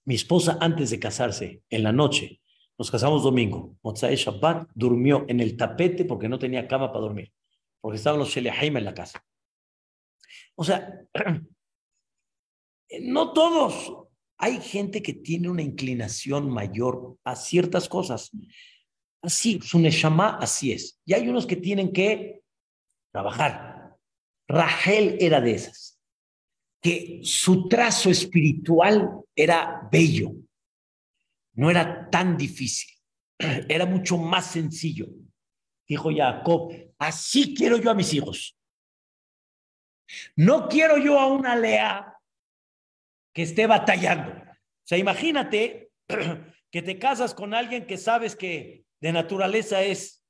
Mi 0.04 0.14
esposa, 0.14 0.58
antes 0.60 0.90
de 0.90 0.98
casarse, 0.98 1.62
en 1.70 1.82
la 1.82 1.92
noche, 1.92 2.40
nos 2.76 2.90
casamos 2.90 3.22
domingo, 3.22 3.76
Mozae 3.82 4.16
Shabbat, 4.16 4.68
durmió 4.74 5.24
en 5.28 5.40
el 5.40 5.56
tapete 5.56 6.04
porque 6.04 6.28
no 6.28 6.38
tenía 6.38 6.66
cama 6.66 6.88
para 6.88 7.00
dormir, 7.00 7.32
porque 7.80 7.96
estaban 7.96 8.18
los 8.18 8.28
Shelehaim 8.28 8.76
en 8.76 8.84
la 8.84 8.94
casa. 8.94 9.24
O 10.56 10.64
sea, 10.64 11.06
no 13.00 13.32
todos. 13.32 14.06
Hay 14.38 14.60
gente 14.60 15.02
que 15.02 15.14
tiene 15.14 15.48
una 15.48 15.62
inclinación 15.62 16.50
mayor 16.50 17.16
a 17.24 17.36
ciertas 17.36 17.88
cosas. 17.88 18.30
Así, 19.22 19.60
su 19.62 19.78
Neshama 19.78 20.36
así 20.38 20.72
es. 20.72 21.00
Y 21.04 21.14
hay 21.14 21.28
unos 21.28 21.46
que 21.46 21.56
tienen 21.56 21.92
que 21.92 22.42
trabajar. 23.12 23.96
Rahel 24.48 25.16
era 25.20 25.40
de 25.40 25.52
esas 25.52 25.94
que 26.84 27.20
su 27.22 27.66
trazo 27.66 28.10
espiritual 28.10 29.22
era 29.34 29.88
bello, 29.90 30.34
no 31.54 31.70
era 31.70 32.10
tan 32.10 32.36
difícil, 32.36 32.90
era 33.38 33.86
mucho 33.86 34.18
más 34.18 34.50
sencillo. 34.50 35.06
Dijo 35.88 36.10
Jacob, 36.14 36.70
así 36.98 37.54
quiero 37.54 37.78
yo 37.78 37.90
a 37.90 37.94
mis 37.94 38.12
hijos. 38.12 38.54
No 40.36 40.68
quiero 40.68 40.96
yo 40.98 41.18
a 41.18 41.26
una 41.26 41.56
Lea 41.56 42.18
que 43.32 43.42
esté 43.42 43.66
batallando. 43.66 44.32
O 44.32 44.86
sea, 44.86 44.98
imagínate 44.98 45.90
que 46.70 46.82
te 46.82 46.98
casas 46.98 47.34
con 47.34 47.54
alguien 47.54 47.86
que 47.86 47.96
sabes 47.96 48.36
que 48.36 48.84
de 49.00 49.12
naturaleza 49.12 49.82
es 49.82 50.24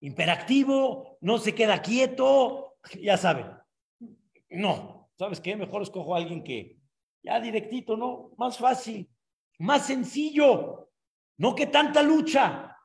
imperactivo, 0.00 1.18
no 1.20 1.38
se 1.38 1.54
queda 1.54 1.82
quieto, 1.82 2.76
ya 3.00 3.16
saben. 3.16 3.46
No, 4.50 5.10
¿sabes 5.18 5.40
qué? 5.40 5.56
Mejor 5.56 5.82
escojo 5.82 6.14
a 6.14 6.18
alguien 6.18 6.44
que 6.44 6.78
ya 7.22 7.40
directito, 7.40 7.96
¿no? 7.96 8.32
Más 8.38 8.56
fácil, 8.58 9.10
más 9.58 9.86
sencillo, 9.86 10.90
no 11.38 11.54
que 11.54 11.66
tanta 11.66 12.02
lucha. 12.02 12.76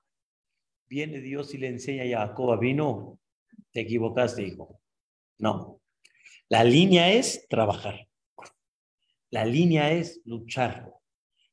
Viene 0.89 1.21
Dios 1.21 1.53
y 1.53 1.57
le 1.57 1.67
enseña 1.67 2.03
a 2.03 2.27
Jacob 2.27 2.59
vino, 2.59 3.19
te 3.71 3.81
equivocaste, 3.81 4.43
hijo. 4.43 4.80
No, 5.41 5.81
la 6.47 6.63
línea 6.63 7.11
es 7.11 7.47
trabajar. 7.49 8.07
La 9.29 9.45
línea 9.45 9.91
es 9.91 10.21
luchar. 10.25 10.93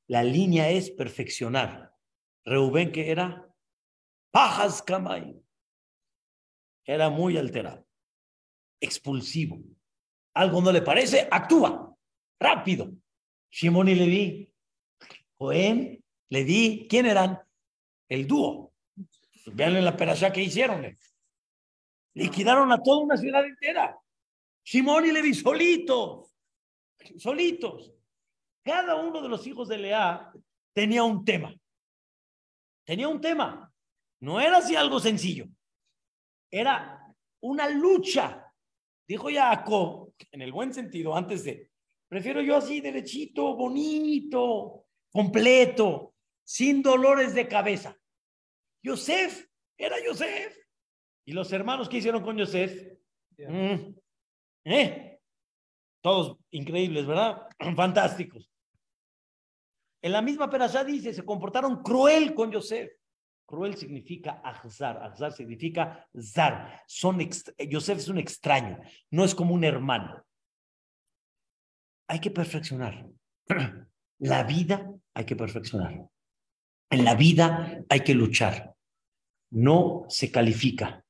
La 0.06 0.22
línea 0.22 0.70
es 0.70 0.90
perfeccionar. 0.90 1.92
Reubén, 2.44 2.92
que 2.92 3.10
era 3.10 3.52
pajas 4.30 4.82
camay, 4.82 5.42
era 6.84 7.10
muy 7.10 7.36
alterado, 7.36 7.86
expulsivo 8.80 9.58
algo 10.38 10.62
no 10.62 10.70
le 10.70 10.82
parece, 10.82 11.26
actúa 11.28 11.92
rápido. 12.38 12.92
Shimon 13.50 13.88
y 13.88 13.94
Levi, 13.96 14.54
Joén, 15.36 16.04
Levi, 16.28 16.86
¿quién 16.88 17.06
eran? 17.06 17.40
El 18.08 18.26
dúo. 18.28 18.72
Vean 19.46 19.84
la 19.84 19.96
perashá 19.96 20.32
que 20.32 20.42
hicieron. 20.42 20.96
Liquidaron 22.18 22.72
a 22.72 22.82
toda 22.82 22.98
una 22.98 23.16
ciudad 23.16 23.44
entera. 23.44 23.98
Shimon 24.64 25.06
y 25.06 25.12
Levi 25.12 25.34
solitos, 25.34 26.34
solitos. 27.16 27.94
Cada 28.62 28.96
uno 28.96 29.22
de 29.22 29.28
los 29.28 29.46
hijos 29.46 29.68
de 29.68 29.78
Lea 29.78 30.32
tenía 30.74 31.04
un 31.04 31.24
tema. 31.24 31.54
Tenía 32.84 33.08
un 33.08 33.20
tema. 33.20 33.72
No 34.20 34.40
era 34.40 34.58
así 34.58 34.76
algo 34.76 35.00
sencillo. 35.00 35.46
Era 36.50 37.14
una 37.40 37.68
lucha 37.68 38.48
Dijo 39.08 39.30
Jacob, 39.32 40.12
en 40.32 40.42
el 40.42 40.52
buen 40.52 40.74
sentido, 40.74 41.16
antes 41.16 41.42
de, 41.42 41.70
prefiero 42.08 42.42
yo 42.42 42.56
así 42.56 42.82
derechito, 42.82 43.56
bonito, 43.56 44.84
completo, 45.10 46.14
sin 46.44 46.82
dolores 46.82 47.34
de 47.34 47.48
cabeza. 47.48 47.96
Yosef, 48.82 49.46
era 49.78 49.96
Yosef. 50.04 50.54
¿Y 51.28 51.32
los 51.32 51.52
hermanos 51.52 51.90
qué 51.90 51.98
hicieron 51.98 52.22
con 52.22 52.38
Yosef? 52.38 52.90
Mm. 53.36 53.94
¿Eh? 54.64 55.20
Todos 56.02 56.38
increíbles, 56.52 57.06
¿verdad? 57.06 57.42
Fantásticos. 57.76 58.50
En 60.00 60.12
la 60.12 60.22
misma 60.22 60.48
perashá 60.48 60.84
dice, 60.84 61.12
se 61.12 61.26
comportaron 61.26 61.82
cruel 61.82 62.32
con 62.34 62.50
Yosef. 62.50 62.90
Cruel 63.44 63.76
significa 63.76 64.40
azar, 64.42 65.02
azar 65.02 65.30
significa 65.32 66.08
zar. 66.18 66.82
Son 66.86 67.18
Yosef 67.18 67.98
es 67.98 68.08
un 68.08 68.16
extraño, 68.16 68.80
no 69.10 69.22
es 69.22 69.34
como 69.34 69.52
un 69.52 69.64
hermano. 69.64 70.24
Hay 72.08 72.20
que 72.20 72.30
perfeccionar. 72.30 73.06
La 74.18 74.44
vida 74.44 74.94
hay 75.12 75.26
que 75.26 75.36
perfeccionar. 75.36 76.08
En 76.88 77.04
la 77.04 77.14
vida 77.14 77.84
hay 77.90 78.00
que 78.00 78.14
luchar. 78.14 78.74
No 79.50 80.06
se 80.08 80.32
califica, 80.32 81.04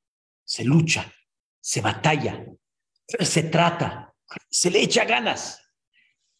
se 0.49 0.64
lucha, 0.64 1.12
se 1.61 1.82
batalla, 1.82 2.46
se 3.07 3.42
trata, 3.44 4.14
se 4.49 4.70
le 4.70 4.80
echa 4.80 5.05
ganas. 5.05 5.62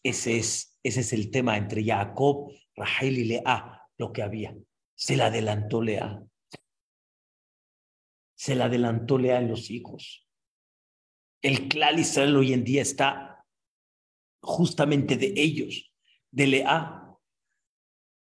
Ese 0.03 0.37
es, 0.37 0.79
ese 0.81 1.01
es 1.01 1.13
el 1.13 1.29
tema 1.29 1.57
entre 1.57 1.85
Jacob, 1.85 2.51
Rahel 2.75 3.19
y 3.19 3.25
Lea 3.25 3.87
lo 3.97 4.11
que 4.11 4.23
había. 4.23 4.57
Se 4.95 5.15
la 5.15 5.27
adelantó 5.27 5.83
Lea. 5.83 6.23
Se 8.35 8.55
la 8.55 8.65
adelantó 8.65 9.19
Lea 9.19 9.39
en 9.39 9.49
los 9.49 9.69
hijos. 9.69 10.27
El 11.43 11.67
clan 11.67 11.99
Israel 11.99 12.35
hoy 12.35 12.53
en 12.53 12.63
día 12.63 12.81
está 12.81 13.45
justamente 14.41 15.17
de 15.17 15.33
ellos, 15.35 15.93
de 16.31 16.47
Lea. 16.47 17.15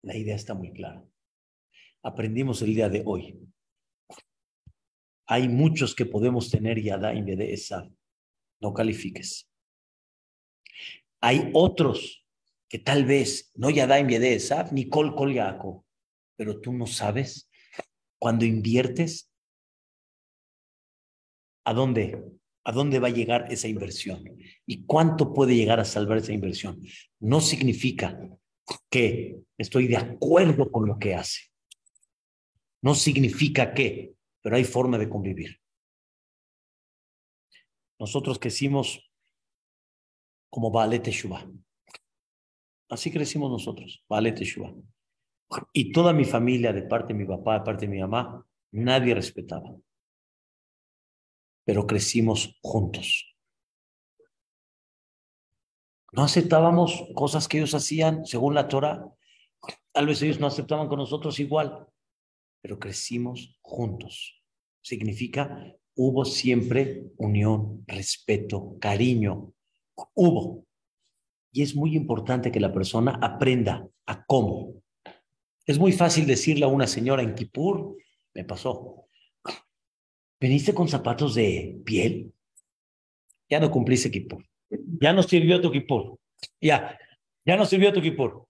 La 0.03 0.16
idea 0.16 0.35
está 0.35 0.55
muy 0.55 0.72
clara. 0.72 1.05
Aprendimos 2.03 2.62
el 2.62 2.74
día 2.74 2.89
de 2.89 3.03
hoy. 3.05 3.39
Hay 5.27 5.49
muchos 5.49 5.95
que 5.95 6.07
podemos 6.07 6.51
tener 6.51 6.81
Yadayim 6.81 7.25
de 7.25 7.53
esa. 7.53 7.89
No 8.61 8.72
califiques. 8.75 9.49
Hay 11.20 11.51
otros 11.55 12.27
que 12.68 12.79
tal 12.79 13.05
vez 13.05 13.51
no 13.55 13.70
Yadayim 13.70 14.09
de 14.09 14.35
esa, 14.35 14.70
ni 14.72 14.89
Kol 14.89 15.14
Kol 15.14 15.33
Yaakov, 15.35 15.85
pero 16.37 16.61
tú 16.61 16.72
no 16.72 16.87
sabes 16.87 17.49
cuando 18.18 18.45
inviertes 18.45 19.31
a 21.64 21.72
dónde 21.72 22.22
a 22.64 22.72
dónde 22.72 22.99
va 22.99 23.09
a 23.09 23.12
llegar 23.12 23.47
esa 23.51 23.68
inversión 23.68 24.25
y 24.66 24.85
cuánto 24.87 25.35
puede 25.35 25.55
llegar 25.55 25.81
a 25.81 25.85
salvar 25.85 26.18
esa 26.18 26.33
inversión. 26.33 26.81
No 27.20 27.41
significa 27.41 28.18
que 28.91 29.37
estoy 29.59 29.87
de 29.87 29.99
acuerdo 29.99 30.70
con 30.72 30.87
lo 30.87 30.99
que 30.99 31.14
hace. 31.14 31.51
No 32.81 32.95
significa 32.95 33.75
que, 33.75 34.14
pero 34.45 34.57
hay 34.57 34.65
forma 34.65 34.99
de 34.99 35.09
convivir. 35.09 35.59
Nosotros 37.99 38.39
crecimos 38.39 39.11
como 40.51 40.71
Baale 40.71 40.99
Teshuvah. 40.99 41.51
Así 42.91 43.11
crecimos 43.11 43.51
nosotros, 43.51 44.05
Baale 44.07 44.33
Teshuvah. 44.33 44.75
Y 45.73 45.93
toda 45.93 46.13
mi 46.13 46.27
familia, 46.27 46.75
de 46.75 46.83
parte 46.83 47.15
de 47.15 47.21
mi 47.21 47.25
papá, 47.25 47.59
de 47.59 47.65
parte 47.65 47.87
de 47.87 47.93
mi 47.93 48.01
mamá, 48.01 48.47
nadie 48.71 49.15
respetaba. 49.15 49.75
Pero 51.65 51.87
crecimos 51.87 52.59
juntos. 52.61 53.35
No 56.13 56.23
aceptábamos 56.23 57.03
cosas 57.15 57.49
que 57.49 57.57
ellos 57.57 57.73
hacían 57.73 58.27
según 58.27 58.55
la 58.55 58.69
Torah. 58.69 59.07
Tal 59.93 60.07
vez 60.07 60.21
ellos 60.21 60.39
no 60.39 60.49
aceptaban 60.49 60.87
con 60.87 60.99
nosotros 60.99 61.41
igual, 61.41 61.89
pero 62.65 62.79
crecimos 62.79 63.59
juntos. 63.61 64.43
Significa 64.81 65.71
hubo 65.97 66.25
siempre 66.25 67.12
unión, 67.19 67.85
respeto, 67.87 68.79
cariño. 68.81 69.53
Hubo. 70.15 70.65
Y 71.53 71.61
es 71.61 71.77
muy 71.77 71.95
importante 71.95 72.51
que 72.51 72.61
la 72.61 72.73
persona 72.73 73.19
aprenda 73.21 73.87
a 74.07 74.25
cómo. 74.25 74.83
Es 75.67 75.79
muy 75.79 75.93
fácil 75.93 76.27
decirle 76.27 76.65
a 76.65 76.69
una 76.69 76.87
señora 76.87 77.23
en 77.23 77.35
Kipur, 77.35 77.99
me 78.33 78.45
pasó, 78.45 79.09
¿veniste 80.41 80.73
con 80.73 80.89
zapatos 80.89 81.35
de 81.35 81.83
piel? 81.85 82.33
Ya 83.47 83.61
no 83.61 83.71
cumpliste 83.71 84.11
Kipur. 84.11 84.43
Ya 85.03 85.12
no 85.12 85.23
sirvió 85.23 85.61
tu 85.61 85.71
Kipur. 85.71 86.19
Ya, 86.62 86.99
ya 87.45 87.59
no 87.59 87.67
sirvió 87.67 87.93
tu 87.93 88.01
Kipur. 88.01 88.47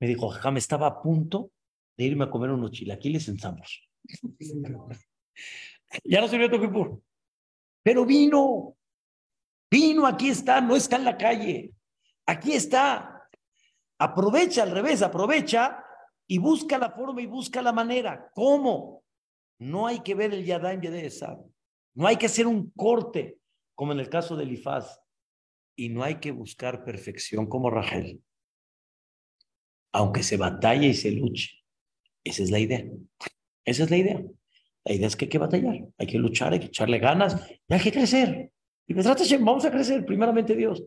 Me 0.00 0.08
dijo, 0.08 0.32
me 0.50 0.58
estaba 0.58 0.88
a 0.88 1.00
punto 1.00 1.52
de 1.96 2.04
irme 2.04 2.24
a 2.24 2.30
comer 2.30 2.50
unos 2.50 2.72
chilaquiles 2.72 3.28
en 3.28 3.38
Samos. 3.38 3.88
Ya 6.02 6.20
no 6.20 6.26
sirvió 6.26 6.50
tu 6.50 6.60
Kipur. 6.60 7.00
Pero 7.84 8.04
vino, 8.04 8.76
vino, 9.70 10.06
aquí 10.06 10.28
está, 10.30 10.60
no 10.60 10.74
está 10.74 10.96
en 10.96 11.04
la 11.04 11.16
calle. 11.16 11.72
Aquí 12.26 12.52
está. 12.52 13.28
Aprovecha 13.98 14.64
al 14.64 14.72
revés, 14.72 15.02
aprovecha 15.02 15.84
y 16.26 16.38
busca 16.38 16.78
la 16.78 16.90
forma 16.90 17.22
y 17.22 17.26
busca 17.26 17.62
la 17.62 17.72
manera. 17.72 18.30
¿Cómo? 18.34 19.04
No 19.60 19.86
hay 19.86 20.00
que 20.00 20.14
ver 20.14 20.34
el 20.34 20.44
Yadayim 20.44 20.80
de 20.80 21.06
esa. 21.06 21.38
No 21.94 22.06
hay 22.06 22.16
que 22.16 22.26
hacer 22.26 22.46
un 22.46 22.70
corte, 22.70 23.38
como 23.74 23.92
en 23.92 24.00
el 24.00 24.08
caso 24.08 24.36
del 24.36 24.52
Ifaz. 24.52 25.00
Y 25.76 25.90
no 25.90 26.02
hay 26.02 26.16
que 26.16 26.32
buscar 26.32 26.84
perfección 26.84 27.46
como 27.46 27.70
Rachel. 27.70 28.22
Aunque 29.92 30.22
se 30.22 30.36
batalle 30.36 30.88
y 30.88 30.94
se 30.94 31.12
luche. 31.12 31.63
Esa 32.24 32.42
es 32.42 32.50
la 32.50 32.58
idea. 32.58 32.84
Esa 33.64 33.84
es 33.84 33.90
la 33.90 33.96
idea. 33.98 34.22
La 34.84 34.94
idea 34.94 35.06
es 35.06 35.16
que 35.16 35.26
hay 35.26 35.28
que 35.30 35.38
batallar, 35.38 35.86
hay 35.96 36.06
que 36.06 36.18
luchar, 36.18 36.52
hay 36.52 36.60
que 36.60 36.66
echarle 36.66 36.98
ganas 36.98 37.36
hay 37.68 37.80
que 37.80 37.92
crecer. 37.92 38.50
Y 38.86 38.92
vamos 38.94 39.64
a 39.64 39.70
crecer, 39.70 40.04
primeramente 40.04 40.54
Dios. 40.54 40.84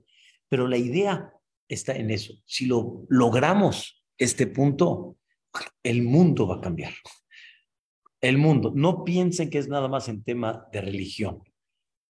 Pero 0.49 0.67
la 0.67 0.77
idea 0.77 1.33
está 1.67 1.95
en 1.95 2.11
eso. 2.11 2.33
Si 2.45 2.67
lo 2.67 3.05
logramos 3.09 4.03
este 4.17 4.45
punto, 4.47 5.17
el 5.81 6.03
mundo 6.03 6.47
va 6.47 6.57
a 6.57 6.61
cambiar. 6.61 6.93
El 8.21 8.37
mundo. 8.37 8.71
No 8.75 9.03
piensen 9.03 9.49
que 9.49 9.57
es 9.57 9.67
nada 9.67 9.87
más 9.87 10.09
en 10.09 10.23
tema 10.23 10.67
de 10.71 10.81
religión, 10.81 11.41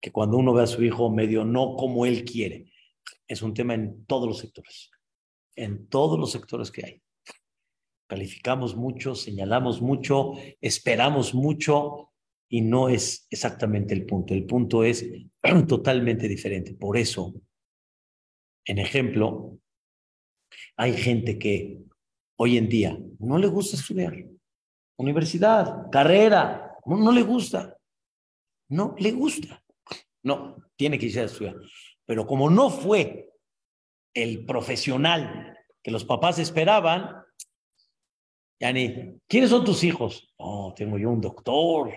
que 0.02 0.12
cuando 0.12 0.38
uno 0.38 0.54
ve 0.54 0.64
a 0.64 0.68
su 0.68 0.84
hijo 0.84 1.12
medio 1.12 1.46
no 1.46 1.76
como 1.76 2.06
él 2.06 2.26
quiere. 2.26 2.72
Es 3.28 3.44
un 3.44 3.54
tema 3.54 3.76
en 3.76 4.06
todos 4.06 4.28
los 4.28 4.40
sectores, 4.40 4.90
en 5.56 5.88
todos 5.88 6.20
los 6.20 6.32
sectores 6.32 6.72
que 6.72 6.86
hay 6.86 7.05
calificamos 8.08 8.76
mucho, 8.76 9.16
señalamos 9.16 9.82
mucho, 9.82 10.34
esperamos 10.62 11.34
mucho 11.34 12.12
y 12.50 12.62
no 12.62 12.90
es 12.90 13.28
exactamente 13.30 13.94
el 13.94 14.06
punto. 14.06 14.34
El 14.34 14.46
punto 14.46 14.84
es 14.84 15.06
totalmente 15.68 16.28
diferente. 16.28 16.74
Por 16.74 16.98
eso, 16.98 17.34
en 18.66 18.80
ejemplo, 18.80 19.60
hay 20.78 20.94
gente 20.94 21.38
que 21.40 21.80
hoy 22.38 22.58
en 22.58 22.70
día 22.70 22.98
no 23.20 23.38
le 23.38 23.48
gusta 23.48 23.78
estudiar. 23.78 24.16
Universidad, 24.98 25.90
carrera, 25.92 26.76
no, 26.86 27.12
le 27.12 27.24
gusta. 27.24 27.78
No 28.70 28.96
le 28.98 29.12
gusta. 29.12 29.62
No, 30.24 30.58
tiene 30.76 30.98
que 30.98 31.08
irse 31.08 31.22
a 31.22 31.26
estudiar. 31.26 31.56
Pero 32.06 32.26
como 32.26 32.50
no 32.50 32.70
fue 32.70 33.32
el 34.14 34.46
profesional 34.46 35.58
que 35.84 35.92
los 35.92 36.06
papás 36.06 36.40
esperaban, 36.40 37.25
Yani, 38.60 39.20
¿quiénes 39.28 39.50
son 39.50 39.66
tus 39.66 39.84
hijos? 39.84 40.28
Oh, 40.38 40.74
tengo 40.76 40.98
yo 40.98 41.10
un 41.10 41.20
doctor, 41.20 41.94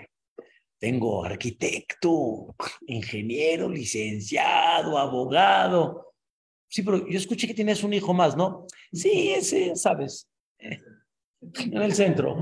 tengo 0.79 1.25
arquitecto, 1.25 2.55
ingeniero, 2.87 3.69
licenciado, 3.69 4.99
abogado. 4.99 6.15
Sí, 6.69 6.83
pero 6.83 7.09
yo 7.09 7.19
escuché 7.19 7.47
que 7.47 7.55
tienes 7.55 7.83
un 7.83 7.93
hijo 7.93 8.13
más, 8.13 8.37
¿no? 8.37 8.67
Sí, 8.93 9.31
ese, 9.31 9.75
sabes, 9.77 10.29
eh, 10.59 10.79
en 11.41 11.83
el 11.83 11.95
centro, 11.95 12.35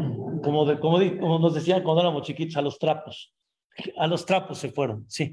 como, 0.43 0.67
como 0.81 1.39
nos 1.39 1.55
decían 1.55 1.83
cuando 1.83 2.03
éramos 2.03 2.27
chiquitos, 2.27 2.57
a 2.57 2.62
los 2.62 2.79
trapos. 2.79 3.35
A 3.99 4.07
los 4.07 4.25
trapos 4.25 4.59
se 4.59 4.71
fueron, 4.71 5.05
sí. 5.09 5.33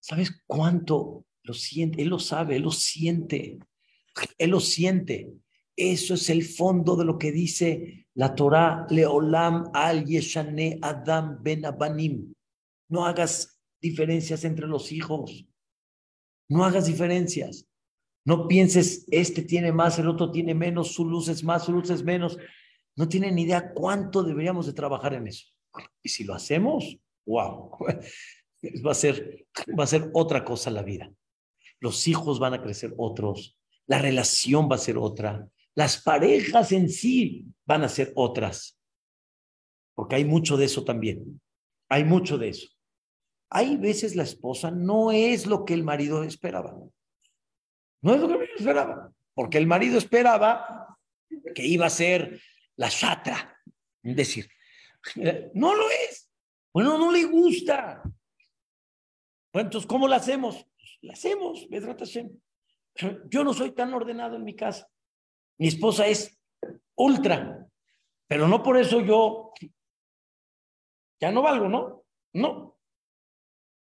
¿Sabes 0.00 0.42
cuánto 0.46 1.24
lo 1.42 1.54
siente? 1.54 2.02
Él 2.02 2.08
lo 2.08 2.18
sabe, 2.18 2.56
él 2.56 2.62
lo 2.62 2.70
siente. 2.70 3.58
Él 4.38 4.50
lo 4.50 4.60
siente. 4.60 5.32
Eso 5.76 6.14
es 6.14 6.30
el 6.30 6.44
fondo 6.44 6.96
de 6.96 7.04
lo 7.04 7.18
que 7.18 7.32
dice 7.32 8.06
la 8.14 8.34
Torah, 8.34 8.86
Leolam 8.90 9.70
al 9.72 10.04
Yeshane 10.04 10.78
Adam 10.80 11.42
ben 11.42 11.64
Abanim. 11.64 12.32
No 12.88 13.04
hagas 13.04 13.60
diferencias 13.80 14.44
entre 14.44 14.66
los 14.66 14.92
hijos. 14.92 15.46
No 16.48 16.64
hagas 16.64 16.86
diferencias. 16.86 17.66
No 18.24 18.46
pienses, 18.48 19.06
este 19.10 19.42
tiene 19.42 19.72
más, 19.72 19.98
el 19.98 20.08
otro 20.08 20.30
tiene 20.30 20.54
menos, 20.54 20.94
su 20.94 21.04
luz 21.04 21.28
es 21.28 21.44
más, 21.44 21.64
su 21.64 21.72
luz 21.72 21.90
es 21.90 22.02
menos. 22.02 22.38
No 22.96 23.08
tienen 23.08 23.34
ni 23.34 23.42
idea 23.42 23.72
cuánto 23.74 24.22
deberíamos 24.22 24.66
de 24.66 24.72
trabajar 24.72 25.14
en 25.14 25.26
eso. 25.26 25.46
Y 26.02 26.08
si 26.08 26.24
lo 26.24 26.34
hacemos, 26.34 26.96
wow, 27.26 27.70
va 28.86 28.92
a 28.92 28.94
ser, 28.94 29.46
va 29.78 29.84
a 29.84 29.88
ser 29.88 30.10
otra 30.14 30.44
cosa 30.44 30.70
la 30.70 30.82
vida. 30.82 31.12
Los 31.80 32.06
hijos 32.08 32.38
van 32.38 32.54
a 32.54 32.62
crecer 32.62 32.94
otros, 32.96 33.58
la 33.86 33.98
relación 33.98 34.70
va 34.70 34.76
a 34.76 34.78
ser 34.78 34.96
otra, 34.96 35.46
las 35.74 36.02
parejas 36.02 36.72
en 36.72 36.88
sí 36.88 37.46
van 37.66 37.82
a 37.82 37.88
ser 37.88 38.12
otras, 38.14 38.78
porque 39.94 40.16
hay 40.16 40.24
mucho 40.24 40.56
de 40.56 40.66
eso 40.66 40.84
también. 40.84 41.40
Hay 41.88 42.04
mucho 42.04 42.38
de 42.38 42.48
eso. 42.48 42.68
Hay 43.50 43.76
veces 43.76 44.16
la 44.16 44.22
esposa 44.22 44.70
no 44.70 45.12
es 45.12 45.46
lo 45.46 45.64
que 45.64 45.74
el 45.74 45.84
marido 45.84 46.24
esperaba. 46.24 46.76
No 48.02 48.14
es 48.14 48.20
lo 48.20 48.26
que 48.26 48.32
el 48.34 48.38
marido 48.40 48.56
esperaba, 48.58 49.12
porque 49.34 49.58
el 49.58 49.66
marido 49.66 49.98
esperaba 49.98 50.98
que 51.54 51.64
iba 51.64 51.86
a 51.86 51.90
ser 51.90 52.40
la 52.76 52.88
chatra, 52.88 53.60
es 54.02 54.16
decir, 54.16 54.48
no 55.54 55.74
lo 55.74 55.84
es. 55.90 56.30
Bueno, 56.72 56.98
no 56.98 57.12
le 57.12 57.24
gusta. 57.24 58.02
Bueno, 59.52 59.68
entonces, 59.68 59.86
¿cómo 59.86 60.08
la 60.08 60.16
hacemos? 60.16 60.66
Pues, 60.76 60.98
la 61.02 61.12
hacemos, 61.12 61.68
Yo 63.30 63.44
no 63.44 63.54
soy 63.54 63.72
tan 63.72 63.94
ordenado 63.94 64.36
en 64.36 64.44
mi 64.44 64.56
casa. 64.56 64.88
Mi 65.58 65.68
esposa 65.68 66.06
es 66.06 66.38
ultra, 66.96 67.68
pero 68.28 68.48
no 68.48 68.62
por 68.62 68.76
eso 68.76 69.00
yo 69.00 69.52
ya 71.20 71.30
no 71.30 71.42
valgo, 71.42 71.68
¿no? 71.68 72.04
No. 72.32 72.78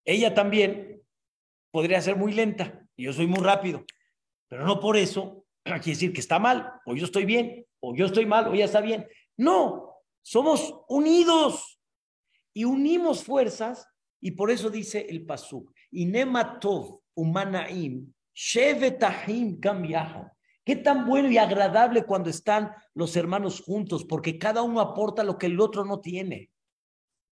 Ella 0.05 0.35
también 0.35 1.03
podría 1.71 2.01
ser 2.01 2.17
muy 2.17 2.33
lenta 2.33 2.87
y 2.97 3.05
yo 3.05 3.13
soy 3.13 3.27
muy 3.27 3.43
rápido, 3.45 3.85
pero 4.49 4.65
no 4.65 4.81
por 4.81 4.97
eso 4.97 5.45
quiere 5.65 5.81
decir 5.85 6.13
que 6.13 6.21
está 6.21 6.39
mal 6.39 6.81
o 6.87 6.95
yo 6.95 7.05
estoy 7.05 7.25
bien. 7.25 7.67
o 7.81 7.95
yo 7.95 8.07
estoy 8.07 8.27
mal, 8.27 8.49
o 8.49 8.55
ella 8.55 8.67
está 8.67 8.81
bien. 8.81 9.07
No, 9.37 9.95
somos 10.23 10.75
unidos 10.89 11.81
y 12.53 12.65
unimos 12.65 13.25
fuerzas, 13.25 13.87
y 14.21 14.33
por 14.33 14.51
eso 14.51 14.69
dice 14.69 15.07
el 15.09 15.25
Pasuk, 15.25 15.73
Inematov 15.93 17.01
Umanaim, 17.15 18.13
Shevetahim. 18.35 19.61
Qué 20.71 20.77
tan 20.77 21.05
bueno 21.05 21.29
y 21.29 21.37
agradable 21.37 22.05
cuando 22.05 22.31
están 22.31 22.73
los 22.95 23.17
hermanos 23.17 23.61
juntos, 23.61 24.05
porque 24.05 24.39
cada 24.39 24.63
uno 24.63 24.79
aporta 24.79 25.25
lo 25.25 25.37
que 25.37 25.47
el 25.47 25.59
otro 25.59 25.85
no 25.85 25.99
tiene. 25.99 26.53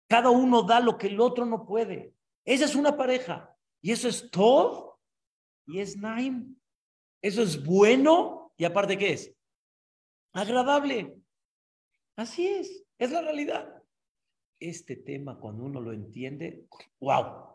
Cada 0.08 0.30
uno 0.30 0.62
da 0.62 0.80
lo 0.80 0.98
que 0.98 1.08
el 1.08 1.20
otro 1.20 1.46
no 1.46 1.66
puede. 1.66 2.14
Esa 2.46 2.64
es 2.64 2.76
una 2.76 2.96
pareja. 2.96 3.54
Y 3.82 3.92
eso 3.92 4.08
es 4.08 4.32
todo. 4.32 5.02
Y 5.68 5.80
es 5.80 5.98
Naim. 5.98 6.56
Eso 7.22 7.42
es 7.42 7.62
bueno. 7.62 8.54
Y 8.56 8.64
aparte, 8.64 8.98
¿qué 8.98 9.12
es? 9.12 9.36
Agradable. 10.32 11.18
Así 12.16 12.48
es. 12.48 12.86
Es 12.98 13.12
la 13.12 13.20
realidad. 13.20 13.84
Este 14.62 14.96
tema, 14.96 15.38
cuando 15.38 15.66
uno 15.66 15.82
lo 15.82 15.92
entiende, 15.92 16.68
wow. 17.02 17.55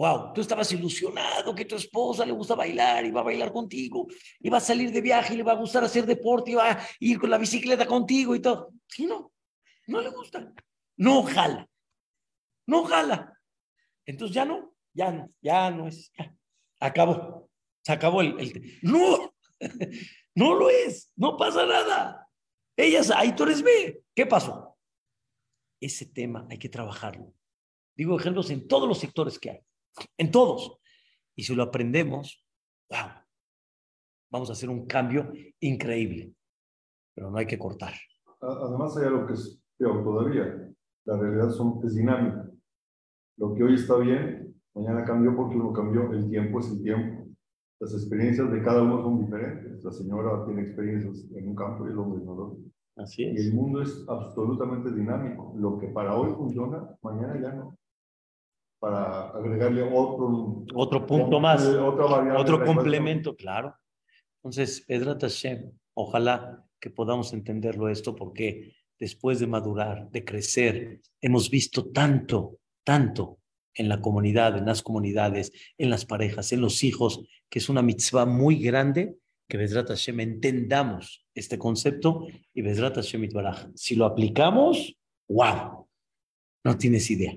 Wow, 0.00 0.32
tú 0.32 0.40
estabas 0.40 0.72
ilusionado 0.72 1.54
que 1.54 1.66
tu 1.66 1.76
esposa 1.76 2.24
le 2.24 2.32
gusta 2.32 2.54
bailar 2.54 3.04
y 3.04 3.10
va 3.10 3.20
a 3.20 3.24
bailar 3.24 3.52
contigo, 3.52 4.06
y 4.38 4.48
va 4.48 4.56
a 4.56 4.60
salir 4.60 4.90
de 4.90 5.02
viaje 5.02 5.34
y 5.34 5.36
le 5.36 5.42
va 5.42 5.52
a 5.52 5.56
gustar 5.56 5.84
hacer 5.84 6.06
deporte 6.06 6.52
y 6.52 6.54
va 6.54 6.70
a 6.70 6.88
ir 7.00 7.20
con 7.20 7.28
la 7.28 7.36
bicicleta 7.36 7.86
contigo 7.86 8.34
y 8.34 8.40
todo. 8.40 8.72
Sí, 8.88 9.04
no, 9.04 9.30
no 9.88 10.00
le 10.00 10.08
gusta. 10.08 10.54
No 10.96 11.22
jala. 11.24 11.68
No 12.66 12.84
jala. 12.84 13.38
Entonces 14.06 14.34
ya 14.34 14.46
no, 14.46 14.74
ya 14.94 15.12
no, 15.12 15.28
ya 15.42 15.70
no 15.70 15.86
es. 15.86 16.10
Ya. 16.18 16.34
Acabó. 16.80 17.50
Se 17.84 17.92
acabó 17.92 18.22
el, 18.22 18.40
el. 18.40 18.78
No, 18.80 19.34
no 20.34 20.54
lo 20.54 20.70
es. 20.70 21.12
No 21.14 21.36
pasa 21.36 21.66
nada. 21.66 22.26
Ellas, 22.74 23.10
ahí 23.10 23.34
tú 23.34 23.42
eres 23.42 23.60
B. 23.60 24.02
¿Qué 24.14 24.24
pasó? 24.24 24.78
Ese 25.78 26.06
tema 26.06 26.46
hay 26.48 26.56
que 26.56 26.70
trabajarlo. 26.70 27.34
Digo 27.94 28.18
ejemplos 28.18 28.48
en 28.48 28.66
todos 28.66 28.88
los 28.88 28.98
sectores 28.98 29.38
que 29.38 29.50
hay. 29.50 29.60
En 30.18 30.30
todos. 30.30 30.78
Y 31.36 31.42
si 31.42 31.54
lo 31.54 31.62
aprendemos, 31.62 32.44
wow, 32.90 33.08
vamos 34.30 34.50
a 34.50 34.52
hacer 34.52 34.68
un 34.68 34.86
cambio 34.86 35.32
increíble. 35.60 36.34
Pero 37.14 37.30
no 37.30 37.38
hay 37.38 37.46
que 37.46 37.58
cortar. 37.58 37.94
Además 38.40 38.96
hay 38.96 39.06
algo 39.06 39.26
que 39.26 39.34
es 39.34 39.60
peor 39.76 40.02
todavía. 40.04 40.70
La 41.04 41.18
realidad 41.18 41.50
son, 41.50 41.80
es 41.84 41.94
dinámica. 41.94 42.48
Lo 43.36 43.54
que 43.54 43.62
hoy 43.64 43.74
está 43.74 43.96
bien, 43.96 44.54
mañana 44.74 45.04
cambió 45.04 45.34
porque 45.34 45.56
uno 45.56 45.72
cambió. 45.72 46.12
El 46.12 46.28
tiempo 46.28 46.60
es 46.60 46.70
el 46.70 46.82
tiempo. 46.82 47.26
Las 47.80 47.94
experiencias 47.94 48.50
de 48.52 48.62
cada 48.62 48.82
uno 48.82 49.02
son 49.02 49.24
diferentes. 49.24 49.82
La 49.82 49.92
señora 49.92 50.44
tiene 50.44 50.62
experiencias 50.62 51.24
en 51.34 51.48
un 51.48 51.54
campo 51.54 51.86
y 51.86 51.90
el 51.90 51.98
hombre 51.98 52.22
en 52.22 52.28
otro. 52.28 52.58
Así 52.96 53.22
Y 53.22 53.36
es. 53.36 53.46
el 53.46 53.54
mundo 53.54 53.80
es 53.80 54.04
absolutamente 54.08 54.92
dinámico. 54.92 55.54
Lo 55.56 55.78
que 55.78 55.88
para 55.88 56.14
hoy 56.14 56.32
funciona, 56.34 56.86
mañana 57.02 57.40
ya 57.40 57.52
no. 57.52 57.78
Para 58.80 59.28
agregarle 59.28 59.82
otro, 59.82 60.64
Otro 60.74 61.06
punto 61.06 61.38
más. 61.38 61.64
otra 61.66 62.38
Otro 62.38 62.64
complemento, 62.64 63.36
claro. 63.36 63.76
Entonces, 64.42 64.80
Pedrat 64.86 65.20
Hashem, 65.20 65.70
ojalá 65.94 66.64
que 66.80 66.88
podamos 66.88 67.34
entenderlo 67.34 67.90
esto, 67.90 68.16
porque 68.16 68.72
después 68.98 69.38
de 69.38 69.46
madurar, 69.46 70.10
de 70.10 70.24
crecer, 70.24 71.00
hemos 71.20 71.50
visto 71.50 71.90
tanto, 71.90 72.58
tanto 72.82 73.38
en 73.74 73.88
la 73.88 74.00
comunidad, 74.00 74.56
en 74.56 74.64
las 74.64 74.82
comunidades, 74.82 75.52
en 75.76 75.90
las 75.90 76.06
parejas, 76.06 76.52
en 76.52 76.62
los 76.62 76.82
hijos, 76.82 77.26
que 77.50 77.58
es 77.58 77.68
una 77.68 77.82
mitzvah 77.82 78.24
muy 78.24 78.56
grande, 78.62 79.16
que 79.46 79.58
Bezrat 79.58 79.88
Hashem 79.88 80.20
entendamos 80.20 81.26
este 81.34 81.58
concepto 81.58 82.26
y 82.54 82.62
Bezrat 82.62 82.94
Hashem 82.94 83.24
Itbaraj. 83.24 83.68
Si 83.74 83.94
lo 83.94 84.06
aplicamos, 84.06 84.96
wow, 85.28 85.86
no 86.64 86.78
tienes 86.78 87.10
idea. 87.10 87.34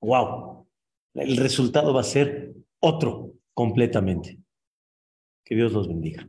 Wow, 0.00 0.66
el 1.14 1.36
resultado 1.36 1.94
va 1.94 2.00
a 2.00 2.04
ser 2.04 2.54
otro 2.80 3.32
completamente. 3.54 4.38
Que 5.44 5.54
Dios 5.54 5.72
los 5.72 5.88
bendiga. 5.88 6.28